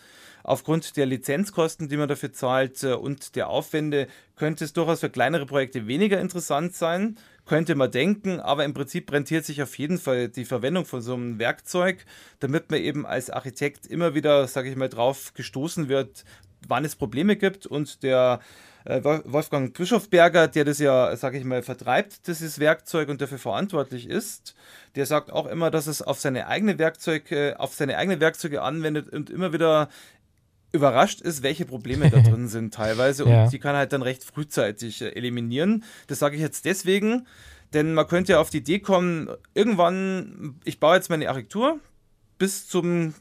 Aufgrund 0.43 0.97
der 0.97 1.05
Lizenzkosten, 1.05 1.87
die 1.89 1.97
man 1.97 2.07
dafür 2.07 2.33
zahlt 2.33 2.83
äh, 2.83 2.93
und 2.93 3.35
der 3.35 3.49
Aufwände, 3.49 4.07
könnte 4.35 4.63
es 4.63 4.73
durchaus 4.73 5.01
für 5.01 5.09
kleinere 5.09 5.45
Projekte 5.45 5.87
weniger 5.87 6.19
interessant 6.19 6.73
sein. 6.73 7.17
Könnte 7.51 7.75
man 7.75 7.91
denken, 7.91 8.39
aber 8.39 8.63
im 8.63 8.73
Prinzip 8.73 9.11
rentiert 9.11 9.43
sich 9.43 9.61
auf 9.61 9.77
jeden 9.77 9.97
Fall 9.97 10.29
die 10.29 10.45
Verwendung 10.45 10.85
von 10.85 11.01
so 11.01 11.15
einem 11.15 11.37
Werkzeug, 11.37 12.05
damit 12.39 12.71
man 12.71 12.79
eben 12.79 13.05
als 13.05 13.29
Architekt 13.29 13.85
immer 13.87 14.15
wieder, 14.15 14.47
sage 14.47 14.69
ich 14.69 14.77
mal, 14.77 14.87
drauf 14.87 15.33
gestoßen 15.33 15.89
wird, 15.89 16.23
wann 16.65 16.85
es 16.85 16.95
Probleme 16.95 17.35
gibt. 17.35 17.65
Und 17.65 18.03
der 18.03 18.39
äh, 18.85 19.03
Wolfgang 19.03 19.77
Bischofberger, 19.77 20.47
der 20.47 20.63
das 20.63 20.79
ja, 20.79 21.13
sage 21.17 21.39
ich 21.39 21.43
mal, 21.43 21.61
vertreibt, 21.61 22.25
dieses 22.27 22.57
Werkzeug 22.59 23.09
und 23.09 23.19
dafür 23.19 23.37
verantwortlich 23.37 24.07
ist, 24.07 24.55
der 24.95 25.05
sagt 25.05 25.29
auch 25.29 25.45
immer, 25.45 25.71
dass 25.71 25.87
es 25.87 26.01
auf 26.01 26.21
seine 26.21 26.47
eigene 26.47 26.79
Werkzeuge, 26.79 27.59
auf 27.59 27.73
seine 27.73 27.97
eigenen 27.97 28.21
Werkzeuge 28.21 28.61
anwendet 28.61 29.09
und 29.09 29.29
immer 29.29 29.51
wieder 29.51 29.89
überrascht 30.71 31.21
ist, 31.21 31.43
welche 31.43 31.65
Probleme 31.65 32.09
da 32.09 32.19
drin 32.21 32.47
sind 32.47 32.73
teilweise 32.73 33.25
und 33.25 33.31
ja. 33.31 33.47
die 33.47 33.59
kann 33.59 33.75
er 33.75 33.79
halt 33.79 33.93
dann 33.93 34.01
recht 34.01 34.23
frühzeitig 34.23 35.01
äh, 35.01 35.09
eliminieren. 35.09 35.83
Das 36.07 36.19
sage 36.19 36.35
ich 36.35 36.41
jetzt 36.41 36.65
deswegen, 36.65 37.27
denn 37.73 37.93
man 37.93 38.07
könnte 38.07 38.33
ja 38.33 38.39
auf 38.39 38.49
die 38.49 38.59
Idee 38.59 38.79
kommen, 38.79 39.29
irgendwann, 39.53 40.59
ich 40.63 40.79
baue 40.79 40.95
jetzt 40.95 41.09
meine 41.09 41.29
Architektur 41.29 41.79
bis 42.37 42.67
zum 42.67 43.13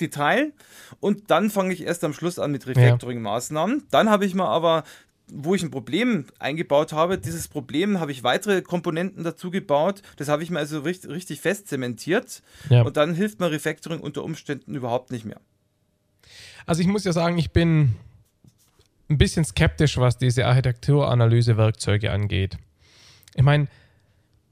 Detail 0.00 0.52
und 1.00 1.30
dann 1.30 1.50
fange 1.50 1.72
ich 1.72 1.84
erst 1.84 2.04
am 2.04 2.12
Schluss 2.12 2.38
an 2.38 2.52
mit 2.52 2.66
Refactoring-Maßnahmen. 2.66 3.84
Dann 3.90 4.10
habe 4.10 4.24
ich 4.26 4.34
mal 4.34 4.48
aber 4.48 4.84
wo 5.30 5.54
ich 5.54 5.62
ein 5.62 5.70
Problem 5.70 6.24
eingebaut 6.38 6.92
habe, 6.92 7.18
dieses 7.18 7.48
Problem 7.48 8.00
habe 8.00 8.12
ich 8.12 8.22
weitere 8.22 8.62
Komponenten 8.62 9.24
dazu 9.24 9.50
gebaut. 9.50 10.02
Das 10.16 10.28
habe 10.28 10.42
ich 10.42 10.50
mir 10.50 10.58
also 10.58 10.80
richtig, 10.80 11.10
richtig 11.10 11.40
fest 11.40 11.68
zementiert. 11.68 12.42
Ja. 12.70 12.82
Und 12.82 12.96
dann 12.96 13.14
hilft 13.14 13.40
mir 13.40 13.50
Refactoring 13.50 14.00
unter 14.00 14.24
Umständen 14.24 14.74
überhaupt 14.74 15.12
nicht 15.12 15.24
mehr. 15.24 15.40
Also 16.68 16.82
ich 16.82 16.86
muss 16.86 17.04
ja 17.04 17.14
sagen, 17.14 17.38
ich 17.38 17.50
bin 17.50 17.94
ein 19.08 19.16
bisschen 19.16 19.42
skeptisch, 19.42 19.96
was 19.96 20.18
diese 20.18 20.44
Architekturanalyse-Werkzeuge 20.44 22.12
angeht. 22.12 22.58
Ich 23.34 23.42
meine, 23.42 23.68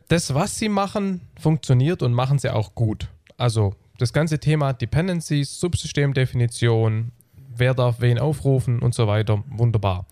das, 0.09 0.33
was 0.33 0.59
sie 0.59 0.71
machen, 0.71 1.21
funktioniert 1.39 2.03
und 2.03 2.15
machen 2.15 2.39
sie 2.39 2.49
auch 2.49 2.75
gut. 2.75 3.09
Also 3.37 3.75
das 3.99 4.15
ganze 4.15 4.39
Thema 4.39 4.73
Dependencies, 4.73 5.61
Subsystemdefinition, 5.61 7.13
wer 7.55 7.75
darf 7.75 8.01
wen 8.01 8.19
aufrufen 8.19 8.79
und 8.79 8.95
so 8.95 9.07
weiter, 9.07 9.45
wunderbar. 9.49 10.07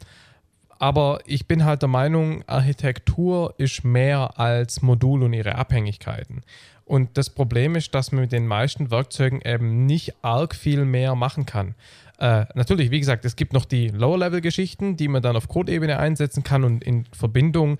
Aber 0.79 1.21
ich 1.25 1.47
bin 1.47 1.65
halt 1.65 1.81
der 1.81 1.89
Meinung, 1.89 2.47
Architektur 2.47 3.55
ist 3.57 3.83
mehr 3.83 4.39
als 4.39 4.83
Modul 4.83 5.23
und 5.23 5.33
ihre 5.33 5.55
Abhängigkeiten. 5.55 6.43
Und 6.85 7.17
das 7.17 7.31
Problem 7.31 7.77
ist, 7.77 7.95
dass 7.95 8.13
man 8.13 8.23
mit 8.23 8.33
den 8.33 8.47
meisten 8.47 8.91
Werkzeugen 8.91 9.41
eben 9.43 9.87
nicht 9.87 10.15
arg 10.23 10.55
viel 10.55 10.85
mehr 10.85 11.15
machen 11.15 11.47
kann. 11.47 11.75
Äh, 12.19 12.45
natürlich, 12.55 12.91
wie 12.91 13.01
gesagt, 13.01 13.25
es 13.25 13.37
gibt 13.37 13.53
noch 13.53 13.65
die 13.65 13.89
Lower-Level-Geschichten, 13.89 14.97
die 14.97 15.09
man 15.09 15.23
dann 15.23 15.37
auf 15.37 15.49
Code-Ebene 15.49 15.99
einsetzen 15.99 16.45
kann 16.45 16.63
und 16.63 16.85
in 16.85 17.07
Verbindung 17.13 17.79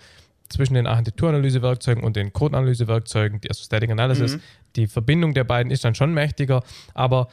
zwischen 0.49 0.75
den 0.75 0.87
Architekturanalyse-Werkzeugen 0.87 2.03
und 2.03 2.17
den 2.17 2.33
Code-Analyse-Werkzeugen, 2.33 3.41
die 3.41 3.49
also 3.49 3.63
Static 3.63 3.91
Analysis, 3.91 4.37
mhm. 4.37 4.41
die 4.77 4.87
Verbindung 4.87 5.35
der 5.35 5.45
beiden 5.45 5.71
ist 5.71 5.85
dann 5.85 5.95
schon 5.95 6.13
mächtiger, 6.13 6.63
aber 6.95 7.29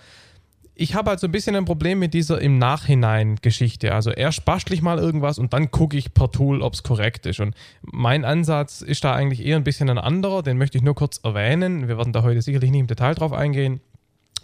ich 0.81 0.95
habe 0.95 1.11
halt 1.11 1.19
so 1.19 1.27
ein 1.27 1.31
bisschen 1.31 1.55
ein 1.55 1.65
Problem 1.65 1.99
mit 1.99 2.15
dieser 2.15 2.41
im 2.41 2.57
Nachhinein 2.57 3.35
Geschichte. 3.35 3.93
Also 3.93 4.09
erst 4.09 4.45
bastel 4.45 4.73
ich 4.73 4.81
mal 4.81 4.97
irgendwas 4.97 5.37
und 5.37 5.53
dann 5.53 5.69
gucke 5.69 5.95
ich 5.95 6.15
per 6.15 6.31
Tool, 6.31 6.63
ob 6.63 6.73
es 6.73 6.81
korrekt 6.81 7.27
ist. 7.27 7.39
Und 7.39 7.53
mein 7.83 8.25
Ansatz 8.25 8.81
ist 8.81 9.03
da 9.03 9.13
eigentlich 9.13 9.45
eher 9.45 9.57
ein 9.57 9.63
bisschen 9.63 9.91
ein 9.91 9.99
anderer, 9.99 10.41
den 10.41 10.57
möchte 10.57 10.79
ich 10.79 10.83
nur 10.83 10.95
kurz 10.95 11.19
erwähnen. 11.23 11.87
Wir 11.87 11.99
werden 11.99 12.13
da 12.13 12.23
heute 12.23 12.41
sicherlich 12.41 12.71
nicht 12.71 12.79
im 12.79 12.87
Detail 12.87 13.13
drauf 13.13 13.31
eingehen. 13.31 13.79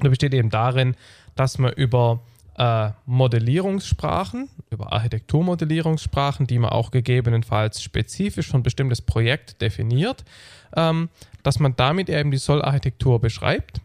Der 0.03 0.09
besteht 0.09 0.35
eben 0.35 0.51
darin, 0.51 0.95
dass 1.35 1.57
man 1.57 1.73
über 1.73 2.21
äh, 2.55 2.91
Modellierungssprachen, 3.07 4.49
über 4.69 4.93
Architekturmodellierungssprachen, 4.93 6.45
die 6.45 6.59
man 6.59 6.69
auch 6.69 6.91
gegebenenfalls 6.91 7.81
spezifisch 7.81 8.49
für 8.51 8.57
ein 8.57 8.63
bestimmtes 8.63 9.01
Projekt 9.01 9.59
definiert, 9.63 10.23
ähm, 10.75 11.09
dass 11.41 11.57
man 11.57 11.75
damit 11.75 12.09
eben 12.09 12.29
die 12.29 12.37
Soll-Architektur 12.37 13.19
beschreibt 13.19 13.81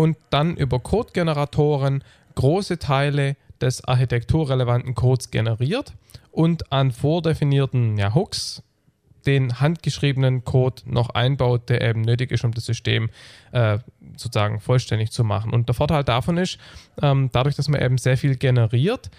und 0.00 0.16
dann 0.30 0.56
über 0.56 0.80
Code-Generatoren 0.80 2.02
große 2.34 2.78
Teile 2.78 3.36
des 3.60 3.84
architekturrelevanten 3.84 4.94
Codes 4.94 5.30
generiert 5.30 5.92
und 6.32 6.72
an 6.72 6.90
vordefinierten 6.90 7.98
ja, 7.98 8.14
Hooks 8.14 8.62
den 9.26 9.60
handgeschriebenen 9.60 10.42
Code 10.46 10.80
noch 10.86 11.10
einbaut, 11.10 11.68
der 11.68 11.82
eben 11.82 12.00
nötig 12.00 12.30
ist, 12.30 12.44
um 12.44 12.52
das 12.52 12.64
System 12.64 13.10
äh, 13.52 13.76
sozusagen 14.16 14.60
vollständig 14.60 15.10
zu 15.10 15.22
machen. 15.22 15.52
Und 15.52 15.68
der 15.68 15.74
Vorteil 15.74 16.02
davon 16.02 16.38
ist, 16.38 16.56
ähm, 17.02 17.28
dadurch, 17.30 17.56
dass 17.56 17.68
man 17.68 17.82
eben 17.82 17.98
sehr 17.98 18.16
viel 18.16 18.36
generiert, 18.36 19.10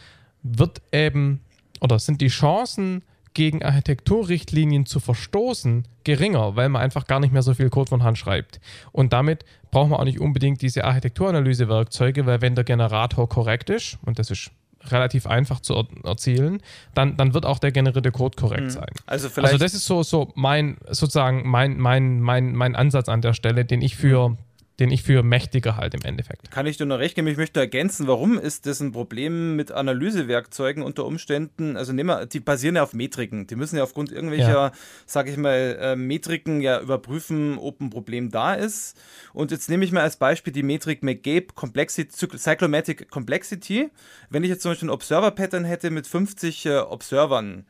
wird 0.41 0.81
eben 0.91 1.41
oder 1.79 1.99
sind 1.99 2.21
die 2.21 2.29
Chancen, 2.29 3.03
gegen 3.33 3.63
Architekturrichtlinien 3.63 4.85
zu 4.85 4.99
verstoßen, 4.99 5.85
geringer, 6.03 6.55
weil 6.55 6.69
man 6.69 6.81
einfach 6.81 7.05
gar 7.05 7.19
nicht 7.19 7.31
mehr 7.31 7.43
so 7.43 7.53
viel 7.53 7.69
Code 7.69 7.89
von 7.89 8.03
Hand 8.03 8.17
schreibt. 8.17 8.59
Und 8.91 9.13
damit 9.13 9.45
braucht 9.71 9.89
man 9.89 9.99
auch 9.99 10.05
nicht 10.05 10.19
unbedingt 10.19 10.61
diese 10.61 10.83
Architekturanalyse-Werkzeuge, 10.83 12.25
weil 12.25 12.41
wenn 12.41 12.55
der 12.55 12.63
Generator 12.63 13.29
korrekt 13.29 13.69
ist, 13.69 13.97
und 14.05 14.19
das 14.19 14.31
ist 14.31 14.51
relativ 14.85 15.27
einfach 15.27 15.59
zu 15.59 15.75
er 15.75 15.87
erzielen, 16.03 16.61
dann, 16.95 17.15
dann 17.15 17.33
wird 17.33 17.45
auch 17.45 17.59
der 17.59 17.71
generierte 17.71 18.11
Code 18.11 18.35
korrekt 18.35 18.63
mhm. 18.63 18.69
sein. 18.71 18.89
Also, 19.05 19.29
vielleicht 19.29 19.53
also 19.53 19.63
das 19.63 19.73
ist 19.75 19.85
so, 19.85 20.01
so 20.03 20.31
mein, 20.35 20.77
sozusagen 20.89 21.47
mein, 21.47 21.77
mein, 21.77 22.19
mein, 22.19 22.55
mein 22.55 22.75
Ansatz 22.75 23.07
an 23.07 23.21
der 23.21 23.33
Stelle, 23.33 23.63
den 23.63 23.81
ich 23.81 23.95
für 23.95 24.29
mhm 24.29 24.37
den 24.81 24.89
ich 24.89 25.03
für 25.03 25.21
mächtiger 25.21 25.77
halte 25.77 25.97
im 25.97 26.03
Endeffekt. 26.03 26.49
Kann 26.49 26.65
ich 26.65 26.75
dir 26.75 26.87
nur 26.87 26.97
recht 26.97 27.13
geben? 27.13 27.27
Ich 27.27 27.37
möchte 27.37 27.59
ergänzen, 27.59 28.07
warum 28.07 28.39
ist 28.39 28.65
das 28.65 28.79
ein 28.79 28.91
Problem 28.91 29.55
mit 29.55 29.71
Analysewerkzeugen 29.71 30.81
unter 30.81 31.05
Umständen? 31.05 31.77
Also 31.77 31.93
nehmen 31.93 32.09
wir, 32.09 32.25
die 32.25 32.39
basieren 32.39 32.77
ja 32.77 32.83
auf 32.83 32.93
Metriken. 32.93 33.45
Die 33.45 33.55
müssen 33.55 33.77
ja 33.77 33.83
aufgrund 33.83 34.11
irgendwelcher, 34.11 34.49
ja. 34.49 34.71
sage 35.05 35.29
ich 35.29 35.37
mal, 35.37 35.77
äh, 35.79 35.95
Metriken 35.95 36.61
ja 36.61 36.81
überprüfen, 36.81 37.59
ob 37.59 37.79
ein 37.79 37.91
Problem 37.91 38.31
da 38.31 38.55
ist. 38.55 38.99
Und 39.33 39.51
jetzt 39.51 39.69
nehme 39.69 39.85
ich 39.85 39.91
mal 39.91 40.01
als 40.01 40.17
Beispiel 40.17 40.51
die 40.51 40.63
Metrik 40.63 41.03
McGabe 41.03 41.53
Complexity, 41.53 42.37
Cyclomatic 42.37 43.11
Complexity. 43.11 43.91
Wenn 44.31 44.43
ich 44.43 44.49
jetzt 44.49 44.63
zum 44.63 44.71
Beispiel 44.71 44.87
ein 44.87 44.93
Observer-Pattern 44.93 45.63
hätte 45.63 45.91
mit 45.91 46.07
50 46.07 46.65
äh, 46.65 46.77
Observern, 46.79 47.65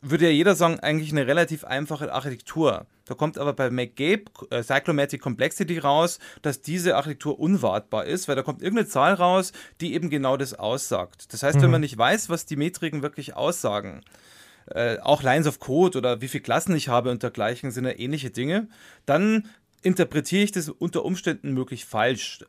würde 0.00 0.26
ja 0.26 0.30
jeder 0.30 0.54
sagen, 0.54 0.78
eigentlich 0.80 1.12
eine 1.12 1.26
relativ 1.26 1.64
einfache 1.64 2.12
Architektur. 2.12 2.86
Da 3.06 3.14
kommt 3.14 3.38
aber 3.38 3.52
bei 3.52 3.70
McGabe 3.70 4.24
äh, 4.50 4.62
Cyclomatic 4.62 5.20
Complexity 5.20 5.78
raus, 5.78 6.18
dass 6.42 6.60
diese 6.60 6.96
Architektur 6.96 7.40
unwartbar 7.40 8.04
ist, 8.04 8.28
weil 8.28 8.36
da 8.36 8.42
kommt 8.42 8.62
irgendeine 8.62 8.88
Zahl 8.88 9.14
raus, 9.14 9.52
die 9.80 9.94
eben 9.94 10.10
genau 10.10 10.36
das 10.36 10.54
aussagt. 10.54 11.32
Das 11.32 11.42
heißt, 11.42 11.56
mhm. 11.58 11.62
wenn 11.62 11.70
man 11.70 11.80
nicht 11.80 11.96
weiß, 11.96 12.28
was 12.28 12.46
die 12.46 12.56
Metriken 12.56 13.02
wirklich 13.02 13.34
aussagen, 13.34 14.02
äh, 14.66 14.98
auch 14.98 15.22
Lines 15.22 15.46
of 15.46 15.58
Code 15.58 15.96
oder 15.96 16.20
wie 16.20 16.28
viele 16.28 16.42
Klassen 16.42 16.76
ich 16.76 16.88
habe 16.88 17.10
und 17.10 17.22
dergleichen 17.22 17.70
sind 17.70 17.86
ja 17.86 17.98
ähnliche 17.98 18.30
Dinge, 18.30 18.68
dann 19.06 19.48
interpretiere 19.82 20.42
ich 20.42 20.52
das 20.52 20.68
unter 20.68 21.04
Umständen 21.04 21.52
möglich 21.52 21.86
falsch. 21.86 22.44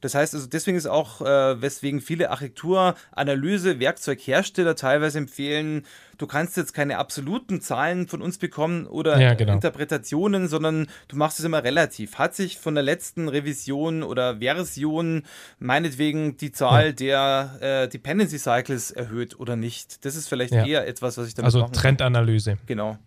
Das 0.00 0.14
heißt 0.14 0.34
also, 0.34 0.46
deswegen 0.46 0.76
ist 0.76 0.86
auch, 0.86 1.20
äh, 1.20 1.60
weswegen 1.60 2.00
viele 2.00 2.30
Architekturanalyse, 2.30 3.80
Werkzeughersteller 3.80 4.76
teilweise 4.76 5.18
empfehlen, 5.18 5.84
du 6.18 6.26
kannst 6.26 6.56
jetzt 6.56 6.74
keine 6.74 6.98
absoluten 6.98 7.60
Zahlen 7.60 8.08
von 8.08 8.22
uns 8.22 8.38
bekommen 8.38 8.86
oder 8.86 9.20
ja, 9.20 9.34
genau. 9.34 9.54
Interpretationen, 9.54 10.48
sondern 10.48 10.86
du 11.08 11.16
machst 11.16 11.38
es 11.38 11.44
immer 11.44 11.64
relativ. 11.64 12.16
Hat 12.16 12.34
sich 12.34 12.58
von 12.58 12.74
der 12.74 12.84
letzten 12.84 13.28
Revision 13.28 14.02
oder 14.02 14.38
Version 14.38 15.22
meinetwegen 15.58 16.36
die 16.36 16.52
Zahl 16.52 16.86
ja. 16.86 16.92
der 16.92 17.82
äh, 17.84 17.88
Dependency 17.88 18.38
Cycles 18.38 18.90
erhöht 18.90 19.38
oder 19.38 19.56
nicht? 19.56 20.04
Das 20.04 20.16
ist 20.16 20.28
vielleicht 20.28 20.52
ja. 20.52 20.64
eher 20.64 20.86
etwas, 20.86 21.18
was 21.18 21.28
ich 21.28 21.34
damit 21.34 21.46
Also 21.46 21.66
Trendanalyse. 21.68 22.58
Genau. 22.66 22.98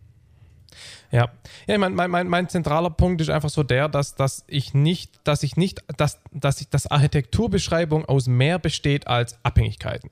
Ja, 1.12 1.30
ja 1.68 1.78
mein, 1.78 1.94
mein, 1.94 2.28
mein, 2.28 2.50
zentraler 2.50 2.90
Punkt 2.90 3.22
ist 3.22 3.30
einfach 3.30 3.50
so 3.50 3.63
der, 3.63 3.90
dass, 3.90 4.16
dass 4.16 4.44
ich 4.48 4.74
nicht, 4.74 5.12
dass 5.24 5.44
ich 5.44 5.58
nicht, 5.58 5.84
dass, 5.98 6.20
dass 6.32 6.62
ich, 6.62 6.70
dass 6.70 6.88
Architekturbeschreibung 6.88 8.06
aus 8.06 8.28
mehr 8.28 8.60
besteht 8.60 9.08
als 9.08 9.38
Abhängigkeiten. 9.44 10.10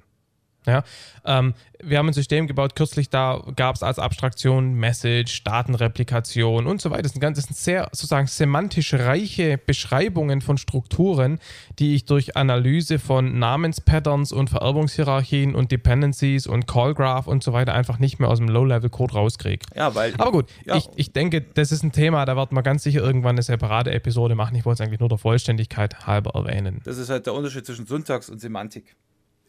Ja, 0.65 0.83
ähm, 1.25 1.53
wir 1.83 1.97
haben 1.97 2.07
ein 2.07 2.13
System 2.13 2.47
gebaut, 2.47 2.75
kürzlich 2.75 3.09
da 3.09 3.43
gab 3.55 3.75
es 3.75 3.83
als 3.83 3.99
Abstraktion 3.99 4.73
Message, 4.73 5.43
Datenreplikation 5.43 6.65
und 6.65 6.81
so 6.81 6.89
weiter. 6.89 7.03
Das 7.03 7.11
sind, 7.11 7.21
ganz, 7.21 7.37
das 7.37 7.45
sind 7.45 7.57
sehr 7.57 7.89
sozusagen 7.91 8.27
semantisch 8.27 8.93
reiche 8.93 9.57
Beschreibungen 9.57 10.41
von 10.41 10.57
Strukturen, 10.57 11.39
die 11.79 11.95
ich 11.95 12.05
durch 12.05 12.35
Analyse 12.37 12.99
von 12.99 13.37
Namenspatterns 13.37 14.31
und 14.31 14.49
Vererbungshierarchien 14.49 15.55
und 15.55 15.71
Dependencies 15.71 16.47
und 16.47 16.67
Callgraph 16.67 17.27
und 17.27 17.43
so 17.43 17.53
weiter 17.53 17.73
einfach 17.73 17.99
nicht 17.99 18.19
mehr 18.19 18.29
aus 18.29 18.39
dem 18.39 18.47
Low-Level-Code 18.47 19.13
rauskriege. 19.13 19.65
Ja, 19.75 19.93
weil. 19.95 20.13
Aber 20.17 20.31
gut, 20.31 20.45
ja. 20.65 20.75
ich, 20.75 20.89
ich 20.95 21.13
denke, 21.13 21.41
das 21.41 21.71
ist 21.71 21.83
ein 21.83 21.91
Thema, 21.91 22.25
da 22.25 22.35
wird 22.35 22.51
man 22.51 22.63
ganz 22.63 22.83
sicher 22.83 23.01
irgendwann 23.01 23.35
eine 23.35 23.43
separate 23.43 23.91
Episode 23.91 24.35
machen. 24.35 24.55
Ich 24.55 24.65
wollte 24.65 24.81
es 24.81 24.87
eigentlich 24.87 24.99
nur 24.99 25.09
der 25.09 25.17
Vollständigkeit 25.17 26.07
halber 26.07 26.31
erwähnen. 26.33 26.81
Das 26.83 26.97
ist 26.97 27.09
halt 27.09 27.25
der 27.25 27.33
Unterschied 27.33 27.65
zwischen 27.65 27.85
Syntax 27.85 28.29
und 28.29 28.39
Semantik. 28.39 28.95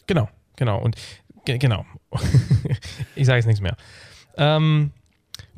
Genau. 0.07 0.29
Genau, 0.57 0.81
und 0.81 0.97
ge 1.45 1.59
genau. 1.59 1.85
ich 3.15 3.27
sage 3.27 3.39
jetzt 3.39 3.47
nichts 3.47 3.61
mehr. 3.61 3.77
Ähm, 4.37 4.93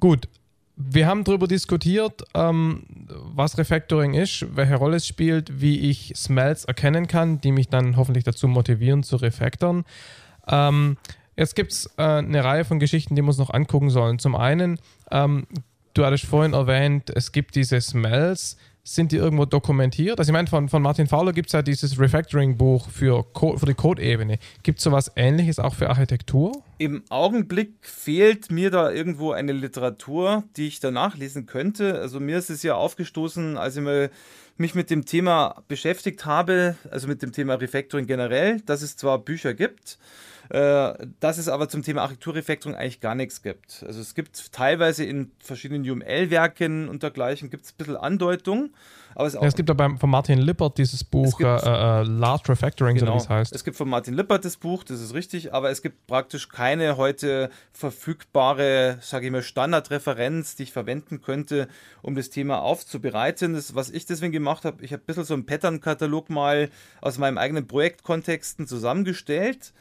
gut, 0.01 0.29
wir 0.77 1.09
haben 1.09 1.25
darüber 1.25 1.49
diskutiert, 1.49 2.23
ähm, 2.35 2.85
was 3.09 3.59
Refactoring 3.59 4.15
ist, 4.15 4.47
welche 4.55 4.77
Rolle 4.77 4.99
es 4.99 5.07
spielt, 5.09 5.61
wie 5.61 5.91
ich 5.91 6.13
Smells 6.15 6.65
erkennen 6.67 7.09
kann, 7.09 7.41
die 7.41 7.51
mich 7.51 7.69
dann 7.69 7.97
hoffentlich 7.97 8.23
dazu 8.23 8.47
motivieren 8.47 9.03
zu 9.03 9.17
refactoren. 9.17 9.85
Ähm, 10.47 10.97
jetzt 11.37 11.57
gibt 11.57 11.73
es 11.73 11.87
äh, 11.97 12.03
eine 12.03 12.45
Reihe 12.45 12.65
von 12.65 12.79
Geschichten, 12.79 13.17
die 13.17 13.23
wir 13.23 13.29
uns 13.29 13.39
noch 13.39 13.53
angucken 13.53 13.91
sollen. 13.91 14.21
Zum 14.21 14.37
einen, 14.37 14.79
ähm, 15.11 15.49
du 15.95 16.05
hattest 16.05 16.27
vorhin 16.27 16.53
erwähnt, 16.53 17.11
es 17.13 17.33
gibt 17.33 17.57
diese 17.57 17.81
Smells. 17.81 18.57
Sind 18.91 19.13
die 19.13 19.17
irgendwo 19.17 19.45
dokumentiert? 19.45 20.19
Also 20.19 20.31
ich 20.31 20.33
meine, 20.33 20.49
von, 20.49 20.71
von 20.71 20.81
Martin 20.81 21.07
Fowler 21.07 21.35
gibt 21.35 21.49
es 21.51 21.53
ja 21.53 21.61
dieses 21.61 22.01
Refactoring-Buch 22.01 22.89
für, 22.89 23.27
für 23.35 23.67
die 23.67 23.75
Code-Ebene. 23.75 24.39
Gibt 24.63 24.79
es 24.79 24.85
sowas 24.85 25.13
ähnliches 25.15 25.59
auch 25.59 25.75
für 25.75 25.91
Architektur? 25.91 26.63
Im 26.79 27.03
Augenblick 27.11 27.75
fehlt 27.83 28.51
mir 28.51 28.71
da 28.71 28.91
irgendwo 28.91 29.33
eine 29.33 29.53
Literatur, 29.53 30.45
die 30.57 30.69
ich 30.69 30.81
da 30.81 30.91
nachlesen 30.91 31.45
könnte. 31.45 32.01
Also 32.01 32.19
mir 32.19 32.39
ist 32.39 32.49
es 32.49 32.63
ja 32.63 32.77
aufgestoßen, 32.77 33.59
als 33.59 33.77
ich 33.77 33.83
mal 33.83 34.11
mich 34.57 34.75
mit 34.75 34.89
dem 34.89 35.05
Thema 35.05 35.63
beschäftigt 35.69 36.25
habe, 36.25 36.77
also 36.91 37.09
mit 37.09 37.21
dem 37.21 37.33
Thema 37.33 37.57
Refactoring 37.57 38.07
generell, 38.07 38.63
dass 38.63 38.81
es 38.81 38.97
zwar 38.97 39.19
Bücher 39.19 39.53
gibt, 39.53 39.99
dass 40.51 41.39
es 41.39 41.49
aber 41.49 41.69
zum 41.69 41.83
Thema 41.83 42.03
Architekturrefactoring 42.03 42.77
eigentlich 42.77 43.01
gar 43.01 43.15
nichts 43.15 43.43
gibt. 43.43 43.85
Also 43.87 44.01
es 44.01 44.15
gibt 44.15 44.53
teilweise 44.53 45.05
in 45.05 45.31
verschiedenen 45.41 45.89
UML-Werken 45.89 46.89
und 46.89 47.03
dergleichen 47.03 47.51
gibt 47.51 47.65
es 47.65 47.73
ein 47.73 47.77
bisschen 47.77 47.97
Andeutung. 47.97 48.71
Aber 49.15 49.27
es, 49.27 49.35
ja, 49.35 49.43
es 49.43 49.57
gibt 49.57 49.75
beim, 49.77 49.99
von 49.99 50.11
Martin 50.11 50.39
Lippert 50.39 50.79
dieses 50.79 51.03
Buch 51.03 51.39
gibt, 51.39 51.51
äh, 51.51 52.01
äh, 52.01 52.03
Large 52.05 52.51
Refactoring, 52.51 52.97
genau, 52.97 53.13
so 53.13 53.15
wie 53.15 53.23
es 53.25 53.29
heißt. 53.29 53.55
Es 53.55 53.65
gibt 53.65 53.77
von 53.77 53.89
Martin 53.89 54.15
Lippert 54.15 54.45
das 54.45 54.57
Buch, 54.57 54.85
das 54.85 55.01
ist 55.01 55.13
richtig, 55.13 55.53
aber 55.53 55.71
es 55.71 55.83
gibt 55.83 56.07
praktisch 56.07 56.49
keine 56.49 56.97
heute 56.97 57.51
verfügbare, 57.73 58.99
sage 59.01 59.27
ich 59.27 59.33
mal, 59.33 59.43
Standardreferenz, 59.43 60.55
die 60.55 60.65
ich 60.65 60.73
verwenden 60.73 61.21
könnte, 61.21 61.67
um 62.03 62.15
das 62.15 62.31
Thema 62.31 62.61
aufzubereiten. 62.61 63.55
Das, 63.55 63.75
was 63.75 63.91
ich 63.91 64.07
deswegen 64.07 64.33
gemacht 64.33 64.65
habe, 64.65 64.85
ich 64.85 64.93
habe 64.93 65.03
ein 65.03 65.07
bisschen 65.07 65.25
so 65.25 65.35
einen 65.35 65.47
Pattern-Katalog 65.47 66.31
mal 66.31 66.71
aus 67.01 67.19
meinem 67.19 67.39
eigenen 67.39 67.67
Projektkontexten 67.67 68.67
zusammengestellt 68.69 69.73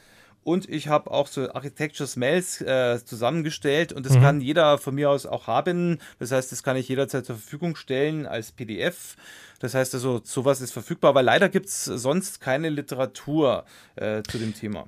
und 0.43 0.69
ich 0.69 0.87
habe 0.87 1.11
auch 1.11 1.27
so 1.27 1.51
Architecture 1.51 2.07
Smells 2.07 2.61
äh, 2.61 2.99
zusammengestellt 3.03 3.93
und 3.93 4.05
das 4.05 4.13
mhm. 4.13 4.21
kann 4.21 4.41
jeder 4.41 4.77
von 4.77 4.95
mir 4.95 5.09
aus 5.09 5.25
auch 5.25 5.47
haben. 5.47 5.99
Das 6.19 6.31
heißt, 6.31 6.51
das 6.51 6.63
kann 6.63 6.77
ich 6.77 6.87
jederzeit 6.87 7.25
zur 7.25 7.35
Verfügung 7.35 7.75
stellen 7.75 8.25
als 8.25 8.51
PDF. 8.51 9.15
Das 9.59 9.73
heißt 9.73 9.93
also, 9.95 10.21
sowas 10.23 10.61
ist 10.61 10.71
verfügbar, 10.71 11.09
aber 11.09 11.23
leider 11.23 11.49
gibt 11.49 11.67
es 11.67 11.85
sonst 11.85 12.39
keine 12.39 12.69
Literatur 12.69 13.65
äh, 13.95 14.23
zu 14.23 14.37
dem 14.37 14.53
Thema. 14.53 14.87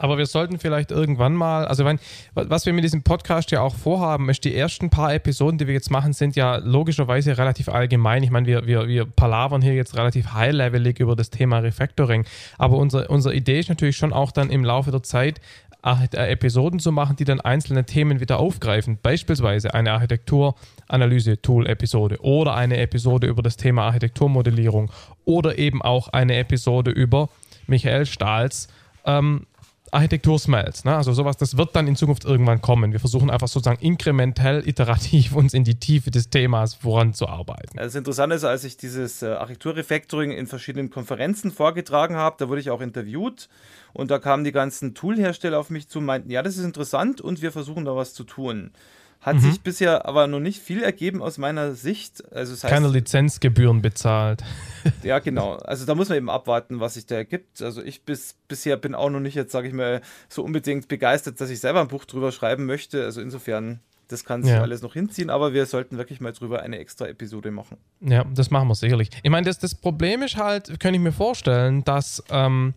Aber 0.00 0.16
wir 0.16 0.24
sollten 0.24 0.58
vielleicht 0.58 0.90
irgendwann 0.90 1.34
mal, 1.34 1.66
also 1.66 1.84
wenn, 1.84 1.98
was 2.34 2.64
wir 2.64 2.72
mit 2.72 2.84
diesem 2.84 3.02
Podcast 3.02 3.50
ja 3.50 3.60
auch 3.60 3.74
vorhaben, 3.74 4.30
ist, 4.30 4.46
die 4.46 4.56
ersten 4.56 4.88
paar 4.88 5.12
Episoden, 5.12 5.58
die 5.58 5.66
wir 5.66 5.74
jetzt 5.74 5.90
machen, 5.90 6.14
sind 6.14 6.36
ja 6.36 6.56
logischerweise 6.56 7.36
relativ 7.36 7.68
allgemein. 7.68 8.22
Ich 8.22 8.30
meine, 8.30 8.46
wir, 8.46 8.66
wir, 8.66 8.88
wir 8.88 9.04
palavern 9.04 9.60
hier 9.60 9.74
jetzt 9.74 9.98
relativ 9.98 10.32
high-levelig 10.32 11.00
über 11.00 11.16
das 11.16 11.28
Thema 11.28 11.58
Refactoring. 11.58 12.24
Aber 12.56 12.78
unser, 12.78 13.10
unsere 13.10 13.34
Idee 13.34 13.60
ist 13.60 13.68
natürlich 13.68 13.98
schon 13.98 14.14
auch 14.14 14.32
dann 14.32 14.48
im 14.48 14.64
Laufe 14.64 14.90
der 14.90 15.02
Zeit, 15.02 15.38
äh, 15.84 16.32
Episoden 16.32 16.80
zu 16.80 16.92
machen, 16.92 17.16
die 17.16 17.24
dann 17.24 17.42
einzelne 17.42 17.84
Themen 17.84 18.20
wieder 18.20 18.38
aufgreifen. 18.38 18.98
Beispielsweise 19.02 19.74
eine 19.74 19.92
Architektur-Analyse-Tool-Episode 19.92 22.22
oder 22.22 22.54
eine 22.54 22.78
Episode 22.78 23.26
über 23.26 23.42
das 23.42 23.58
Thema 23.58 23.82
Architekturmodellierung 23.82 24.90
oder 25.26 25.58
eben 25.58 25.82
auch 25.82 26.08
eine 26.08 26.36
Episode 26.36 26.90
über 26.90 27.28
Michael 27.66 28.06
Stahls 28.06 28.68
ähm, 29.04 29.46
Architektur-Smells. 29.90 30.84
Ne? 30.84 30.96
Also 30.96 31.12
sowas, 31.12 31.36
das 31.36 31.56
wird 31.56 31.74
dann 31.76 31.86
in 31.86 31.96
Zukunft 31.96 32.24
irgendwann 32.24 32.60
kommen. 32.60 32.92
Wir 32.92 33.00
versuchen 33.00 33.30
einfach 33.30 33.48
sozusagen 33.48 33.80
inkrementell, 33.80 34.66
iterativ 34.66 35.32
uns 35.34 35.54
in 35.54 35.64
die 35.64 35.78
Tiefe 35.78 36.10
des 36.10 36.30
Themas 36.30 36.74
voranzuarbeiten. 36.74 37.76
Das 37.76 37.94
Interessante 37.94 38.36
ist, 38.36 38.44
als 38.44 38.64
ich 38.64 38.76
dieses 38.76 39.22
äh, 39.22 39.28
Architektur-Refactoring 39.28 40.32
in 40.32 40.46
verschiedenen 40.46 40.90
Konferenzen 40.90 41.50
vorgetragen 41.50 42.16
habe, 42.16 42.36
da 42.38 42.48
wurde 42.48 42.60
ich 42.60 42.70
auch 42.70 42.80
interviewt 42.80 43.48
und 43.92 44.10
da 44.10 44.18
kamen 44.18 44.44
die 44.44 44.52
ganzen 44.52 44.94
Toolhersteller 44.94 45.58
auf 45.58 45.70
mich 45.70 45.88
zu 45.88 46.00
und 46.00 46.06
meinten, 46.06 46.30
ja, 46.30 46.42
das 46.42 46.56
ist 46.56 46.64
interessant 46.64 47.20
und 47.20 47.42
wir 47.42 47.52
versuchen 47.52 47.84
da 47.84 47.94
was 47.94 48.14
zu 48.14 48.24
tun. 48.24 48.72
Hat 49.20 49.36
mhm. 49.36 49.40
sich 49.40 49.60
bisher 49.60 50.06
aber 50.06 50.26
noch 50.26 50.40
nicht 50.40 50.62
viel 50.62 50.82
ergeben 50.82 51.20
aus 51.20 51.36
meiner 51.36 51.74
Sicht. 51.74 52.24
Also 52.32 52.52
das 52.52 52.64
heißt, 52.64 52.72
Keine 52.72 52.88
Lizenzgebühren 52.88 53.82
bezahlt. 53.82 54.42
ja, 55.02 55.18
genau. 55.18 55.56
Also 55.56 55.84
da 55.84 55.94
muss 55.94 56.08
man 56.08 56.16
eben 56.16 56.30
abwarten, 56.30 56.80
was 56.80 56.94
sich 56.94 57.04
da 57.04 57.16
ergibt. 57.16 57.60
Also 57.60 57.82
ich 57.82 58.02
bis, 58.02 58.36
bisher 58.48 58.78
bin 58.78 58.94
auch 58.94 59.10
noch 59.10 59.20
nicht 59.20 59.34
jetzt, 59.34 59.52
sage 59.52 59.68
ich 59.68 59.74
mal, 59.74 60.00
so 60.30 60.42
unbedingt 60.42 60.88
begeistert, 60.88 61.38
dass 61.38 61.50
ich 61.50 61.60
selber 61.60 61.82
ein 61.82 61.88
Buch 61.88 62.06
drüber 62.06 62.32
schreiben 62.32 62.64
möchte. 62.64 63.04
Also 63.04 63.20
insofern, 63.20 63.80
das 64.08 64.24
kann 64.24 64.42
sich 64.42 64.52
ja. 64.52 64.62
alles 64.62 64.80
noch 64.80 64.94
hinziehen, 64.94 65.28
aber 65.28 65.52
wir 65.52 65.66
sollten 65.66 65.98
wirklich 65.98 66.22
mal 66.22 66.32
drüber 66.32 66.62
eine 66.62 66.78
extra 66.78 67.06
Episode 67.06 67.50
machen. 67.50 67.76
Ja, 68.00 68.24
das 68.24 68.50
machen 68.50 68.68
wir 68.68 68.74
sicherlich. 68.74 69.10
Ich 69.22 69.30
meine, 69.30 69.46
das, 69.46 69.58
das 69.58 69.74
Problem 69.74 70.22
ist 70.22 70.38
halt, 70.38 70.80
kann 70.80 70.94
ich 70.94 71.00
mir 71.00 71.12
vorstellen, 71.12 71.84
dass 71.84 72.24
ähm, 72.30 72.72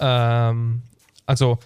ähm, 0.00 0.82
also 1.24 1.58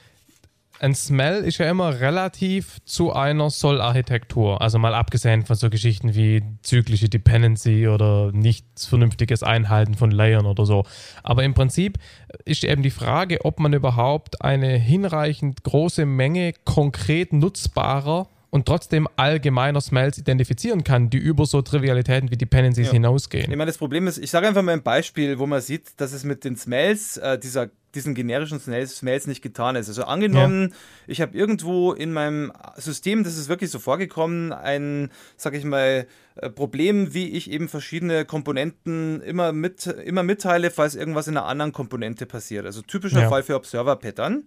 ein 0.80 0.94
Smell 0.94 1.44
ist 1.44 1.58
ja 1.58 1.68
immer 1.70 2.00
relativ 2.00 2.78
zu 2.84 3.12
einer 3.12 3.50
Soll-Architektur. 3.50 4.60
Also 4.60 4.78
mal 4.78 4.94
abgesehen 4.94 5.44
von 5.44 5.56
so 5.56 5.70
Geschichten 5.70 6.14
wie 6.14 6.42
zyklische 6.62 7.08
Dependency 7.08 7.88
oder 7.88 8.32
nicht 8.32 8.66
vernünftiges 8.76 9.42
Einhalten 9.42 9.94
von 9.94 10.10
Layern 10.10 10.46
oder 10.46 10.66
so. 10.66 10.84
Aber 11.22 11.44
im 11.44 11.54
Prinzip 11.54 11.98
ist 12.44 12.64
eben 12.64 12.82
die 12.82 12.90
Frage, 12.90 13.44
ob 13.44 13.60
man 13.60 13.72
überhaupt 13.72 14.42
eine 14.42 14.76
hinreichend 14.76 15.62
große 15.64 16.06
Menge 16.06 16.52
konkret 16.64 17.32
nutzbarer 17.32 18.28
und 18.50 18.66
trotzdem 18.66 19.08
allgemeiner 19.16 19.80
Smells 19.80 20.18
identifizieren 20.18 20.84
kann, 20.84 21.10
die 21.10 21.18
über 21.18 21.46
so 21.46 21.62
Trivialitäten 21.62 22.30
wie 22.30 22.36
Dependencies 22.36 22.86
ja. 22.86 22.92
hinausgehen. 22.94 23.50
Ich 23.50 23.56
meine, 23.56 23.66
das 23.66 23.78
Problem 23.78 24.06
ist, 24.06 24.18
ich 24.18 24.30
sage 24.30 24.48
einfach 24.48 24.62
mal 24.62 24.72
ein 24.72 24.82
Beispiel, 24.82 25.38
wo 25.38 25.46
man 25.46 25.60
sieht, 25.60 26.00
dass 26.00 26.12
es 26.12 26.24
mit 26.24 26.44
den 26.44 26.56
Smells, 26.56 27.16
äh, 27.18 27.38
dieser 27.38 27.68
diesen 27.96 28.14
generischen 28.14 28.60
Smells 28.60 29.26
nicht 29.26 29.42
getan 29.42 29.74
ist. 29.74 29.88
Also 29.88 30.04
angenommen, 30.04 30.68
ja. 30.70 30.76
ich 31.08 31.20
habe 31.20 31.36
irgendwo 31.36 31.92
in 31.92 32.12
meinem 32.12 32.52
System, 32.76 33.24
das 33.24 33.36
ist 33.36 33.48
wirklich 33.48 33.70
so 33.70 33.78
vorgekommen, 33.78 34.52
ein, 34.52 35.10
sag 35.36 35.54
ich 35.54 35.64
mal, 35.64 36.06
äh, 36.36 36.50
Problem, 36.50 37.14
wie 37.14 37.30
ich 37.30 37.50
eben 37.50 37.68
verschiedene 37.68 38.26
Komponenten 38.26 39.22
immer, 39.22 39.52
mit, 39.52 39.86
immer 39.86 40.22
mitteile, 40.22 40.70
falls 40.70 40.94
irgendwas 40.94 41.28
in 41.28 41.36
einer 41.36 41.46
anderen 41.46 41.72
Komponente 41.72 42.26
passiert. 42.26 42.66
Also 42.66 42.82
typischer 42.82 43.22
ja. 43.22 43.28
Fall 43.28 43.42
für 43.42 43.56
Observer-Pattern. 43.56 44.44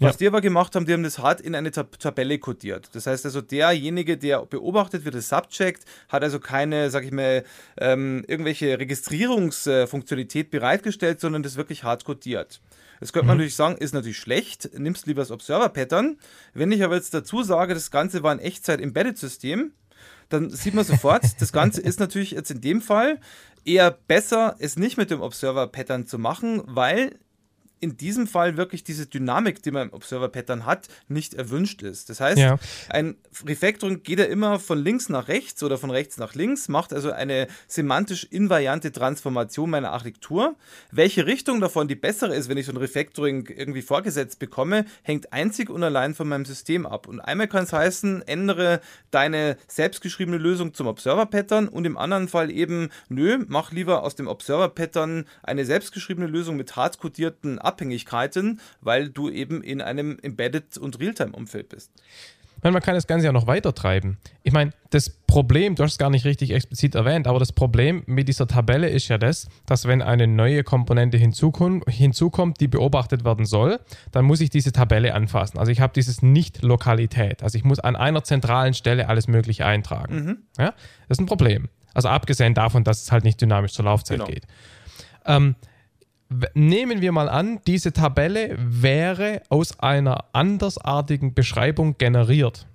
Was 0.00 0.14
ja. 0.14 0.18
die 0.18 0.26
aber 0.28 0.40
gemacht 0.40 0.74
haben, 0.74 0.86
die 0.86 0.92
haben 0.92 1.02
das 1.02 1.18
hart 1.18 1.40
in 1.40 1.54
eine 1.54 1.70
Tab 1.70 1.98
Tabelle 1.98 2.38
codiert. 2.38 2.90
Das 2.92 3.06
heißt 3.06 3.24
also, 3.24 3.40
derjenige, 3.40 4.16
der 4.16 4.44
beobachtet 4.46 5.04
wird, 5.04 5.14
das 5.14 5.28
Subject, 5.28 5.84
hat 6.08 6.22
also 6.22 6.40
keine, 6.40 6.90
sag 6.90 7.04
ich 7.04 7.12
mal, 7.12 7.44
ähm, 7.78 8.24
irgendwelche 8.26 8.78
Registrierungsfunktionalität 8.78 10.50
bereitgestellt, 10.50 11.20
sondern 11.20 11.42
das 11.42 11.56
wirklich 11.56 11.84
hart 11.84 12.04
codiert. 12.04 12.60
Das 13.00 13.12
könnte 13.12 13.26
man 13.26 13.36
mhm. 13.36 13.40
natürlich 13.40 13.56
sagen, 13.56 13.76
ist 13.78 13.94
natürlich 13.94 14.18
schlecht, 14.18 14.70
nimmst 14.78 15.06
lieber 15.06 15.22
das 15.22 15.30
Observer-Pattern. 15.30 16.18
Wenn 16.54 16.72
ich 16.72 16.82
aber 16.82 16.96
jetzt 16.96 17.14
dazu 17.14 17.42
sage, 17.42 17.74
das 17.74 17.90
Ganze 17.90 18.22
war 18.22 18.32
ein 18.32 18.40
Echtzeit-Embedded-System, 18.40 19.72
dann 20.28 20.50
sieht 20.50 20.74
man 20.74 20.84
sofort, 20.84 21.24
das 21.40 21.52
Ganze 21.52 21.80
ist 21.80 22.00
natürlich 22.00 22.32
jetzt 22.32 22.50
in 22.50 22.60
dem 22.60 22.82
Fall 22.82 23.20
eher 23.64 23.90
besser, 23.90 24.56
es 24.58 24.76
nicht 24.76 24.96
mit 24.96 25.10
dem 25.10 25.20
Observer-Pattern 25.20 26.06
zu 26.06 26.18
machen, 26.18 26.62
weil 26.66 27.18
in 27.80 27.96
diesem 27.96 28.26
Fall 28.26 28.56
wirklich 28.56 28.84
diese 28.84 29.06
Dynamik, 29.06 29.62
die 29.62 29.70
man 29.70 29.88
im 29.88 29.94
Observer-Pattern 29.94 30.66
hat, 30.66 30.88
nicht 31.08 31.34
erwünscht 31.34 31.82
ist. 31.82 32.10
Das 32.10 32.20
heißt, 32.20 32.38
ja. 32.38 32.58
ein 32.88 33.16
Refactoring 33.44 34.02
geht 34.02 34.18
ja 34.18 34.24
immer 34.24 34.58
von 34.58 34.78
links 34.78 35.08
nach 35.08 35.28
rechts 35.28 35.62
oder 35.62 35.78
von 35.78 35.90
rechts 35.90 36.18
nach 36.18 36.34
links, 36.34 36.68
macht 36.68 36.92
also 36.92 37.10
eine 37.10 37.46
semantisch 37.66 38.24
invariante 38.24 38.92
Transformation 38.92 39.70
meiner 39.70 39.92
Architektur. 39.92 40.56
Welche 40.90 41.26
Richtung 41.26 41.60
davon 41.60 41.88
die 41.88 41.94
bessere 41.94 42.34
ist, 42.34 42.48
wenn 42.48 42.58
ich 42.58 42.66
so 42.66 42.72
ein 42.72 42.76
Refactoring 42.76 43.48
irgendwie 43.54 43.82
vorgesetzt 43.82 44.38
bekomme, 44.38 44.84
hängt 45.02 45.32
einzig 45.32 45.70
und 45.70 45.82
allein 45.82 46.14
von 46.14 46.28
meinem 46.28 46.44
System 46.44 46.86
ab. 46.86 47.06
Und 47.06 47.20
einmal 47.20 47.48
kann 47.48 47.64
es 47.64 47.72
heißen, 47.72 48.22
ändere 48.22 48.80
deine 49.10 49.56
selbstgeschriebene 49.66 50.38
Lösung 50.38 50.74
zum 50.74 50.86
Observer-Pattern 50.86 51.68
und 51.68 51.84
im 51.84 51.96
anderen 51.96 52.28
Fall 52.28 52.50
eben, 52.50 52.90
nö, 53.08 53.38
mach 53.46 53.72
lieber 53.72 54.02
aus 54.02 54.14
dem 54.14 54.26
Observer-Pattern 54.26 55.26
eine 55.42 55.64
selbstgeschriebene 55.64 56.26
Lösung 56.26 56.56
mit 56.56 56.76
hardcodierten 56.76 57.58
Abhängigkeiten, 57.68 58.60
weil 58.80 59.08
du 59.08 59.30
eben 59.30 59.62
in 59.62 59.80
einem 59.80 60.18
Embedded- 60.20 60.78
und 60.78 60.98
Realtime-Umfeld 60.98 61.68
bist. 61.68 61.92
Meine, 62.62 62.72
man 62.72 62.82
kann 62.82 62.94
das 62.94 63.06
Ganze 63.06 63.26
ja 63.26 63.32
noch 63.32 63.46
weiter 63.46 63.74
treiben. 63.74 64.18
Ich 64.42 64.52
meine, 64.52 64.72
das 64.90 65.10
Problem, 65.10 65.76
du 65.76 65.84
hast 65.84 65.92
es 65.92 65.98
gar 65.98 66.10
nicht 66.10 66.24
richtig 66.24 66.50
explizit 66.50 66.94
erwähnt, 66.94 67.28
aber 67.28 67.38
das 67.38 67.52
Problem 67.52 68.02
mit 68.06 68.26
dieser 68.26 68.48
Tabelle 68.48 68.88
ist 68.88 69.08
ja 69.08 69.18
das, 69.18 69.48
dass 69.66 69.86
wenn 69.86 70.02
eine 70.02 70.26
neue 70.26 70.64
Komponente 70.64 71.18
hinzukommt, 71.18 71.84
hinzukommt 71.88 72.60
die 72.60 72.66
beobachtet 72.66 73.24
werden 73.24 73.46
soll, 73.46 73.78
dann 74.10 74.24
muss 74.24 74.40
ich 74.40 74.50
diese 74.50 74.72
Tabelle 74.72 75.14
anfassen. 75.14 75.58
Also 75.58 75.70
ich 75.70 75.80
habe 75.80 75.92
dieses 75.94 76.22
Nicht-Lokalität. 76.22 77.42
Also 77.42 77.56
ich 77.56 77.64
muss 77.64 77.78
an 77.78 77.94
einer 77.94 78.24
zentralen 78.24 78.74
Stelle 78.74 79.08
alles 79.08 79.28
Mögliche 79.28 79.64
eintragen. 79.64 80.14
Mhm. 80.14 80.38
Ja? 80.58 80.74
Das 81.08 81.18
ist 81.18 81.20
ein 81.20 81.26
Problem. 81.26 81.68
Also 81.94 82.08
abgesehen 82.08 82.54
davon, 82.54 82.82
dass 82.82 83.02
es 83.02 83.12
halt 83.12 83.24
nicht 83.24 83.40
dynamisch 83.40 83.72
zur 83.72 83.84
Laufzeit 83.84 84.18
genau. 84.18 84.30
geht. 84.30 84.46
Ähm, 85.26 85.54
Nehmen 86.54 87.00
wir 87.00 87.12
mal 87.12 87.28
an, 87.28 87.60
diese 87.66 87.92
Tabelle 87.92 88.54
wäre 88.58 89.42
aus 89.48 89.80
einer 89.80 90.26
andersartigen 90.32 91.32
Beschreibung 91.32 91.96
generiert. 91.96 92.66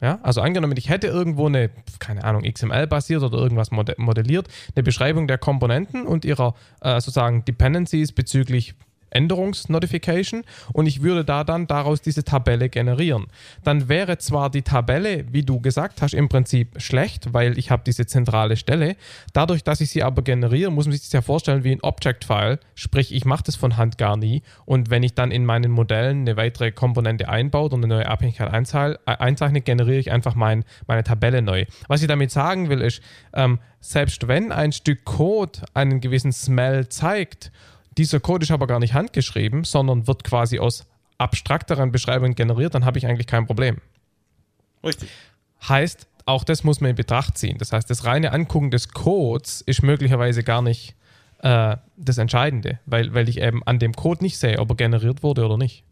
Ja, 0.00 0.18
also 0.24 0.40
angenommen, 0.40 0.76
ich 0.76 0.88
hätte 0.88 1.06
irgendwo 1.06 1.46
eine, 1.46 1.70
keine 2.00 2.24
Ahnung, 2.24 2.42
XML-basiert 2.42 3.22
oder 3.22 3.38
irgendwas 3.38 3.70
modelliert, 3.70 4.48
eine 4.74 4.82
Beschreibung 4.82 5.28
der 5.28 5.38
Komponenten 5.38 6.08
und 6.08 6.24
ihrer 6.24 6.54
äh, 6.80 6.94
sozusagen 6.94 7.44
Dependencies 7.44 8.10
bezüglich 8.10 8.74
Änderungsnotification 9.12 10.44
und 10.72 10.86
ich 10.86 11.02
würde 11.02 11.24
da 11.24 11.44
dann 11.44 11.66
daraus 11.66 12.00
diese 12.00 12.24
Tabelle 12.24 12.68
generieren. 12.68 13.26
Dann 13.64 13.88
wäre 13.88 14.18
zwar 14.18 14.50
die 14.50 14.62
Tabelle, 14.62 15.24
wie 15.30 15.42
du 15.42 15.60
gesagt 15.60 16.02
hast, 16.02 16.14
im 16.14 16.28
Prinzip 16.28 16.80
schlecht, 16.80 17.32
weil 17.32 17.58
ich 17.58 17.70
habe 17.70 17.82
diese 17.86 18.06
zentrale 18.06 18.56
Stelle. 18.56 18.96
Dadurch, 19.32 19.64
dass 19.64 19.80
ich 19.80 19.90
sie 19.90 20.02
aber 20.02 20.22
generiere, 20.22 20.70
muss 20.70 20.86
man 20.86 20.92
sich 20.92 21.02
das 21.02 21.12
ja 21.12 21.22
vorstellen 21.22 21.64
wie 21.64 21.72
ein 21.72 21.82
Object-File, 21.82 22.58
sprich 22.74 23.14
ich 23.14 23.24
mache 23.24 23.44
das 23.44 23.56
von 23.56 23.76
Hand 23.76 23.98
gar 23.98 24.16
nie 24.16 24.42
und 24.64 24.90
wenn 24.90 25.02
ich 25.02 25.14
dann 25.14 25.30
in 25.30 25.44
meinen 25.44 25.70
Modellen 25.70 26.20
eine 26.20 26.36
weitere 26.36 26.72
Komponente 26.72 27.28
einbaut 27.28 27.72
und 27.72 27.84
eine 27.84 27.94
neue 27.94 28.08
Abhängigkeit 28.08 28.48
äh, 28.52 28.96
einzeichne, 29.06 29.60
generiere 29.60 29.98
ich 29.98 30.10
einfach 30.10 30.34
mein, 30.34 30.64
meine 30.86 31.04
Tabelle 31.04 31.42
neu. 31.42 31.64
Was 31.88 32.02
ich 32.02 32.08
damit 32.08 32.30
sagen 32.30 32.68
will, 32.68 32.80
ist, 32.80 33.02
ähm, 33.34 33.58
selbst 33.80 34.28
wenn 34.28 34.52
ein 34.52 34.72
Stück 34.72 35.04
Code 35.04 35.60
einen 35.74 36.00
gewissen 36.00 36.32
Smell 36.32 36.88
zeigt 36.88 37.50
dieser 37.98 38.20
Code 38.20 38.44
ist 38.44 38.50
aber 38.50 38.66
gar 38.66 38.78
nicht 38.78 38.94
handgeschrieben, 38.94 39.64
sondern 39.64 40.06
wird 40.06 40.24
quasi 40.24 40.58
aus 40.58 40.86
abstrakteren 41.18 41.92
Beschreibungen 41.92 42.34
generiert, 42.34 42.74
dann 42.74 42.84
habe 42.84 42.98
ich 42.98 43.06
eigentlich 43.06 43.26
kein 43.26 43.46
Problem. 43.46 43.78
Richtig. 44.84 45.10
Heißt, 45.68 46.06
auch 46.24 46.44
das 46.44 46.64
muss 46.64 46.80
man 46.80 46.90
in 46.90 46.96
Betracht 46.96 47.38
ziehen. 47.38 47.58
Das 47.58 47.72
heißt, 47.72 47.88
das 47.88 48.04
reine 48.04 48.32
Angucken 48.32 48.70
des 48.70 48.90
Codes 48.90 49.60
ist 49.60 49.82
möglicherweise 49.82 50.42
gar 50.42 50.62
nicht 50.62 50.94
äh, 51.38 51.76
das 51.96 52.18
Entscheidende, 52.18 52.80
weil, 52.86 53.14
weil 53.14 53.28
ich 53.28 53.40
eben 53.40 53.62
an 53.64 53.78
dem 53.78 53.94
Code 53.94 54.22
nicht 54.22 54.38
sehe, 54.38 54.58
ob 54.58 54.70
er 54.70 54.76
generiert 54.76 55.22
wurde 55.22 55.44
oder 55.44 55.56
nicht. 55.56 55.84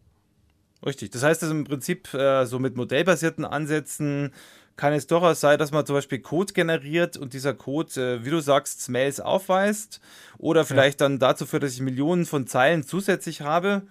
Richtig. 0.85 1.11
Das 1.11 1.23
heißt, 1.23 1.43
dass 1.43 1.51
im 1.51 1.63
Prinzip 1.63 2.13
äh, 2.13 2.45
so 2.45 2.59
mit 2.59 2.75
modellbasierten 2.75 3.45
Ansätzen 3.45 4.33
kann 4.81 4.93
es 4.93 5.05
durchaus 5.05 5.39
sein, 5.39 5.59
dass 5.59 5.69
man 5.69 5.85
zum 5.85 5.95
Beispiel 5.95 6.17
Code 6.17 6.53
generiert 6.53 7.15
und 7.15 7.33
dieser 7.33 7.53
Code, 7.53 8.01
äh, 8.01 8.25
wie 8.25 8.31
du 8.31 8.39
sagst, 8.39 8.81
Smells 8.81 9.19
aufweist 9.19 10.01
oder 10.39 10.65
vielleicht 10.65 10.99
ja. 10.99 11.05
dann 11.05 11.19
dazu 11.19 11.45
führt, 11.45 11.61
dass 11.61 11.73
ich 11.73 11.81
Millionen 11.81 12.25
von 12.25 12.47
Zeilen 12.47 12.81
zusätzlich 12.81 13.41
habe. 13.41 13.83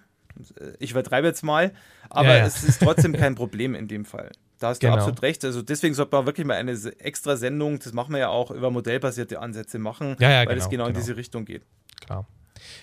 Äh, 0.59 0.73
ich 0.79 0.91
übertreibe 0.91 1.27
jetzt 1.27 1.43
mal, 1.43 1.71
aber 2.09 2.33
ja, 2.33 2.37
ja. 2.39 2.45
es 2.45 2.65
ist 2.65 2.81
trotzdem 2.81 3.13
kein 3.13 3.35
Problem 3.35 3.73
in 3.73 3.87
dem 3.87 4.03
Fall. 4.03 4.33
Da 4.59 4.67
hast 4.67 4.81
genau. 4.81 4.95
du 4.95 4.99
absolut 4.99 5.21
recht. 5.21 5.45
Also 5.45 5.61
deswegen 5.61 5.95
sollte 5.95 6.13
man 6.13 6.25
wirklich 6.25 6.45
mal 6.45 6.55
eine 6.55 6.73
extra 6.99 7.37
Sendung, 7.37 7.79
das 7.79 7.93
machen 7.93 8.11
wir 8.11 8.19
ja 8.19 8.27
auch, 8.27 8.51
über 8.51 8.69
modellbasierte 8.69 9.39
Ansätze 9.39 9.79
machen, 9.79 10.17
weil 10.19 10.45
genau, 10.45 10.57
es 10.57 10.69
genau 10.69 10.87
in 10.87 10.93
genau. 10.93 10.99
diese 10.99 11.15
Richtung 11.15 11.45
geht. 11.45 11.63
Klar. 12.01 12.27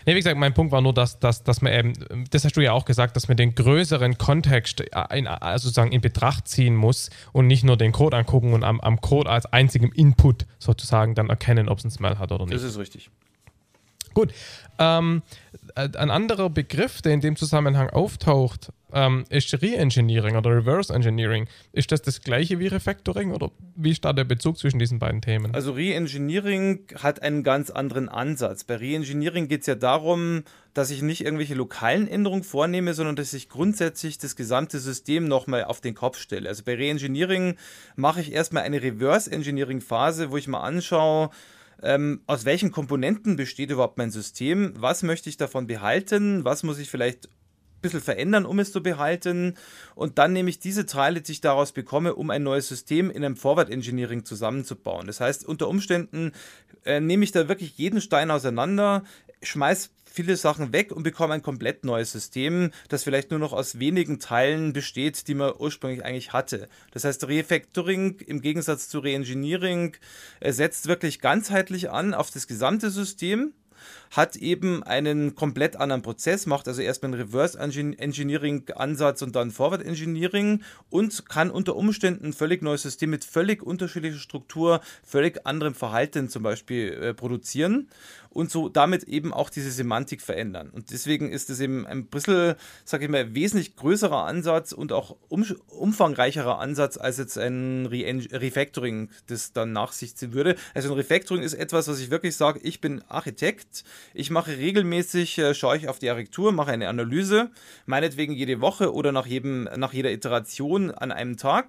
Nee, 0.06 0.14
wie 0.14 0.18
gesagt, 0.18 0.36
mein 0.36 0.54
Punkt 0.54 0.72
war 0.72 0.80
nur, 0.80 0.94
dass, 0.94 1.18
dass, 1.18 1.42
dass 1.42 1.62
man 1.62 1.72
eben, 1.72 2.26
das 2.30 2.44
hast 2.44 2.56
du 2.56 2.60
ja 2.60 2.72
auch 2.72 2.84
gesagt, 2.84 3.16
dass 3.16 3.28
man 3.28 3.36
den 3.36 3.54
größeren 3.54 4.18
Kontext 4.18 4.80
in, 4.80 5.26
also 5.26 5.64
sozusagen 5.68 5.92
in 5.92 6.00
Betracht 6.00 6.48
ziehen 6.48 6.76
muss 6.76 7.10
und 7.32 7.46
nicht 7.46 7.64
nur 7.64 7.76
den 7.76 7.92
Code 7.92 8.16
angucken 8.16 8.52
und 8.52 8.64
am, 8.64 8.80
am 8.80 9.00
Code 9.00 9.30
als 9.30 9.46
einzigem 9.46 9.92
Input 9.92 10.46
sozusagen 10.58 11.14
dann 11.14 11.30
erkennen, 11.30 11.68
ob 11.68 11.78
es 11.78 11.84
ein 11.84 11.90
Smell 11.90 12.18
hat 12.18 12.32
oder 12.32 12.44
nicht. 12.44 12.54
Das 12.54 12.62
ist 12.62 12.78
richtig. 12.78 13.10
Gut. 14.14 14.32
Ähm, 14.78 15.22
ein 15.74 16.10
anderer 16.10 16.50
Begriff, 16.50 17.02
der 17.02 17.12
in 17.12 17.20
dem 17.20 17.36
Zusammenhang 17.36 17.90
auftaucht, 17.90 18.72
ähm, 18.92 19.24
ist 19.28 19.52
Re-Engineering 19.52 20.36
oder 20.36 20.50
Reverse 20.50 20.92
Engineering. 20.92 21.46
Ist 21.72 21.92
das 21.92 22.02
das 22.02 22.20
gleiche 22.22 22.58
wie 22.58 22.68
Refactoring 22.68 23.32
oder 23.32 23.50
wie 23.76 23.90
ist 23.90 24.04
da 24.04 24.12
der 24.12 24.24
Bezug 24.24 24.58
zwischen 24.58 24.78
diesen 24.78 24.98
beiden 24.98 25.20
Themen? 25.20 25.54
Also 25.54 25.72
Re-Engineering 25.72 26.86
hat 27.02 27.22
einen 27.22 27.42
ganz 27.42 27.70
anderen 27.70 28.08
Ansatz. 28.08 28.64
Bei 28.64 28.76
Re-Engineering 28.76 29.48
geht 29.48 29.62
es 29.62 29.66
ja 29.66 29.74
darum, 29.74 30.44
dass 30.74 30.90
ich 30.90 31.02
nicht 31.02 31.24
irgendwelche 31.24 31.54
lokalen 31.54 32.08
Änderungen 32.08 32.44
vornehme, 32.44 32.94
sondern 32.94 33.16
dass 33.16 33.32
ich 33.34 33.48
grundsätzlich 33.48 34.18
das 34.18 34.36
gesamte 34.36 34.78
System 34.78 35.28
nochmal 35.28 35.64
auf 35.64 35.80
den 35.80 35.94
Kopf 35.94 36.18
stelle. 36.18 36.48
Also 36.48 36.62
bei 36.64 36.74
Re-Engineering 36.74 37.56
mache 37.96 38.20
ich 38.20 38.32
erstmal 38.32 38.62
eine 38.62 38.82
Reverse-Engineering-Phase, 38.82 40.30
wo 40.30 40.36
ich 40.36 40.48
mal 40.48 40.60
anschaue, 40.60 41.30
ähm, 41.82 42.22
aus 42.26 42.44
welchen 42.44 42.72
Komponenten 42.72 43.36
besteht 43.36 43.70
überhaupt 43.70 43.98
mein 43.98 44.10
System, 44.10 44.72
was 44.76 45.02
möchte 45.02 45.28
ich 45.28 45.36
davon 45.36 45.66
behalten, 45.66 46.44
was 46.44 46.62
muss 46.62 46.78
ich 46.78 46.90
vielleicht 46.90 47.28
bisschen 47.80 48.00
verändern, 48.00 48.44
um 48.44 48.58
es 48.58 48.72
zu 48.72 48.82
behalten. 48.82 49.54
Und 49.94 50.18
dann 50.18 50.32
nehme 50.32 50.50
ich 50.50 50.58
diese 50.58 50.86
Teile, 50.86 51.20
die 51.20 51.32
ich 51.32 51.40
daraus 51.40 51.72
bekomme, 51.72 52.14
um 52.14 52.30
ein 52.30 52.42
neues 52.42 52.68
System 52.68 53.10
in 53.10 53.24
einem 53.24 53.36
Forward 53.36 53.70
Engineering 53.70 54.24
zusammenzubauen. 54.24 55.06
Das 55.06 55.20
heißt, 55.20 55.46
unter 55.46 55.68
Umständen 55.68 56.32
äh, 56.84 57.00
nehme 57.00 57.24
ich 57.24 57.32
da 57.32 57.48
wirklich 57.48 57.78
jeden 57.78 58.00
Stein 58.00 58.30
auseinander, 58.30 59.04
schmeiß 59.42 59.90
viele 60.10 60.36
Sachen 60.36 60.72
weg 60.72 60.90
und 60.92 61.02
bekomme 61.02 61.34
ein 61.34 61.42
komplett 61.42 61.84
neues 61.84 62.12
System, 62.12 62.70
das 62.88 63.04
vielleicht 63.04 63.30
nur 63.30 63.38
noch 63.38 63.52
aus 63.52 63.78
wenigen 63.78 64.18
Teilen 64.18 64.72
besteht, 64.72 65.28
die 65.28 65.34
man 65.34 65.52
ursprünglich 65.58 66.04
eigentlich 66.04 66.32
hatte. 66.32 66.68
Das 66.92 67.04
heißt, 67.04 67.28
Refactoring 67.28 68.18
im 68.26 68.40
Gegensatz 68.40 68.88
zu 68.88 68.98
Reengineering 68.98 69.96
äh, 70.40 70.52
setzt 70.52 70.88
wirklich 70.88 71.20
ganzheitlich 71.20 71.90
an 71.90 72.14
auf 72.14 72.30
das 72.30 72.46
gesamte 72.46 72.90
System 72.90 73.52
hat 74.10 74.36
eben 74.36 74.82
einen 74.82 75.34
komplett 75.34 75.76
anderen 75.76 76.02
Prozess, 76.02 76.46
macht 76.46 76.68
also 76.68 76.82
erstmal 76.82 77.12
einen 77.12 77.22
Reverse 77.22 77.58
Engineering 77.58 78.64
Ansatz 78.74 79.22
und 79.22 79.36
dann 79.36 79.50
Forward 79.50 79.84
Engineering 79.84 80.62
und 80.90 81.28
kann 81.28 81.50
unter 81.50 81.76
Umständen 81.76 82.26
ein 82.26 82.32
völlig 82.32 82.62
neues 82.62 82.82
System 82.82 83.10
mit 83.10 83.24
völlig 83.24 83.62
unterschiedlicher 83.62 84.18
Struktur, 84.18 84.80
völlig 85.04 85.46
anderem 85.46 85.74
Verhalten 85.74 86.28
zum 86.28 86.42
Beispiel 86.42 86.92
äh, 86.92 87.14
produzieren 87.14 87.88
und 88.38 88.52
so 88.52 88.68
damit 88.68 89.02
eben 89.02 89.32
auch 89.34 89.50
diese 89.50 89.72
Semantik 89.72 90.22
verändern. 90.22 90.70
Und 90.70 90.92
deswegen 90.92 91.32
ist 91.32 91.50
es 91.50 91.58
eben 91.58 91.84
ein 91.88 92.06
bisschen, 92.06 92.54
sag 92.84 93.02
ich 93.02 93.08
mal, 93.08 93.34
wesentlich 93.34 93.74
größerer 93.74 94.26
Ansatz 94.26 94.70
und 94.70 94.92
auch 94.92 95.16
um, 95.28 95.44
umfangreicherer 95.66 96.60
Ansatz 96.60 96.98
als 96.98 97.18
jetzt 97.18 97.36
ein 97.36 97.86
Re 97.86 98.04
Refactoring, 98.30 99.10
das 99.26 99.52
dann 99.52 99.72
nach 99.72 99.90
sich 99.90 100.14
ziehen 100.14 100.34
würde. 100.34 100.54
Also 100.72 100.88
ein 100.88 100.94
Refactoring 100.94 101.42
ist 101.42 101.54
etwas, 101.54 101.88
was 101.88 101.98
ich 101.98 102.12
wirklich 102.12 102.36
sage, 102.36 102.60
ich 102.62 102.80
bin 102.80 103.02
Architekt, 103.08 103.82
ich 104.14 104.30
mache 104.30 104.56
regelmäßig, 104.56 105.38
äh, 105.38 105.52
schaue 105.52 105.76
ich 105.76 105.88
auf 105.88 105.98
die 105.98 106.08
Architektur, 106.08 106.52
mache 106.52 106.70
eine 106.70 106.88
Analyse, 106.88 107.50
meinetwegen 107.86 108.34
jede 108.34 108.60
Woche 108.60 108.94
oder 108.94 109.10
nach, 109.10 109.26
jedem, 109.26 109.64
nach 109.64 109.92
jeder 109.92 110.12
Iteration 110.12 110.92
an 110.92 111.10
einem 111.10 111.36
Tag. 111.38 111.66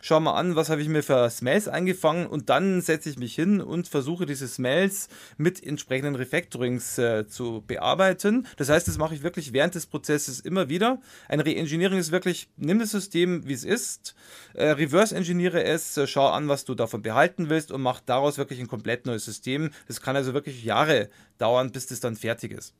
Schau 0.00 0.18
mal 0.20 0.32
an, 0.32 0.56
was 0.56 0.70
habe 0.70 0.80
ich 0.80 0.88
mir 0.88 1.02
für 1.02 1.28
Smells 1.28 1.68
eingefangen 1.68 2.26
und 2.26 2.48
dann 2.48 2.80
setze 2.80 3.10
ich 3.10 3.18
mich 3.18 3.34
hin 3.34 3.60
und 3.60 3.86
versuche 3.86 4.24
diese 4.24 4.48
Smells 4.48 5.10
mit 5.36 5.62
entsprechenden 5.62 6.05
Refactorings 6.14 6.98
äh, 6.98 7.26
zu 7.26 7.62
bearbeiten. 7.66 8.46
Das 8.56 8.68
heißt, 8.68 8.86
das 8.86 8.98
mache 8.98 9.14
ich 9.14 9.22
wirklich 9.22 9.52
während 9.52 9.74
des 9.74 9.86
Prozesses 9.86 10.40
immer 10.40 10.68
wieder. 10.68 11.00
Ein 11.28 11.40
Reengineering 11.40 11.98
ist 11.98 12.12
wirklich, 12.12 12.48
nimm 12.56 12.78
das 12.78 12.90
System, 12.90 13.46
wie 13.46 13.52
es 13.52 13.64
ist, 13.64 14.14
äh, 14.54 14.66
reverse 14.68 15.14
engineere 15.14 15.64
es, 15.64 15.96
äh, 15.96 16.06
schau 16.06 16.28
an, 16.28 16.48
was 16.48 16.64
du 16.64 16.74
davon 16.74 17.02
behalten 17.02 17.48
willst 17.48 17.72
und 17.72 17.82
mach 17.82 18.00
daraus 18.00 18.38
wirklich 18.38 18.60
ein 18.60 18.68
komplett 18.68 19.06
neues 19.06 19.24
System. 19.24 19.70
Das 19.88 20.00
kann 20.00 20.16
also 20.16 20.34
wirklich 20.34 20.64
Jahre 20.64 21.08
dauern, 21.38 21.72
bis 21.72 21.86
das 21.86 22.00
dann 22.00 22.16
fertig 22.16 22.52
ist. 22.52 22.74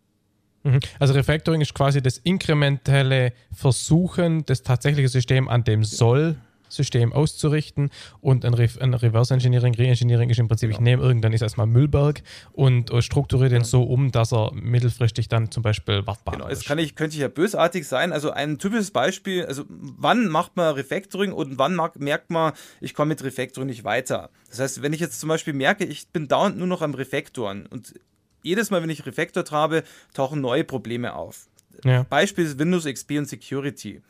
Mhm. 0.63 0.81
Also 0.99 1.15
Refactoring 1.15 1.61
ist 1.61 1.75
quasi 1.75 2.03
das 2.03 2.19
inkrementelle 2.19 3.33
Versuchen, 3.53 4.45
das 4.47 4.63
tatsächliche 4.63 5.09
System 5.09 5.49
an 5.49 5.65
dem 5.65 5.85
soll 5.85 6.37
System 6.69 7.13
auszurichten 7.13 7.91
und 8.21 8.45
ein, 8.45 8.55
Re 8.55 8.69
ein 8.81 8.95
Reverse 8.95 9.33
Engineering, 9.33 9.75
Re-Engineering 9.75 10.31
ist 10.31 10.39
im 10.39 10.49
Prinzip, 10.49 10.71
ich 10.71 10.81
nehme 10.81 11.03
irgendwann 11.03 11.33
ist 11.33 11.43
erstmal 11.43 11.67
Müllberg 11.67 12.23
und 12.53 12.93
uh, 12.93 13.01
strukturiere 13.01 13.51
den 13.51 13.63
ja. 13.63 13.65
so 13.65 13.83
um, 13.83 14.11
dass 14.11 14.33
er 14.33 14.53
mittelfristig 14.55 15.29
dann 15.29 15.51
zum 15.51 15.63
Beispiel 15.63 16.07
wartbar 16.07 16.37
genau, 16.37 16.49
ist. 16.49 16.61
Genau, 16.61 16.69
kann 16.69 16.79
ich, 16.79 16.95
könnte 16.95 17.17
ja 17.17 17.29
bösartig 17.29 17.87
sein. 17.87 18.13
Also 18.13 18.31
ein 18.31 18.59
typisches 18.59 18.91
Beispiel, 18.91 19.45
also 19.47 19.65
wann 19.69 20.29
macht 20.29 20.57
man 20.57 20.75
Refactoring 20.75 21.33
und 21.33 21.59
wann 21.59 21.79
merkt 21.99 22.31
man, 22.31 22.53
ich 22.81 22.95
komme 22.95 23.11
mit 23.11 23.23
Refactoring 23.23 23.69
nicht 23.69 23.85
weiter. 23.85 24.31
Das 24.49 24.61
heißt, 24.61 24.83
wenn 24.83 24.93
ich 24.93 25.01
jetzt 25.01 25.21
zum 25.21 25.29
Beispiel 25.29 25.53
merke, 25.53 25.85
ich 25.85 26.09
bin 26.09 26.29
dauernd 26.29 26.59
nur 26.59 26.67
noch 26.67 26.83
am 26.83 26.95
Refactoren 26.95 27.67
und 27.67 27.95
jedes 28.43 28.71
Mal, 28.71 28.83
wenn 28.83 28.91
ich 28.91 29.05
Refactored 29.05 29.51
habe, 29.51 29.83
tauchen 30.15 30.41
neue 30.41 30.65
Probleme 30.65 31.15
auf. 31.15 31.49
Ja. 31.85 32.05
Beispiel 32.05 32.45
ist 32.45 32.59
Windows 32.59 32.85
XP 32.85 33.13
und 33.19 33.29
Security. 33.29 34.03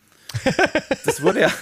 Das 1.05 1.23
wurde 1.23 1.43
ja, 1.43 1.53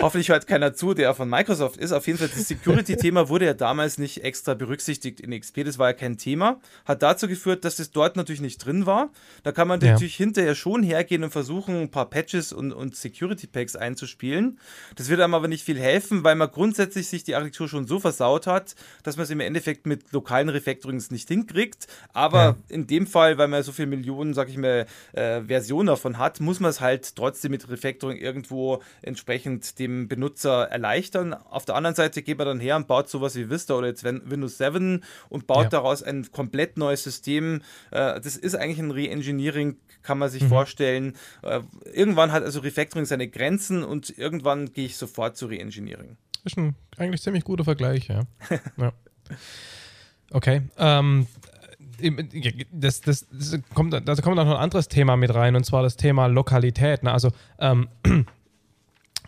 hoffentlich 0.00 0.28
hört 0.28 0.46
keiner 0.46 0.74
zu, 0.74 0.94
der 0.94 1.14
von 1.14 1.28
Microsoft 1.28 1.76
ist. 1.76 1.92
Auf 1.92 2.06
jeden 2.06 2.18
Fall, 2.18 2.28
das 2.28 2.48
Security-Thema 2.48 3.28
wurde 3.28 3.46
ja 3.46 3.54
damals 3.54 3.98
nicht 3.98 4.24
extra 4.24 4.54
berücksichtigt 4.54 5.20
in 5.20 5.38
XP. 5.38 5.64
Das 5.64 5.78
war 5.78 5.88
ja 5.88 5.92
kein 5.92 6.18
Thema. 6.18 6.60
Hat 6.84 7.02
dazu 7.02 7.28
geführt, 7.28 7.64
dass 7.64 7.76
das 7.76 7.90
dort 7.90 8.16
natürlich 8.16 8.40
nicht 8.40 8.58
drin 8.58 8.86
war. 8.86 9.10
Da 9.42 9.52
kann 9.52 9.68
man 9.68 9.80
ja. 9.80 9.92
natürlich 9.92 10.16
hinterher 10.16 10.54
schon 10.54 10.82
hergehen 10.82 11.24
und 11.24 11.30
versuchen, 11.30 11.82
ein 11.82 11.90
paar 11.90 12.08
Patches 12.08 12.52
und, 12.52 12.72
und 12.72 12.96
Security-Packs 12.96 13.76
einzuspielen. 13.76 14.58
Das 14.96 15.08
wird 15.08 15.20
einem 15.20 15.34
aber 15.34 15.48
nicht 15.48 15.64
viel 15.64 15.78
helfen, 15.78 16.24
weil 16.24 16.34
man 16.34 16.50
grundsätzlich 16.50 17.08
sich 17.08 17.24
die 17.24 17.34
Architektur 17.34 17.68
schon 17.68 17.86
so 17.86 18.00
versaut 18.00 18.46
hat, 18.46 18.74
dass 19.02 19.16
man 19.16 19.24
es 19.24 19.30
im 19.30 19.40
Endeffekt 19.40 19.86
mit 19.86 20.12
lokalen 20.12 20.48
Refactorings 20.48 21.10
nicht 21.10 21.28
hinkriegt. 21.28 21.86
Aber 22.12 22.42
ja. 22.42 22.56
in 22.68 22.86
dem 22.86 23.06
Fall, 23.06 23.38
weil 23.38 23.48
man 23.48 23.62
so 23.62 23.72
viele 23.72 23.88
Millionen, 23.88 24.34
sag 24.34 24.48
ich 24.48 24.56
mal, 24.56 24.86
äh, 25.12 25.42
Versionen 25.42 25.86
davon 25.86 26.18
hat, 26.18 26.40
muss 26.40 26.60
man 26.60 26.70
es 26.70 26.80
halt 26.80 27.14
trotzdem 27.16 27.52
mit 27.52 27.68
Refactoring 27.82 28.18
irgendwo 28.18 28.82
entsprechend 29.02 29.78
dem 29.78 30.08
Benutzer 30.08 30.68
erleichtern. 30.68 31.34
Auf 31.34 31.64
der 31.64 31.74
anderen 31.74 31.96
Seite 31.96 32.22
geht 32.22 32.38
man 32.38 32.46
dann 32.46 32.60
her 32.60 32.76
und 32.76 32.86
baut 32.86 33.08
sowas 33.08 33.34
wie 33.36 33.50
Vista 33.50 33.74
oder 33.74 33.88
jetzt 33.88 34.04
Windows 34.04 34.58
7 34.58 35.02
und 35.28 35.46
baut 35.46 35.64
ja. 35.64 35.68
daraus 35.70 36.02
ein 36.02 36.30
komplett 36.30 36.78
neues 36.78 37.02
System. 37.02 37.62
Äh, 37.90 38.20
das 38.20 38.36
ist 38.36 38.54
eigentlich 38.54 38.78
ein 38.78 38.90
Re-Engineering, 38.90 39.76
kann 40.02 40.18
man 40.18 40.30
sich 40.30 40.44
mhm. 40.44 40.48
vorstellen. 40.48 41.16
Äh, 41.42 41.60
irgendwann 41.92 42.32
hat 42.32 42.42
also 42.42 42.60
Refactoring 42.60 43.06
seine 43.06 43.28
Grenzen 43.28 43.82
und 43.82 44.16
irgendwann 44.16 44.72
gehe 44.72 44.86
ich 44.86 44.96
sofort 44.96 45.36
zu 45.36 45.46
Re-Engineering. 45.46 46.16
Ist 46.44 46.56
ein 46.56 46.74
eigentlich 46.96 47.22
ziemlich 47.22 47.44
guter 47.44 47.64
Vergleich, 47.64 48.08
ja. 48.08 48.22
ja. 48.76 48.92
Okay. 50.30 50.62
Ähm, 50.78 51.26
das, 52.72 53.00
das, 53.00 53.26
das 53.30 53.58
kommt, 53.74 53.92
da 53.92 54.14
kommt 54.16 54.36
noch 54.36 54.46
ein 54.46 54.52
anderes 54.52 54.88
Thema 54.88 55.16
mit 55.16 55.34
rein, 55.34 55.56
und 55.56 55.64
zwar 55.64 55.82
das 55.82 55.96
Thema 55.96 56.26
Lokalität. 56.26 57.02
Ne? 57.02 57.12
Also 57.12 57.30
ähm, 57.58 57.88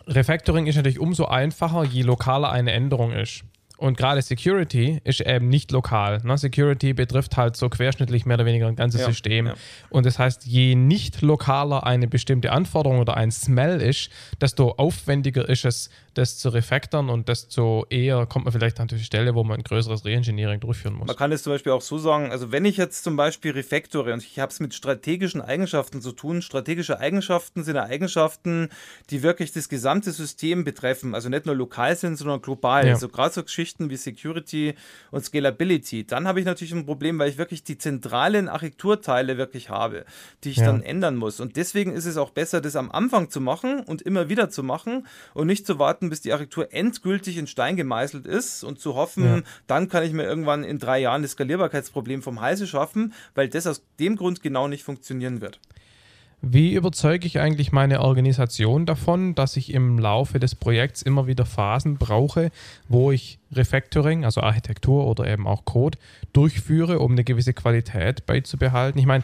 Refactoring 0.07 0.67
ist 0.67 0.75
natürlich 0.75 0.99
umso 0.99 1.25
einfacher, 1.25 1.83
je 1.83 2.03
lokaler 2.03 2.51
eine 2.51 2.71
Änderung 2.71 3.11
ist. 3.11 3.43
Und 3.77 3.97
gerade 3.97 4.21
Security 4.21 5.01
ist 5.03 5.21
eben 5.21 5.49
nicht 5.49 5.71
lokal. 5.71 6.21
Ne? 6.23 6.37
Security 6.37 6.93
betrifft 6.93 7.37
halt 7.37 7.55
so 7.55 7.69
querschnittlich 7.69 8.25
mehr 8.25 8.35
oder 8.35 8.45
weniger 8.45 8.67
ein 8.67 8.75
ganzes 8.75 9.01
ja, 9.01 9.07
System. 9.07 9.47
Ja. 9.47 9.53
Und 9.89 10.05
das 10.05 10.17
heißt, 10.19 10.45
je 10.45 10.75
nicht 10.75 11.21
lokaler 11.21 11.85
eine 11.85 12.07
bestimmte 12.07 12.51
Anforderung 12.51 12.99
oder 12.99 13.17
ein 13.17 13.31
Smell 13.31 13.81
ist, 13.81 14.09
desto 14.39 14.71
aufwendiger 14.77 15.47
ist 15.47 15.65
es, 15.65 15.89
das 16.13 16.37
zu 16.37 16.49
refactoren 16.49 17.09
und 17.09 17.27
desto 17.27 17.85
eher 17.89 18.25
kommt 18.25 18.45
man 18.45 18.53
vielleicht 18.53 18.79
an 18.79 18.87
die 18.87 18.99
Stelle, 18.99 19.35
wo 19.35 19.43
man 19.43 19.57
ein 19.57 19.63
größeres 19.63 20.05
Reengineering 20.05 20.61
durchführen 20.61 20.95
muss. 20.95 21.07
Man 21.07 21.15
kann 21.17 21.31
es 21.33 21.43
zum 21.43 21.51
Beispiel 21.51 21.73
auch 21.73 21.81
so 21.81 21.97
sagen, 21.97 22.31
also 22.31 22.53
wenn 22.53 22.63
ich 22.63 22.77
jetzt 22.77 23.03
zum 23.03 23.17
Beispiel 23.17 23.51
refactore 23.51 24.13
und 24.13 24.23
ich 24.23 24.39
habe 24.39 24.49
es 24.49 24.61
mit 24.61 24.73
strategischen 24.73 25.41
Eigenschaften 25.41 26.01
zu 26.01 26.13
tun, 26.13 26.41
strategische 26.41 26.99
Eigenschaften 26.99 27.65
sind 27.65 27.75
Eigenschaften, 27.75 28.69
die 29.09 29.23
wirklich 29.23 29.51
das 29.51 29.67
gesamte 29.67 30.11
System 30.11 30.63
betreffen, 30.63 31.13
also 31.13 31.27
nicht 31.27 31.45
nur 31.45 31.55
lokal 31.55 31.97
sind, 31.97 32.15
sondern 32.15 32.41
global. 32.41 32.87
Ja. 32.87 32.93
Also 32.93 33.09
gerade 33.09 33.33
so 33.33 33.43
Geschichten 33.43 33.64
wie 33.89 33.97
Security 33.97 34.75
und 35.11 35.25
Scalability. 35.25 36.05
Dann 36.05 36.27
habe 36.27 36.39
ich 36.39 36.45
natürlich 36.45 36.73
ein 36.73 36.85
Problem, 36.85 37.19
weil 37.19 37.29
ich 37.29 37.37
wirklich 37.37 37.63
die 37.63 37.77
zentralen 37.77 38.47
Architekturteile 38.47 39.37
wirklich 39.37 39.69
habe, 39.69 40.05
die 40.43 40.51
ich 40.51 40.57
ja. 40.57 40.67
dann 40.67 40.81
ändern 40.81 41.15
muss. 41.15 41.39
Und 41.39 41.55
deswegen 41.55 41.93
ist 41.93 42.05
es 42.05 42.17
auch 42.17 42.29
besser, 42.29 42.61
das 42.61 42.75
am 42.75 42.91
Anfang 42.91 43.29
zu 43.29 43.41
machen 43.41 43.81
und 43.81 44.01
immer 44.01 44.29
wieder 44.29 44.49
zu 44.49 44.63
machen 44.63 45.07
und 45.33 45.47
nicht 45.47 45.65
zu 45.65 45.79
warten, 45.79 46.05
warten, 46.05 46.09
bis 46.09 46.21
die 46.21 46.33
Architektur 46.33 46.73
endgültig 46.73 47.37
in 47.37 47.47
Stein 47.47 47.75
gemeißelt 47.75 48.25
ist 48.25 48.63
und 48.63 48.79
zu 48.79 48.95
hoffen, 48.95 49.23
ja. 49.23 49.41
dann 49.67 49.87
kann 49.87 50.03
ich 50.03 50.13
mir 50.13 50.23
irgendwann 50.23 50.63
in 50.63 50.79
drei 50.79 50.99
Jahren 50.99 51.21
das 51.21 51.31
Skalierbarkeitsproblem 51.31 52.21
vom 52.21 52.41
Halse 52.41 52.67
schaffen, 52.67 53.13
weil 53.33 53.49
das 53.49 53.67
aus 53.67 53.83
dem 53.99 54.15
Grund 54.15 54.41
genau 54.41 54.67
nicht 54.67 54.83
funktionieren 54.83 55.41
wird. 55.41 55.59
Wie 56.47 56.75
überzeuge 56.75 57.25
ich 57.25 57.39
eigentlich 57.39 57.71
meine 57.71 58.01
Organisation 58.01 58.85
davon, 58.85 59.33
dass 59.33 59.57
ich 59.57 59.73
im 59.73 59.97
Laufe 59.97 60.37
des 60.37 60.53
Projekts 60.53 61.01
immer 61.01 61.25
wieder 61.25 61.43
Phasen 61.43 61.97
brauche, 61.97 62.51
wo 62.87 63.11
ich 63.11 63.39
Refactoring, 63.51 64.25
also 64.25 64.41
Architektur 64.41 65.07
oder 65.07 65.25
eben 65.25 65.47
auch 65.47 65.65
Code, 65.65 65.97
durchführe, 66.33 66.99
um 66.99 67.13
eine 67.13 67.23
gewisse 67.23 67.55
Qualität 67.55 68.27
beizubehalten? 68.27 68.99
Ich 68.99 69.07
meine, 69.07 69.23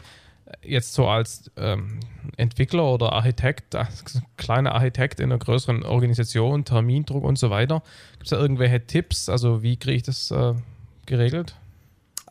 jetzt 0.64 0.96
so 0.96 1.08
als 1.08 1.52
ähm, 1.58 2.00
Entwickler 2.38 2.92
oder 2.92 3.14
Architekt, 3.14 3.78
kleiner 4.38 4.74
Architekt 4.74 5.20
in 5.20 5.26
einer 5.26 5.38
größeren 5.38 5.84
Organisation, 5.84 6.66
Termindruck 6.66 7.24
und 7.24 7.38
so 7.38 7.52
weiter, 7.52 7.84
gibt 8.14 8.24
es 8.24 8.30
da 8.32 8.40
irgendwelche 8.40 8.88
Tipps? 8.88 9.30
Also 9.30 9.62
wie 9.62 9.78
kriege 9.78 9.98
ich 9.98 10.04
das 10.04 10.32
äh, 10.32 10.56
geregelt? 11.06 11.56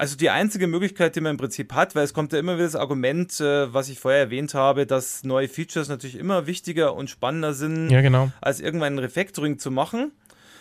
Also 0.01 0.16
die 0.16 0.30
einzige 0.30 0.66
Möglichkeit, 0.66 1.14
die 1.14 1.20
man 1.20 1.32
im 1.32 1.36
Prinzip 1.36 1.74
hat, 1.74 1.94
weil 1.94 2.05
es 2.05 2.14
kommt 2.14 2.32
ja 2.32 2.38
immer 2.38 2.55
wieder 2.55 2.64
das 2.64 2.74
Argument, 2.74 3.38
äh, 3.38 3.70
was 3.74 3.90
ich 3.90 4.01
vorher 4.01 4.20
erwähnt 4.20 4.55
habe, 4.55 4.86
dass 4.86 5.24
neue 5.24 5.46
Features 5.46 5.90
natürlich 5.90 6.16
immer 6.16 6.46
wichtiger 6.46 6.94
und 6.94 7.11
spannender 7.11 7.53
sind, 7.53 7.90
ja, 7.90 8.01
genau. 8.01 8.32
als 8.40 8.61
irgendwann 8.61 8.94
ein 8.94 8.98
Refactoring 8.98 9.59
zu 9.59 9.70
machen. 9.70 10.12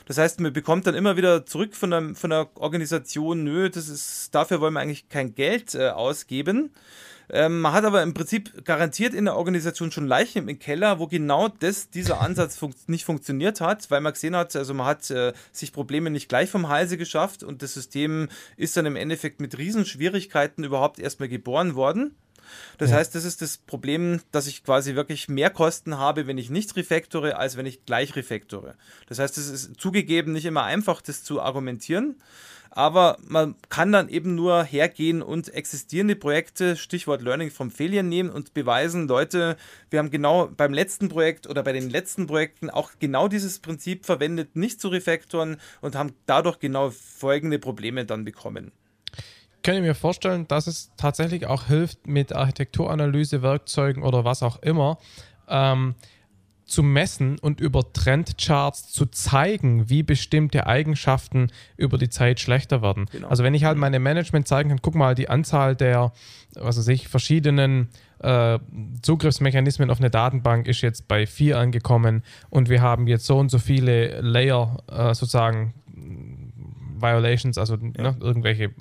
Das 0.08 0.18
heißt, 0.18 0.42
man 0.42 0.52
bekommt 0.52 0.88
dann 0.88 0.94
immer 0.94 1.16
wieder 1.16 1.46
zurück 1.46 1.74
von 1.74 1.90
der, 1.90 2.16
von 2.16 2.32
der 2.32 2.50
Organisation, 2.56 3.46
nö, 3.46 3.70
das 3.70 3.88
ist, 3.88 4.36
dafür 4.36 4.60
wollen 4.60 4.74
wir 4.74 4.82
eigentlich 4.82 5.08
kein 5.08 5.34
Geld 5.34 5.74
äh, 5.74 5.88
ausgeben. 5.88 6.74
Ähm, 7.32 7.62
man 7.62 7.74
hat 7.74 7.86
aber 7.86 8.02
im 8.02 8.14
Prinzip 8.14 8.66
garantiert 8.66 9.14
in 9.14 9.26
der 9.26 9.36
Organisation 9.36 9.92
schon 9.92 10.08
Leichen 10.08 10.48
im 10.48 10.60
Keller, 10.60 11.00
wo 11.00 11.08
genau 11.08 11.48
das, 11.48 11.90
dieser 11.90 12.22
Ansatz 12.22 12.58
fun 12.58 12.74
nicht 12.88 13.06
funktioniert 13.06 13.62
hat, 13.62 13.92
weil 13.92 14.02
man 14.02 14.14
gesehen 14.14 14.36
hat, 14.36 14.56
also 14.56 14.74
man 14.74 14.88
hat 14.88 15.10
äh, 15.12 15.34
sich 15.52 15.72
Probleme 15.72 16.10
nicht 16.10 16.30
gleich 16.30 16.50
vom 16.50 16.70
Halse 16.70 16.98
geschafft 16.98 17.44
und 17.44 17.62
das 17.62 17.74
System 17.74 18.30
ist 18.58 18.76
dann 18.78 18.86
im 18.86 18.96
Endeffekt 18.96 19.42
mit 19.42 19.58
Riesenschwierigkeiten 19.58 20.64
überhaupt 20.64 21.00
erstmal 21.00 21.30
geboren 21.30 21.76
worden. 21.76 22.16
Das 22.78 22.91
ja. 22.91 22.97
heißt, 22.97 23.16
das 23.16 23.26
ist 23.26 23.41
das 23.41 23.58
Problem, 23.58 24.22
dass 24.32 24.47
ich 24.47 24.64
quasi 24.64 24.95
wirklich 24.95 25.30
mehr 25.30 25.50
Kosten 25.50 25.97
habe, 25.97 26.28
wenn 26.28 26.38
ich 26.38 26.50
nicht 26.50 26.76
refactore, 26.76 27.38
als 27.38 27.58
wenn 27.58 27.66
ich 27.66 27.86
gleich 27.86 28.16
refactore. 28.16 28.76
Das 29.08 29.20
heißt, 29.20 29.38
es 29.38 29.50
ist 29.50 29.80
zugegeben 29.80 30.34
nicht 30.34 30.45
immer 30.45 30.64
einfach, 30.64 31.02
das 31.02 31.24
zu 31.24 31.41
argumentieren 31.41 32.16
aber 32.72 33.18
man 33.28 33.56
kann 33.70 33.91
dann 33.91 34.10
eben 34.10 34.36
nur 34.36 34.64
hergehen 34.64 35.22
und 35.22 35.54
existierende 35.54 36.16
Projekte, 36.16 36.78
Stichwort 36.78 37.22
Learning 37.22 37.52
from 37.52 37.72
Failure 37.72 38.04
nehmen 38.04 38.30
und 38.30 38.54
beweisen, 38.54 39.08
Leute, 39.08 39.58
wir 39.89 40.00
haben 40.00 40.12
genau 40.12 40.47
beim 40.47 40.74
letzten 40.74 41.10
Projekt 41.10 41.47
oder 41.47 41.64
bei 41.64 41.74
den 41.74 41.89
letzten 41.89 42.28
Projekten 42.28 42.70
auch 42.70 42.91
genau 43.00 43.28
dieses 43.28 43.60
Prinzip 43.60 44.06
verwendet, 44.06 44.56
nicht 44.56 44.80
zu 44.80 44.89
refactoren 44.89 45.58
und 45.82 45.95
haben 45.95 46.14
dadurch 46.26 46.60
genau 46.60 46.91
folgende 46.91 47.60
Probleme 47.60 48.06
dann 48.06 48.24
bekommen. 48.24 48.72
Kann 49.62 49.82
mir 49.82 49.95
vorstellen, 49.95 50.47
dass 50.47 50.68
es 50.68 50.91
tatsächlich 50.95 51.45
auch 51.45 51.66
hilft 51.66 52.07
mit 52.07 52.34
Architekturanalyse, 52.34 53.41
Werkzeugen 53.41 54.03
oder 54.03 54.24
was 54.24 54.41
auch 54.43 54.62
immer. 54.62 54.97
Ähm, 55.47 55.95
zu 56.70 56.84
messen 56.84 57.38
und 57.39 57.60
über 57.60 57.91
Trendcharts 57.91 58.91
zu 58.91 59.07
zeigen, 59.07 59.89
wie 59.89 60.03
bestimmte 60.03 60.68
Eigenschaften 60.68 61.51
über 61.78 61.97
die 61.97 62.10
Zeit 62.10 62.39
schlechter 62.39 62.82
werden. 62.82 63.07
Genau. 63.12 63.28
Also 63.28 63.43
wenn 63.43 63.53
ich 63.53 63.64
halt 63.64 63.78
meine 63.78 63.99
Management 63.99 64.47
zeigen 64.47 64.70
kann, 64.70 64.80
guck 64.82 64.95
mal, 64.95 65.16
die 65.16 65.30
Anzahl 65.30 65.76
der, 65.76 66.14
was 66.53 66.78
weiß 66.78 66.88
ich, 66.89 67.07
verschiedenen 67.07 67.89
äh, 68.20 68.60
Zugriffsmechanismen 69.01 69.89
auf 69.89 69.99
eine 69.99 70.10
Datenbank 70.10 70.68
ist 70.68 70.82
jetzt 70.82 71.07
bei 71.07 71.26
vier 71.26 71.57
angekommen 71.57 72.24
und 72.49 72.70
wir 72.70 72.82
haben 72.82 73.07
jetzt 73.07 73.26
so 73.26 73.38
und 73.38 73.49
so 73.49 73.57
viele 73.57 74.22
Layer 74.22 74.78
äh, 74.88 75.14
sozusagen 75.14 75.74
Violations, 77.01 77.57
also 77.57 77.76
ja. 77.76 78.12
ne, 78.12 78.18
irgendwelche 78.20 78.72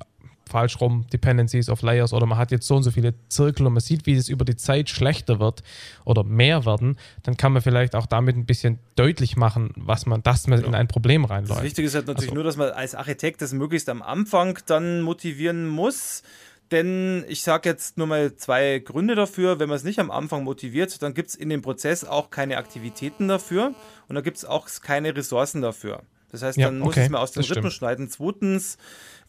falsch 0.48 0.80
rum 0.80 1.06
Dependencies 1.12 1.68
of 1.68 1.82
Layers 1.82 2.12
oder 2.12 2.26
man 2.26 2.38
hat 2.38 2.50
jetzt 2.50 2.66
so 2.66 2.76
und 2.76 2.82
so 2.82 2.90
viele 2.90 3.14
Zirkel 3.28 3.66
und 3.66 3.74
man 3.74 3.80
sieht, 3.80 4.06
wie 4.06 4.14
es 4.14 4.28
über 4.28 4.44
die 4.44 4.56
Zeit 4.56 4.88
schlechter 4.88 5.38
wird 5.38 5.62
oder 6.04 6.24
mehr 6.24 6.64
werden, 6.64 6.96
dann 7.22 7.36
kann 7.36 7.52
man 7.52 7.62
vielleicht 7.62 7.94
auch 7.94 8.06
damit 8.06 8.36
ein 8.36 8.46
bisschen 8.46 8.78
deutlich 8.96 9.36
machen, 9.36 9.72
was 9.76 10.06
man, 10.06 10.22
dass 10.22 10.46
man 10.46 10.60
ja. 10.60 10.66
in 10.66 10.74
ein 10.74 10.88
Problem 10.88 11.24
reinläuft. 11.24 11.60
Das 11.60 11.64
Wichtige 11.64 11.86
ist 11.86 11.94
halt 11.94 12.06
natürlich 12.06 12.30
also, 12.30 12.34
nur, 12.34 12.44
dass 12.44 12.56
man 12.56 12.70
als 12.70 12.94
Architekt 12.94 13.42
das 13.42 13.52
möglichst 13.52 13.88
am 13.88 14.02
Anfang 14.02 14.58
dann 14.66 15.02
motivieren 15.02 15.68
muss. 15.68 16.22
Denn 16.70 17.24
ich 17.28 17.42
sage 17.42 17.68
jetzt 17.68 17.96
nur 17.96 18.06
mal 18.06 18.36
zwei 18.36 18.78
Gründe 18.80 19.14
dafür. 19.14 19.58
Wenn 19.58 19.68
man 19.68 19.76
es 19.76 19.84
nicht 19.84 19.98
am 19.98 20.10
Anfang 20.10 20.44
motiviert, 20.44 21.02
dann 21.02 21.14
gibt 21.14 21.30
es 21.30 21.34
in 21.34 21.48
dem 21.48 21.62
Prozess 21.62 22.04
auch 22.04 22.30
keine 22.30 22.58
Aktivitäten 22.58 23.28
dafür 23.28 23.74
und 24.08 24.14
da 24.14 24.20
gibt 24.20 24.36
es 24.36 24.44
auch 24.44 24.68
keine 24.82 25.16
Ressourcen 25.16 25.62
dafür. 25.62 26.02
Das 26.30 26.42
heißt, 26.42 26.58
dann 26.58 26.78
ja, 26.78 26.84
okay, 26.84 26.84
muss 26.84 26.96
ich 26.96 27.02
es 27.04 27.10
mir 27.10 27.18
aus 27.18 27.32
dem 27.32 27.42
Rippen 27.44 27.70
schneiden. 27.70 28.08
Zweitens, 28.08 28.76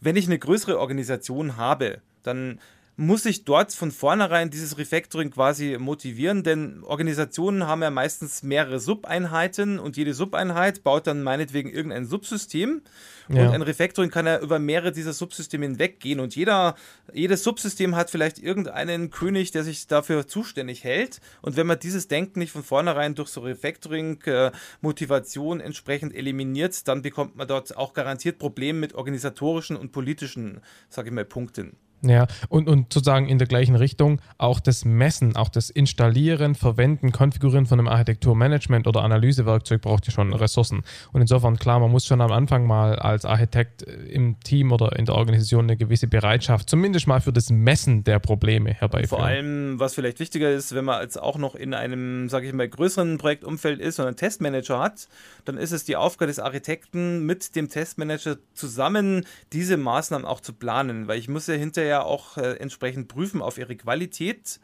wenn 0.00 0.16
ich 0.16 0.26
eine 0.26 0.38
größere 0.38 0.78
Organisation 0.78 1.56
habe, 1.56 1.98
dann 2.22 2.60
muss 3.00 3.24
ich 3.24 3.46
dort 3.46 3.72
von 3.72 3.92
vornherein 3.92 4.50
dieses 4.50 4.76
Refactoring 4.76 5.30
quasi 5.30 5.78
motivieren, 5.80 6.42
denn 6.42 6.84
Organisationen 6.84 7.66
haben 7.66 7.82
ja 7.82 7.88
meistens 7.88 8.42
mehrere 8.42 8.78
Subeinheiten 8.78 9.78
und 9.78 9.96
jede 9.96 10.12
Subeinheit 10.12 10.82
baut 10.82 11.06
dann 11.06 11.22
meinetwegen 11.22 11.70
irgendein 11.70 12.04
Subsystem. 12.04 12.82
Ja. 13.30 13.46
Und 13.46 13.54
ein 13.54 13.62
Refactoring 13.62 14.10
kann 14.10 14.26
ja 14.26 14.38
über 14.40 14.58
mehrere 14.58 14.92
dieser 14.92 15.14
Subsysteme 15.14 15.64
hinweggehen 15.64 16.20
und 16.20 16.36
jeder, 16.36 16.74
jedes 17.14 17.42
Subsystem 17.42 17.96
hat 17.96 18.10
vielleicht 18.10 18.38
irgendeinen 18.38 19.08
König, 19.08 19.50
der 19.50 19.64
sich 19.64 19.86
dafür 19.86 20.26
zuständig 20.26 20.84
hält. 20.84 21.22
Und 21.40 21.56
wenn 21.56 21.66
man 21.66 21.78
dieses 21.78 22.06
Denken 22.06 22.40
nicht 22.40 22.52
von 22.52 22.62
vornherein 22.62 23.14
durch 23.14 23.30
so 23.30 23.40
Refactoring-Motivation 23.40 25.60
entsprechend 25.60 26.14
eliminiert, 26.14 26.86
dann 26.86 27.00
bekommt 27.00 27.34
man 27.34 27.48
dort 27.48 27.78
auch 27.78 27.94
garantiert 27.94 28.38
Probleme 28.38 28.78
mit 28.78 28.94
organisatorischen 28.94 29.76
und 29.76 29.90
politischen, 29.90 30.60
sage 30.90 31.08
ich 31.08 31.14
mal, 31.14 31.24
Punkten. 31.24 31.78
Ja, 32.02 32.26
und, 32.48 32.68
und 32.68 32.92
sozusagen 32.92 33.28
in 33.28 33.38
der 33.38 33.46
gleichen 33.46 33.76
Richtung 33.76 34.20
auch 34.38 34.58
das 34.60 34.84
Messen, 34.84 35.36
auch 35.36 35.50
das 35.50 35.68
Installieren, 35.68 36.54
Verwenden, 36.54 37.12
Konfigurieren 37.12 37.66
von 37.66 37.78
einem 37.78 37.88
Architekturmanagement 37.88 38.86
oder 38.86 39.02
Analysewerkzeug 39.02 39.82
braucht 39.82 40.06
ja 40.06 40.12
schon 40.12 40.32
Ressourcen. 40.32 40.82
Und 41.12 41.20
insofern, 41.20 41.58
klar, 41.58 41.78
man 41.78 41.90
muss 41.90 42.06
schon 42.06 42.22
am 42.22 42.32
Anfang 42.32 42.66
mal 42.66 42.96
als 42.96 43.24
Architekt 43.24 43.82
im 43.82 44.40
Team 44.40 44.72
oder 44.72 44.96
in 44.96 45.04
der 45.04 45.14
Organisation 45.14 45.64
eine 45.64 45.76
gewisse 45.76 46.06
Bereitschaft, 46.06 46.70
zumindest 46.70 47.06
mal 47.06 47.20
für 47.20 47.32
das 47.32 47.50
Messen 47.50 48.02
der 48.04 48.18
Probleme 48.18 48.72
herbeiführen. 48.72 49.08
Vor 49.08 49.24
allem, 49.24 49.78
was 49.78 49.94
vielleicht 49.94 50.20
wichtiger 50.20 50.50
ist, 50.50 50.74
wenn 50.74 50.86
man 50.86 51.02
jetzt 51.02 51.20
auch 51.20 51.36
noch 51.36 51.54
in 51.54 51.74
einem, 51.74 52.28
sage 52.30 52.46
ich 52.46 52.54
mal, 52.54 52.68
größeren 52.68 53.18
Projektumfeld 53.18 53.78
ist 53.78 53.98
und 54.00 54.06
einen 54.06 54.16
Testmanager 54.16 54.80
hat, 54.80 55.08
dann 55.44 55.58
ist 55.58 55.72
es 55.72 55.84
die 55.84 55.96
Aufgabe 55.96 56.28
des 56.28 56.38
Architekten, 56.38 57.26
mit 57.26 57.56
dem 57.56 57.68
Testmanager 57.68 58.38
zusammen 58.54 59.26
diese 59.52 59.76
Maßnahmen 59.76 60.26
auch 60.26 60.40
zu 60.40 60.54
planen, 60.54 61.08
weil 61.08 61.18
ich 61.18 61.28
muss 61.28 61.46
ja 61.46 61.54
hinterher 61.54 61.89
ja 61.90 62.02
auch 62.02 62.36
äh, 62.36 62.54
entsprechend 62.54 63.08
prüfen 63.08 63.42
auf 63.42 63.58
ihre 63.58 63.76
Qualität. 63.76 64.60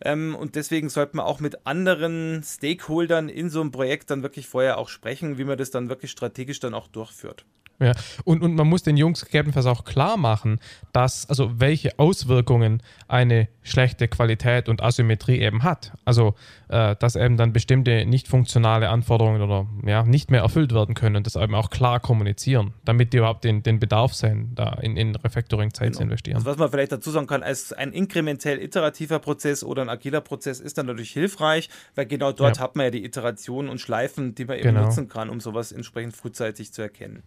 Ähm, 0.00 0.34
und 0.34 0.54
deswegen 0.54 0.88
sollte 0.88 1.16
man 1.16 1.26
auch 1.26 1.40
mit 1.40 1.66
anderen 1.66 2.42
Stakeholdern 2.44 3.28
in 3.28 3.50
so 3.50 3.60
einem 3.60 3.72
Projekt 3.72 4.10
dann 4.10 4.22
wirklich 4.22 4.46
vorher 4.46 4.78
auch 4.78 4.88
sprechen, 4.88 5.38
wie 5.38 5.44
man 5.44 5.58
das 5.58 5.70
dann 5.70 5.88
wirklich 5.88 6.10
strategisch 6.10 6.60
dann 6.60 6.74
auch 6.74 6.88
durchführt. 6.88 7.44
Ja, 7.78 7.92
und, 8.24 8.42
und 8.42 8.54
man 8.54 8.66
muss 8.66 8.82
den 8.82 8.96
Jungs 8.96 9.24
gegebenenfalls 9.24 9.66
auch 9.66 9.84
klar 9.84 10.16
machen, 10.16 10.60
dass, 10.92 11.28
also 11.28 11.60
welche 11.60 11.98
Auswirkungen 11.98 12.82
eine 13.06 13.48
schlechte 13.62 14.08
Qualität 14.08 14.68
und 14.68 14.82
Asymmetrie 14.82 15.40
eben 15.40 15.62
hat. 15.62 15.92
Also, 16.04 16.34
äh, 16.68 16.96
dass 16.96 17.16
eben 17.16 17.36
dann 17.36 17.52
bestimmte 17.52 18.06
nicht 18.06 18.28
funktionale 18.28 18.88
Anforderungen 18.88 19.42
oder 19.42 19.66
ja, 19.84 20.04
nicht 20.04 20.30
mehr 20.30 20.40
erfüllt 20.40 20.72
werden 20.72 20.94
können 20.94 21.16
und 21.16 21.26
das 21.26 21.36
eben 21.36 21.54
auch 21.54 21.68
klar 21.68 22.00
kommunizieren, 22.00 22.72
damit 22.84 23.12
die 23.12 23.18
überhaupt 23.18 23.44
den, 23.44 23.62
den 23.62 23.78
Bedarf 23.78 24.14
sehen, 24.14 24.52
da 24.54 24.72
in, 24.80 24.96
in 24.96 25.14
Refactoring 25.14 25.74
Zeit 25.74 25.88
genau. 25.88 25.98
zu 25.98 26.02
investieren. 26.04 26.36
Also 26.36 26.46
was 26.46 26.56
man 26.56 26.70
vielleicht 26.70 26.92
dazu 26.92 27.10
sagen 27.10 27.26
kann, 27.26 27.42
als 27.42 27.72
ein 27.74 27.92
inkrementell 27.92 28.58
iterativer 28.62 29.18
Prozess 29.18 29.62
oder 29.62 29.82
ein 29.82 29.90
agiler 29.90 30.22
Prozess 30.22 30.60
ist 30.60 30.78
dann 30.78 30.86
natürlich 30.86 31.10
hilfreich, 31.10 31.68
weil 31.94 32.06
genau 32.06 32.32
dort 32.32 32.56
ja. 32.56 32.62
hat 32.62 32.76
man 32.76 32.84
ja 32.86 32.90
die 32.90 33.04
Iterationen 33.04 33.68
und 33.68 33.80
Schleifen, 33.80 34.34
die 34.34 34.46
man 34.46 34.56
eben 34.56 34.68
genau. 34.68 34.84
nutzen 34.84 35.08
kann, 35.08 35.28
um 35.28 35.40
sowas 35.40 35.72
entsprechend 35.72 36.16
frühzeitig 36.16 36.72
zu 36.72 36.80
erkennen. 36.80 37.22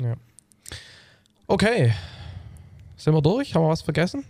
Ja. 0.00 0.14
Okay. 1.46 1.92
Sind 2.96 3.14
wir 3.14 3.22
durch? 3.22 3.54
Haben 3.54 3.64
wir 3.64 3.68
was 3.68 3.82
vergessen? 3.82 4.24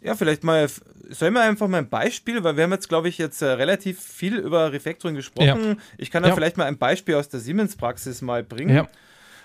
Ja, 0.00 0.14
vielleicht 0.14 0.44
mal, 0.44 0.68
sollen 1.10 1.32
wir 1.32 1.42
einfach 1.42 1.66
mal 1.68 1.78
ein 1.78 1.88
Beispiel, 1.88 2.44
weil 2.44 2.56
wir 2.56 2.64
haben 2.64 2.72
jetzt, 2.72 2.88
glaube 2.88 3.08
ich, 3.08 3.18
jetzt 3.18 3.40
äh, 3.42 3.46
relativ 3.46 4.00
viel 4.00 4.36
über 4.36 4.72
Refactoring 4.72 5.14
gesprochen. 5.14 5.64
Ja. 5.64 5.76
Ich 5.98 6.10
kann 6.10 6.22
da 6.22 6.28
ja. 6.30 6.34
vielleicht 6.34 6.56
mal 6.56 6.66
ein 6.66 6.78
Beispiel 6.78 7.14
aus 7.14 7.28
der 7.28 7.40
Siemens-Praxis 7.40 8.22
mal 8.22 8.42
bringen. 8.42 8.76
Ja. 8.76 8.88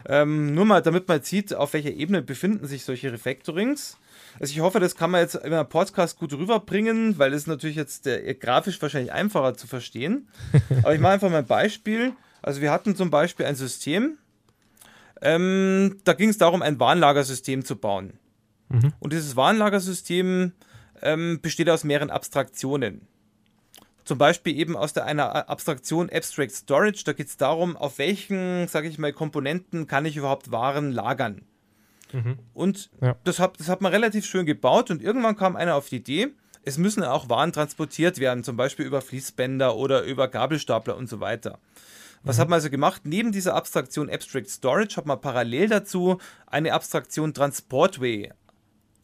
Ähm, 0.08 0.54
nur 0.54 0.66
mal, 0.66 0.82
damit 0.82 1.08
man 1.08 1.22
sieht, 1.24 1.54
auf 1.54 1.74
welcher 1.74 1.92
Ebene 1.92 2.22
befinden 2.22 2.68
sich 2.68 2.84
solche 2.84 3.12
Refactorings. 3.12 3.98
Also 4.40 4.54
ich 4.54 4.60
hoffe, 4.60 4.80
das 4.80 4.96
kann 4.96 5.12
man 5.12 5.22
jetzt 5.22 5.36
in 5.36 5.54
einem 5.54 5.68
Podcast 5.68 6.18
gut 6.18 6.34
rüberbringen, 6.34 7.18
weil 7.18 7.34
es 7.34 7.48
natürlich 7.48 7.76
jetzt 7.76 8.08
äh, 8.08 8.34
grafisch 8.34 8.82
wahrscheinlich 8.82 9.12
einfacher 9.12 9.56
zu 9.56 9.68
verstehen. 9.68 10.28
Aber 10.84 10.94
ich 10.94 11.02
mache 11.02 11.14
einfach 11.14 11.30
mal 11.30 11.40
ein 11.40 11.46
Beispiel. 11.46 12.14
Also 12.42 12.62
wir 12.62 12.72
hatten 12.72 12.96
zum 12.96 13.10
Beispiel 13.10 13.46
ein 13.46 13.56
System, 13.56 14.18
ähm, 15.22 15.98
da 16.04 16.14
ging 16.14 16.30
es 16.30 16.38
darum, 16.38 16.62
ein 16.62 16.80
Warnlagersystem 16.80 17.66
zu 17.66 17.76
bauen. 17.76 18.14
Mhm. 18.70 18.94
Und 19.00 19.14
dieses 19.14 19.36
Warnlagersystem 19.36 20.54
ähm, 21.02 21.40
besteht 21.42 21.70
aus 21.70 21.84
mehreren 21.84 22.10
Abstraktionen. 22.10 23.08
Zum 24.06 24.18
Beispiel 24.18 24.58
eben 24.58 24.76
aus 24.76 24.94
der 24.94 25.06
einer 25.06 25.50
Abstraktion 25.50 26.10
Abstract 26.10 26.52
Storage. 26.52 27.04
Da 27.06 27.14
geht 27.14 27.28
es 27.28 27.38
darum, 27.38 27.78
auf 27.78 28.00
welchen, 28.00 28.68
sage 28.68 28.88
ich 28.88 28.98
mal, 28.98 29.14
Komponenten 29.14 29.86
kann 29.86 30.06
ich 30.06 30.18
überhaupt 30.18 30.52
Waren 30.52 30.92
lagern. 30.92 31.44
Mhm. 32.12 32.40
Und 32.54 32.90
ja. 33.02 33.16
das, 33.24 33.40
hat, 33.40 33.60
das 33.60 33.70
hat 33.70 33.82
man 33.82 33.92
relativ 33.92 34.26
schön 34.26 34.46
gebaut 34.46 34.90
und 34.90 35.04
irgendwann 35.04 35.36
kam 35.36 35.56
einer 35.56 35.76
auf 35.76 35.90
die 35.90 35.98
Idee, 35.98 36.30
es 36.64 36.78
müssen 36.78 37.04
auch 37.04 37.30
Waren 37.30 37.54
transportiert 37.54 38.20
werden, 38.20 38.44
zum 38.44 38.58
Beispiel 38.58 38.86
über 38.86 39.02
Fließbänder 39.02 39.76
oder 39.76 40.04
über 40.04 40.28
Gabelstapler 40.28 40.98
und 40.98 41.08
so 41.08 41.20
weiter. 41.20 41.60
Was 42.24 42.38
mhm. 42.38 42.42
hat 42.42 42.50
man 42.50 42.58
also 42.58 42.70
gemacht? 42.70 43.02
Neben 43.06 43.32
dieser 43.32 43.56
Abstraktion 43.56 44.10
Abstract 44.10 44.50
Storage 44.50 44.98
hat 44.98 45.06
man 45.06 45.22
parallel 45.22 45.70
dazu 45.70 46.20
eine 46.48 46.74
Abstraktion 46.74 47.34
Transportway 47.34 48.32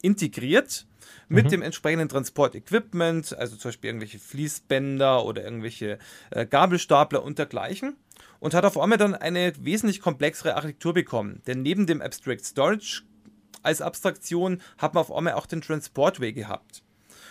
integriert 0.02 0.86
mit 1.28 1.46
mhm. 1.46 1.50
dem 1.50 1.62
entsprechenden 1.62 2.08
Transportequipment, 2.08 3.36
also 3.36 3.56
zum 3.56 3.70
Beispiel 3.70 3.88
irgendwelche 3.88 4.18
Fließbänder 4.18 5.24
oder 5.24 5.42
irgendwelche 5.44 5.98
äh, 6.30 6.46
Gabelstapler 6.46 7.22
und 7.22 7.38
dergleichen. 7.38 7.96
Und 8.38 8.54
hat 8.54 8.64
auf 8.64 8.78
einmal 8.78 8.98
dann 8.98 9.14
eine 9.14 9.52
wesentlich 9.64 10.00
komplexere 10.00 10.56
Architektur 10.56 10.92
bekommen. 10.92 11.42
Denn 11.46 11.62
neben 11.62 11.86
dem 11.86 12.02
Abstract 12.02 12.44
Storage 12.44 13.02
als 13.62 13.80
Abstraktion 13.80 14.60
hat 14.78 14.94
man 14.94 15.00
auf 15.00 15.12
einmal 15.12 15.34
auch 15.34 15.46
den 15.46 15.62
Transportway 15.62 16.32
gehabt. 16.32 16.82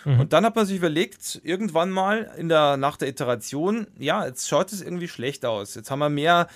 Mhm. 0.06 0.20
Und 0.20 0.32
dann 0.32 0.44
hat 0.44 0.54
man 0.54 0.64
sich 0.64 0.76
überlegt, 0.76 1.40
irgendwann 1.42 1.90
mal 1.90 2.30
in 2.38 2.48
der, 2.48 2.76
nach 2.76 2.96
der 2.96 3.08
Iteration, 3.08 3.88
ja, 3.98 4.24
jetzt 4.24 4.48
schaut 4.48 4.72
es 4.72 4.80
irgendwie 4.80 5.08
schlecht 5.08 5.44
aus. 5.44 5.74
Jetzt 5.74 5.90
haben 5.90 5.98
wir 5.98 6.08
mehr 6.08 6.46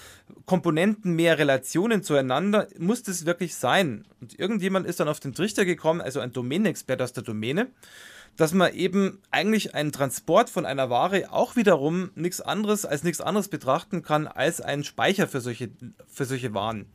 Komponenten, 0.47 1.15
mehr 1.15 1.37
Relationen 1.37 2.05
zueinander. 2.05 2.69
Muss 2.79 3.03
das 3.03 3.27
wirklich 3.27 3.57
sein? 3.57 4.07
Und 4.21 4.39
irgendjemand 4.39 4.87
ist 4.87 5.01
dann 5.01 5.09
auf 5.09 5.19
den 5.19 5.35
Trichter 5.35 5.65
gekommen, 5.65 6.01
also 6.01 6.21
ein 6.21 6.33
Domänenexperte 6.33 7.03
aus 7.03 7.13
der 7.13 7.25
Domäne, 7.25 7.67
dass 8.37 8.55
man 8.55 8.73
eben 8.73 9.19
eigentlich 9.33 9.75
einen 9.75 9.91
Transport 9.91 10.49
von 10.49 10.65
einer 10.65 10.89
Ware 10.89 11.33
auch 11.33 11.57
wiederum 11.57 12.11
nichts 12.15 12.41
anderes 12.41 12.87
als 12.87 13.03
nichts 13.03 13.21
anderes 13.21 13.49
betrachten 13.49 14.03
kann 14.03 14.29
als 14.29 14.61
einen 14.61 14.85
Speicher 14.85 15.27
für 15.27 15.41
solche, 15.41 15.71
für 16.07 16.25
solche 16.25 16.55
Waren. 16.55 16.87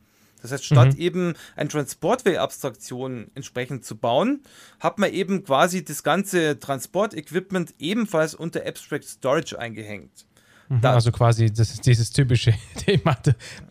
Das 0.42 0.52
heißt, 0.52 0.64
statt 0.64 0.94
mhm. 0.94 1.00
eben 1.00 1.34
ein 1.56 1.68
Transportway-Abstraktion 1.68 3.30
entsprechend 3.34 3.84
zu 3.84 3.96
bauen, 3.96 4.40
hat 4.80 4.98
man 4.98 5.12
eben 5.12 5.44
quasi 5.44 5.84
das 5.84 6.02
ganze 6.02 6.58
Transportequipment 6.58 7.74
ebenfalls 7.78 8.34
unter 8.34 8.66
Abstract 8.66 9.04
Storage 9.04 9.58
eingehängt. 9.58 10.26
Mhm. 10.68 10.84
Also 10.84 11.12
quasi 11.12 11.52
das 11.52 11.70
ist 11.70 11.86
dieses 11.86 12.10
typische 12.10 12.54
Thema 12.76 13.16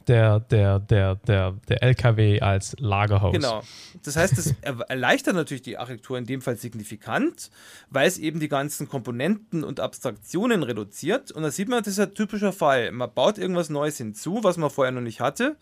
der, 0.08 0.40
der, 0.40 0.80
der, 0.80 1.16
der, 1.16 1.56
der 1.68 1.84
LKW 1.84 2.40
als 2.42 2.76
Lagerhaus. 2.80 3.34
Genau. 3.34 3.62
Das 4.04 4.16
heißt, 4.16 4.38
das 4.38 4.54
erleichtert 4.62 5.36
natürlich 5.36 5.64
die 5.64 5.78
Architektur 5.78 6.18
in 6.18 6.26
dem 6.26 6.42
Fall 6.42 6.58
signifikant, 6.58 7.50
weil 7.90 8.08
es 8.08 8.18
eben 8.18 8.40
die 8.40 8.48
ganzen 8.48 8.88
Komponenten 8.88 9.64
und 9.64 9.80
Abstraktionen 9.80 10.64
reduziert. 10.64 11.32
Und 11.32 11.44
da 11.44 11.52
sieht 11.52 11.70
man, 11.70 11.80
das 11.80 11.94
ist 11.94 12.00
ein 12.00 12.14
typischer 12.14 12.54
Fall. 12.54 12.92
Man 12.92 13.12
baut 13.14 13.38
irgendwas 13.38 13.70
Neues 13.70 13.98
hinzu, 13.98 14.44
was 14.44 14.58
man 14.58 14.70
vorher 14.70 14.92
noch 14.92 15.02
nicht 15.02 15.22
hatte. 15.22 15.58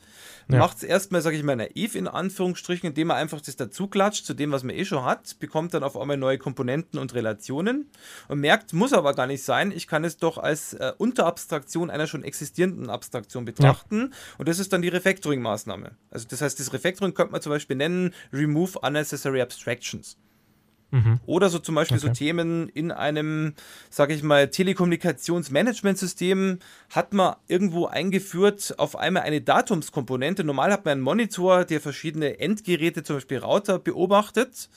Ja. 0.49 0.59
Macht 0.59 0.77
es 0.77 0.83
erstmal, 0.83 1.21
sage 1.21 1.37
ich 1.37 1.43
mal, 1.43 1.55
naiv 1.55 1.95
in 1.95 2.07
Anführungsstrichen, 2.07 2.89
indem 2.89 3.07
man 3.07 3.17
einfach 3.17 3.39
das 3.39 3.55
dazu 3.55 3.87
klatscht 3.87 4.25
zu 4.25 4.33
dem, 4.33 4.51
was 4.51 4.63
man 4.63 4.75
eh 4.75 4.85
schon 4.85 5.03
hat, 5.05 5.39
bekommt 5.39 5.73
dann 5.73 5.83
auf 5.83 5.97
einmal 5.97 6.17
neue 6.17 6.37
Komponenten 6.37 6.99
und 6.99 7.13
Relationen 7.13 7.89
und 8.27 8.39
merkt, 8.39 8.73
muss 8.73 8.93
aber 8.93 9.13
gar 9.13 9.27
nicht 9.27 9.43
sein, 9.43 9.71
ich 9.71 9.87
kann 9.87 10.03
es 10.03 10.17
doch 10.17 10.37
als 10.37 10.73
äh, 10.73 10.91
Unterabstraktion 10.97 11.89
einer 11.89 12.07
schon 12.07 12.23
existierenden 12.23 12.89
Abstraktion 12.89 13.45
betrachten. 13.45 14.09
Ja. 14.11 14.17
Und 14.37 14.47
das 14.47 14.59
ist 14.59 14.73
dann 14.73 14.81
die 14.81 14.89
Refactoring-Maßnahme. 14.89 15.91
Also 16.09 16.27
das 16.29 16.41
heißt, 16.41 16.59
das 16.59 16.73
Refactoring 16.73 17.13
könnte 17.13 17.31
man 17.31 17.41
zum 17.41 17.51
Beispiel 17.51 17.75
nennen 17.75 18.13
Remove 18.31 18.79
Unnecessary 18.79 19.41
Abstractions. 19.41 20.17
Mhm. 20.93 21.19
Oder 21.25 21.49
so 21.49 21.57
zum 21.57 21.73
Beispiel 21.75 21.97
okay. 21.97 22.07
so 22.07 22.13
Themen 22.13 22.69
in 22.69 22.91
einem, 22.91 23.55
sage 23.89 24.13
ich 24.13 24.21
mal, 24.21 24.49
Telekommunikationsmanagementsystem 24.49 26.59
hat 26.91 27.13
man 27.13 27.37
irgendwo 27.47 27.87
eingeführt 27.87 28.75
auf 28.77 28.95
einmal 28.95 29.23
eine 29.23 29.41
Datumskomponente. 29.41 30.43
Normal 30.43 30.71
hat 30.71 30.85
man 30.85 30.91
einen 30.91 31.01
Monitor, 31.01 31.65
der 31.65 31.81
verschiedene 31.81 32.39
Endgeräte, 32.39 33.01
zum 33.01 33.15
Beispiel 33.15 33.39
Router, 33.39 33.79
beobachtet. 33.79 34.69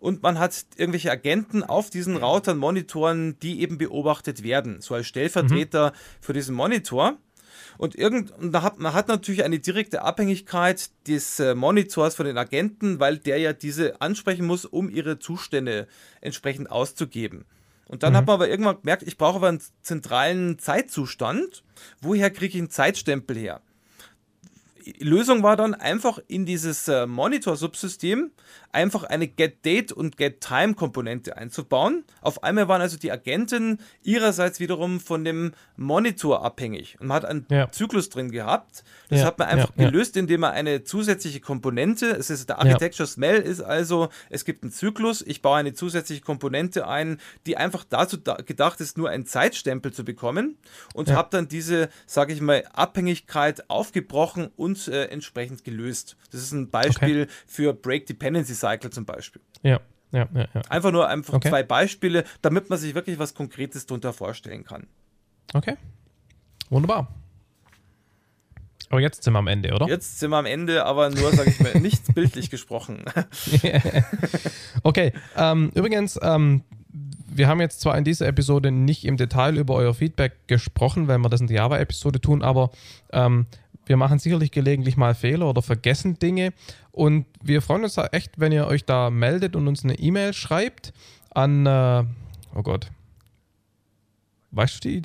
Und 0.00 0.24
man 0.24 0.40
hat 0.40 0.64
irgendwelche 0.76 1.12
Agenten 1.12 1.62
auf 1.62 1.88
diesen 1.88 2.16
Routern, 2.16 2.58
Monitoren, 2.58 3.38
die 3.38 3.60
eben 3.60 3.78
beobachtet 3.78 4.42
werden. 4.42 4.80
So 4.80 4.94
als 4.94 5.06
Stellvertreter 5.06 5.90
mhm. 5.90 5.94
für 6.20 6.32
diesen 6.32 6.56
Monitor. 6.56 7.16
Und, 7.80 7.94
irgend, 7.94 8.30
und 8.32 8.52
da 8.52 8.60
hat, 8.60 8.78
man 8.78 8.92
hat 8.92 9.08
natürlich 9.08 9.42
eine 9.42 9.58
direkte 9.58 10.02
Abhängigkeit 10.02 10.90
des 11.08 11.40
äh, 11.40 11.54
Monitors 11.54 12.14
von 12.14 12.26
den 12.26 12.36
Agenten, 12.36 13.00
weil 13.00 13.16
der 13.16 13.38
ja 13.38 13.54
diese 13.54 14.02
ansprechen 14.02 14.44
muss, 14.44 14.66
um 14.66 14.90
ihre 14.90 15.18
Zustände 15.18 15.88
entsprechend 16.20 16.70
auszugeben. 16.70 17.46
Und 17.86 18.02
dann 18.02 18.12
mhm. 18.12 18.18
hat 18.18 18.26
man 18.26 18.34
aber 18.34 18.50
irgendwann 18.50 18.82
gemerkt, 18.82 19.04
ich 19.04 19.16
brauche 19.16 19.36
aber 19.36 19.48
einen 19.48 19.62
zentralen 19.80 20.58
Zeitzustand. 20.58 21.64
Woher 22.02 22.30
kriege 22.30 22.52
ich 22.52 22.60
einen 22.60 22.68
Zeitstempel 22.68 23.38
her? 23.38 23.62
Lösung 24.98 25.42
war 25.42 25.56
dann 25.56 25.74
einfach 25.74 26.18
in 26.26 26.46
dieses 26.46 26.88
äh, 26.88 27.06
Monitor-Subsystem 27.06 28.30
einfach 28.72 29.04
eine 29.04 29.26
Get-Date 29.26 29.92
und 29.92 30.16
Get-Time-Komponente 30.16 31.36
einzubauen. 31.36 32.04
Auf 32.20 32.42
einmal 32.42 32.68
waren 32.68 32.80
also 32.80 32.96
die 32.96 33.10
Agenten 33.10 33.78
ihrerseits 34.02 34.60
wiederum 34.60 35.00
von 35.00 35.24
dem 35.24 35.52
Monitor 35.76 36.44
abhängig. 36.44 36.96
Und 37.00 37.08
man 37.08 37.16
hat 37.16 37.24
einen 37.24 37.46
ja. 37.50 37.70
Zyklus 37.70 38.10
drin 38.10 38.30
gehabt. 38.30 38.84
Das 39.08 39.20
ja. 39.20 39.26
hat 39.26 39.38
man 39.38 39.48
einfach 39.48 39.72
ja. 39.76 39.90
gelöst, 39.90 40.16
indem 40.16 40.40
man 40.40 40.52
eine 40.52 40.84
zusätzliche 40.84 41.40
Komponente, 41.40 42.10
es 42.10 42.30
ist 42.30 42.48
der 42.48 42.58
Architecture 42.58 43.06
Smell 43.06 43.40
ist 43.40 43.60
also, 43.60 44.08
es 44.28 44.44
gibt 44.44 44.62
einen 44.62 44.72
Zyklus, 44.72 45.22
ich 45.22 45.42
baue 45.42 45.58
eine 45.58 45.74
zusätzliche 45.74 46.22
Komponente 46.22 46.86
ein, 46.86 47.20
die 47.46 47.56
einfach 47.56 47.84
dazu 47.88 48.16
da 48.16 48.34
gedacht 48.36 48.80
ist, 48.80 48.98
nur 48.98 49.10
einen 49.10 49.26
Zeitstempel 49.26 49.92
zu 49.92 50.04
bekommen 50.04 50.58
und 50.94 51.10
habe 51.10 51.28
dann 51.30 51.48
diese, 51.48 51.88
sage 52.06 52.32
ich 52.32 52.40
mal, 52.40 52.64
Abhängigkeit 52.72 53.68
aufgebrochen 53.68 54.50
und 54.56 54.76
äh, 54.88 55.04
entsprechend 55.04 55.64
gelöst. 55.64 56.16
Das 56.30 56.42
ist 56.42 56.52
ein 56.52 56.70
Beispiel 56.70 57.22
okay. 57.22 57.32
für 57.46 57.72
Break 57.72 58.06
Dependency 58.06 58.54
Cycle 58.54 58.90
zum 58.90 59.04
Beispiel. 59.04 59.42
Ja. 59.62 59.80
Ja, 60.12 60.28
ja, 60.34 60.48
ja. 60.52 60.60
Einfach 60.68 60.90
nur 60.90 61.06
einfach 61.08 61.34
okay. 61.34 61.50
zwei 61.50 61.62
Beispiele, 61.62 62.24
damit 62.42 62.68
man 62.68 62.78
sich 62.80 62.94
wirklich 62.94 63.20
was 63.20 63.32
Konkretes 63.32 63.86
darunter 63.86 64.12
vorstellen 64.12 64.64
kann. 64.64 64.88
Okay. 65.54 65.76
Wunderbar. 66.68 67.08
Aber 68.88 69.00
jetzt 69.00 69.22
sind 69.22 69.32
wir 69.32 69.38
am 69.38 69.46
Ende, 69.46 69.72
oder? 69.72 69.86
Jetzt 69.86 70.18
sind 70.18 70.30
wir 70.30 70.36
am 70.36 70.46
Ende, 70.46 70.84
aber 70.84 71.10
nur, 71.10 71.32
sage 71.32 71.50
ich 71.50 71.60
mal, 71.60 71.74
nicht 71.80 72.12
bildlich 72.12 72.50
gesprochen. 72.50 73.04
okay. 74.82 75.12
Ähm, 75.36 75.70
übrigens, 75.74 76.18
ähm, 76.20 76.64
wir 77.28 77.46
haben 77.46 77.60
jetzt 77.60 77.80
zwar 77.80 77.96
in 77.96 78.02
dieser 78.02 78.26
Episode 78.26 78.72
nicht 78.72 79.04
im 79.04 79.16
Detail 79.16 79.56
über 79.56 79.74
euer 79.74 79.94
Feedback 79.94 80.48
gesprochen, 80.48 81.06
wenn 81.06 81.20
wir 81.20 81.28
das 81.28 81.40
in 81.40 81.46
der 81.46 81.56
Java-Episode 81.56 82.20
tun, 82.20 82.42
aber 82.42 82.70
ähm, 83.12 83.46
wir 83.90 83.96
machen 83.96 84.20
sicherlich 84.20 84.52
gelegentlich 84.52 84.96
mal 84.96 85.16
Fehler 85.16 85.50
oder 85.50 85.62
vergessen 85.62 86.16
Dinge. 86.16 86.52
Und 86.92 87.26
wir 87.42 87.60
freuen 87.60 87.82
uns 87.82 87.94
da 87.94 88.06
echt, 88.06 88.38
wenn 88.38 88.52
ihr 88.52 88.68
euch 88.68 88.84
da 88.84 89.10
meldet 89.10 89.56
und 89.56 89.66
uns 89.66 89.82
eine 89.82 89.98
E-Mail 89.98 90.32
schreibt 90.32 90.92
an, 91.34 91.66
äh, 91.66 92.04
oh 92.54 92.62
Gott, 92.62 92.88
weißt 94.52 94.84
du 94.84 94.88
die? 94.88 95.02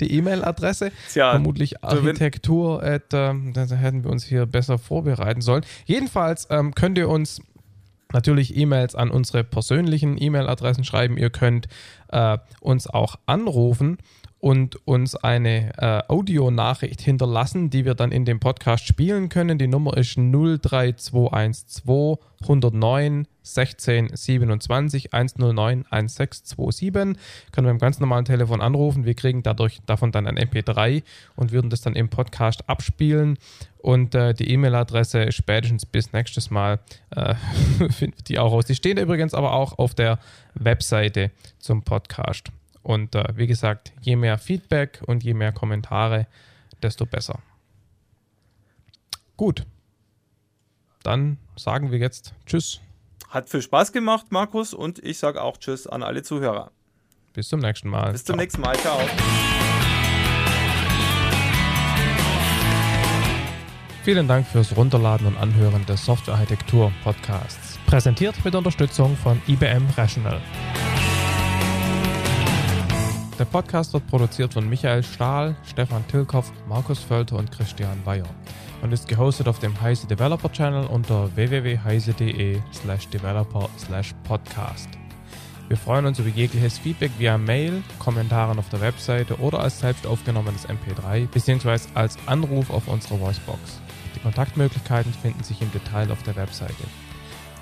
die 0.00 0.12
E-Mail-Adresse. 0.18 0.90
Vermutlich 1.30 1.84
Architektur, 1.84 2.82
äh, 2.82 2.98
da 3.08 3.32
hätten 3.54 4.02
wir 4.02 4.10
uns 4.10 4.24
hier 4.24 4.46
besser 4.46 4.78
vorbereiten 4.78 5.40
sollen. 5.40 5.64
Jedenfalls 5.86 6.48
ähm, 6.50 6.74
könnt 6.74 6.98
ihr 6.98 7.08
uns 7.08 7.40
natürlich 8.12 8.56
E-Mails 8.56 8.96
an 8.96 9.08
unsere 9.08 9.44
persönlichen 9.44 10.20
E-Mail-Adressen 10.20 10.82
schreiben. 10.82 11.16
Ihr 11.16 11.30
könnt 11.30 11.68
äh, 12.08 12.38
uns 12.60 12.88
auch 12.88 13.20
anrufen 13.26 13.98
und 14.40 14.86
uns 14.86 15.16
eine 15.16 15.72
äh, 15.78 16.02
Audionachricht 16.08 17.00
hinterlassen, 17.00 17.70
die 17.70 17.84
wir 17.84 17.94
dann 17.94 18.12
in 18.12 18.24
dem 18.24 18.38
Podcast 18.38 18.86
spielen 18.86 19.28
können. 19.28 19.58
Die 19.58 19.66
Nummer 19.66 19.96
ist 19.96 20.16
03212 20.16 22.18
109 22.42 23.26
16 23.42 24.10
27 24.14 25.12
109 25.12 25.86
1627. 25.90 27.20
Können 27.50 27.66
wir 27.66 27.72
im 27.72 27.78
ganz 27.78 27.98
normalen 27.98 28.24
Telefon 28.24 28.60
anrufen. 28.60 29.04
Wir 29.04 29.14
kriegen 29.14 29.42
dadurch 29.42 29.80
davon 29.86 30.12
dann 30.12 30.28
ein 30.28 30.38
MP3 30.38 31.02
und 31.34 31.50
würden 31.50 31.70
das 31.70 31.80
dann 31.80 31.96
im 31.96 32.08
Podcast 32.08 32.68
abspielen. 32.68 33.38
Und 33.78 34.14
äh, 34.14 34.34
die 34.34 34.52
E-Mail-Adresse 34.52 35.32
spätestens 35.32 35.86
bis 35.86 36.12
nächstes 36.12 36.50
Mal 36.50 36.78
äh, 37.10 37.34
findet 37.90 38.28
die 38.28 38.38
auch 38.38 38.52
raus. 38.52 38.66
Die 38.66 38.74
stehen 38.74 38.98
übrigens 38.98 39.34
aber 39.34 39.52
auch 39.52 39.78
auf 39.78 39.94
der 39.94 40.18
Webseite 40.54 41.30
zum 41.58 41.82
Podcast. 41.82 42.52
Und 42.82 43.14
äh, 43.14 43.24
wie 43.34 43.46
gesagt, 43.46 43.92
je 44.00 44.16
mehr 44.16 44.38
Feedback 44.38 45.02
und 45.06 45.22
je 45.22 45.34
mehr 45.34 45.52
Kommentare, 45.52 46.26
desto 46.82 47.06
besser. 47.06 47.40
Gut. 49.36 49.66
Dann 51.02 51.38
sagen 51.56 51.90
wir 51.90 51.98
jetzt 51.98 52.34
Tschüss. 52.46 52.80
Hat 53.28 53.48
viel 53.48 53.62
Spaß 53.62 53.92
gemacht, 53.92 54.26
Markus, 54.30 54.74
und 54.74 54.98
ich 55.00 55.18
sage 55.18 55.42
auch 55.42 55.58
Tschüss 55.58 55.86
an 55.86 56.02
alle 56.02 56.22
Zuhörer. 56.22 56.70
Bis 57.34 57.48
zum 57.48 57.60
nächsten 57.60 57.88
Mal. 57.88 58.12
Bis 58.12 58.24
zum 58.24 58.34
Ciao. 58.34 58.42
nächsten 58.42 58.60
Mal. 58.62 58.76
Ciao. 58.76 58.98
Vielen 64.02 64.26
Dank 64.26 64.46
fürs 64.46 64.74
Runterladen 64.74 65.26
und 65.26 65.36
Anhören 65.36 65.84
des 65.84 66.04
Softwarearchitektur 66.06 66.90
Podcasts. 67.04 67.78
Präsentiert 67.86 68.42
mit 68.44 68.54
Unterstützung 68.54 69.16
von 69.16 69.40
IBM 69.46 69.86
Rational. 69.96 70.40
Der 73.38 73.44
Podcast 73.44 73.92
wird 73.92 74.04
produziert 74.08 74.52
von 74.52 74.68
Michael 74.68 75.04
Stahl, 75.04 75.54
Stefan 75.64 76.04
Tilkoff, 76.08 76.52
Markus 76.68 76.98
Völter 76.98 77.36
und 77.36 77.52
Christian 77.52 78.04
Weyer 78.04 78.26
und 78.82 78.92
ist 78.92 79.06
gehostet 79.06 79.46
auf 79.46 79.60
dem 79.60 79.80
Heise 79.80 80.08
Developer 80.08 80.50
Channel 80.50 80.86
unter 80.88 81.34
www.heise.de 81.36 82.58
slash 82.72 83.06
developer 83.08 83.68
slash 83.78 84.12
podcast. 84.24 84.88
Wir 85.68 85.76
freuen 85.76 86.06
uns 86.06 86.18
über 86.18 86.30
jegliches 86.30 86.78
Feedback 86.78 87.12
via 87.18 87.38
Mail, 87.38 87.84
Kommentaren 88.00 88.58
auf 88.58 88.70
der 88.70 88.80
Webseite 88.80 89.38
oder 89.38 89.60
als 89.60 89.78
selbst 89.78 90.04
aufgenommenes 90.04 90.66
MP3 90.68 91.28
bzw. 91.28 91.78
als 91.94 92.18
Anruf 92.26 92.70
auf 92.70 92.88
unserer 92.88 93.20
Voicebox. 93.20 93.80
Die 94.16 94.20
Kontaktmöglichkeiten 94.20 95.12
finden 95.12 95.44
sich 95.44 95.62
im 95.62 95.70
Detail 95.70 96.10
auf 96.10 96.24
der 96.24 96.34
Webseite. 96.34 96.74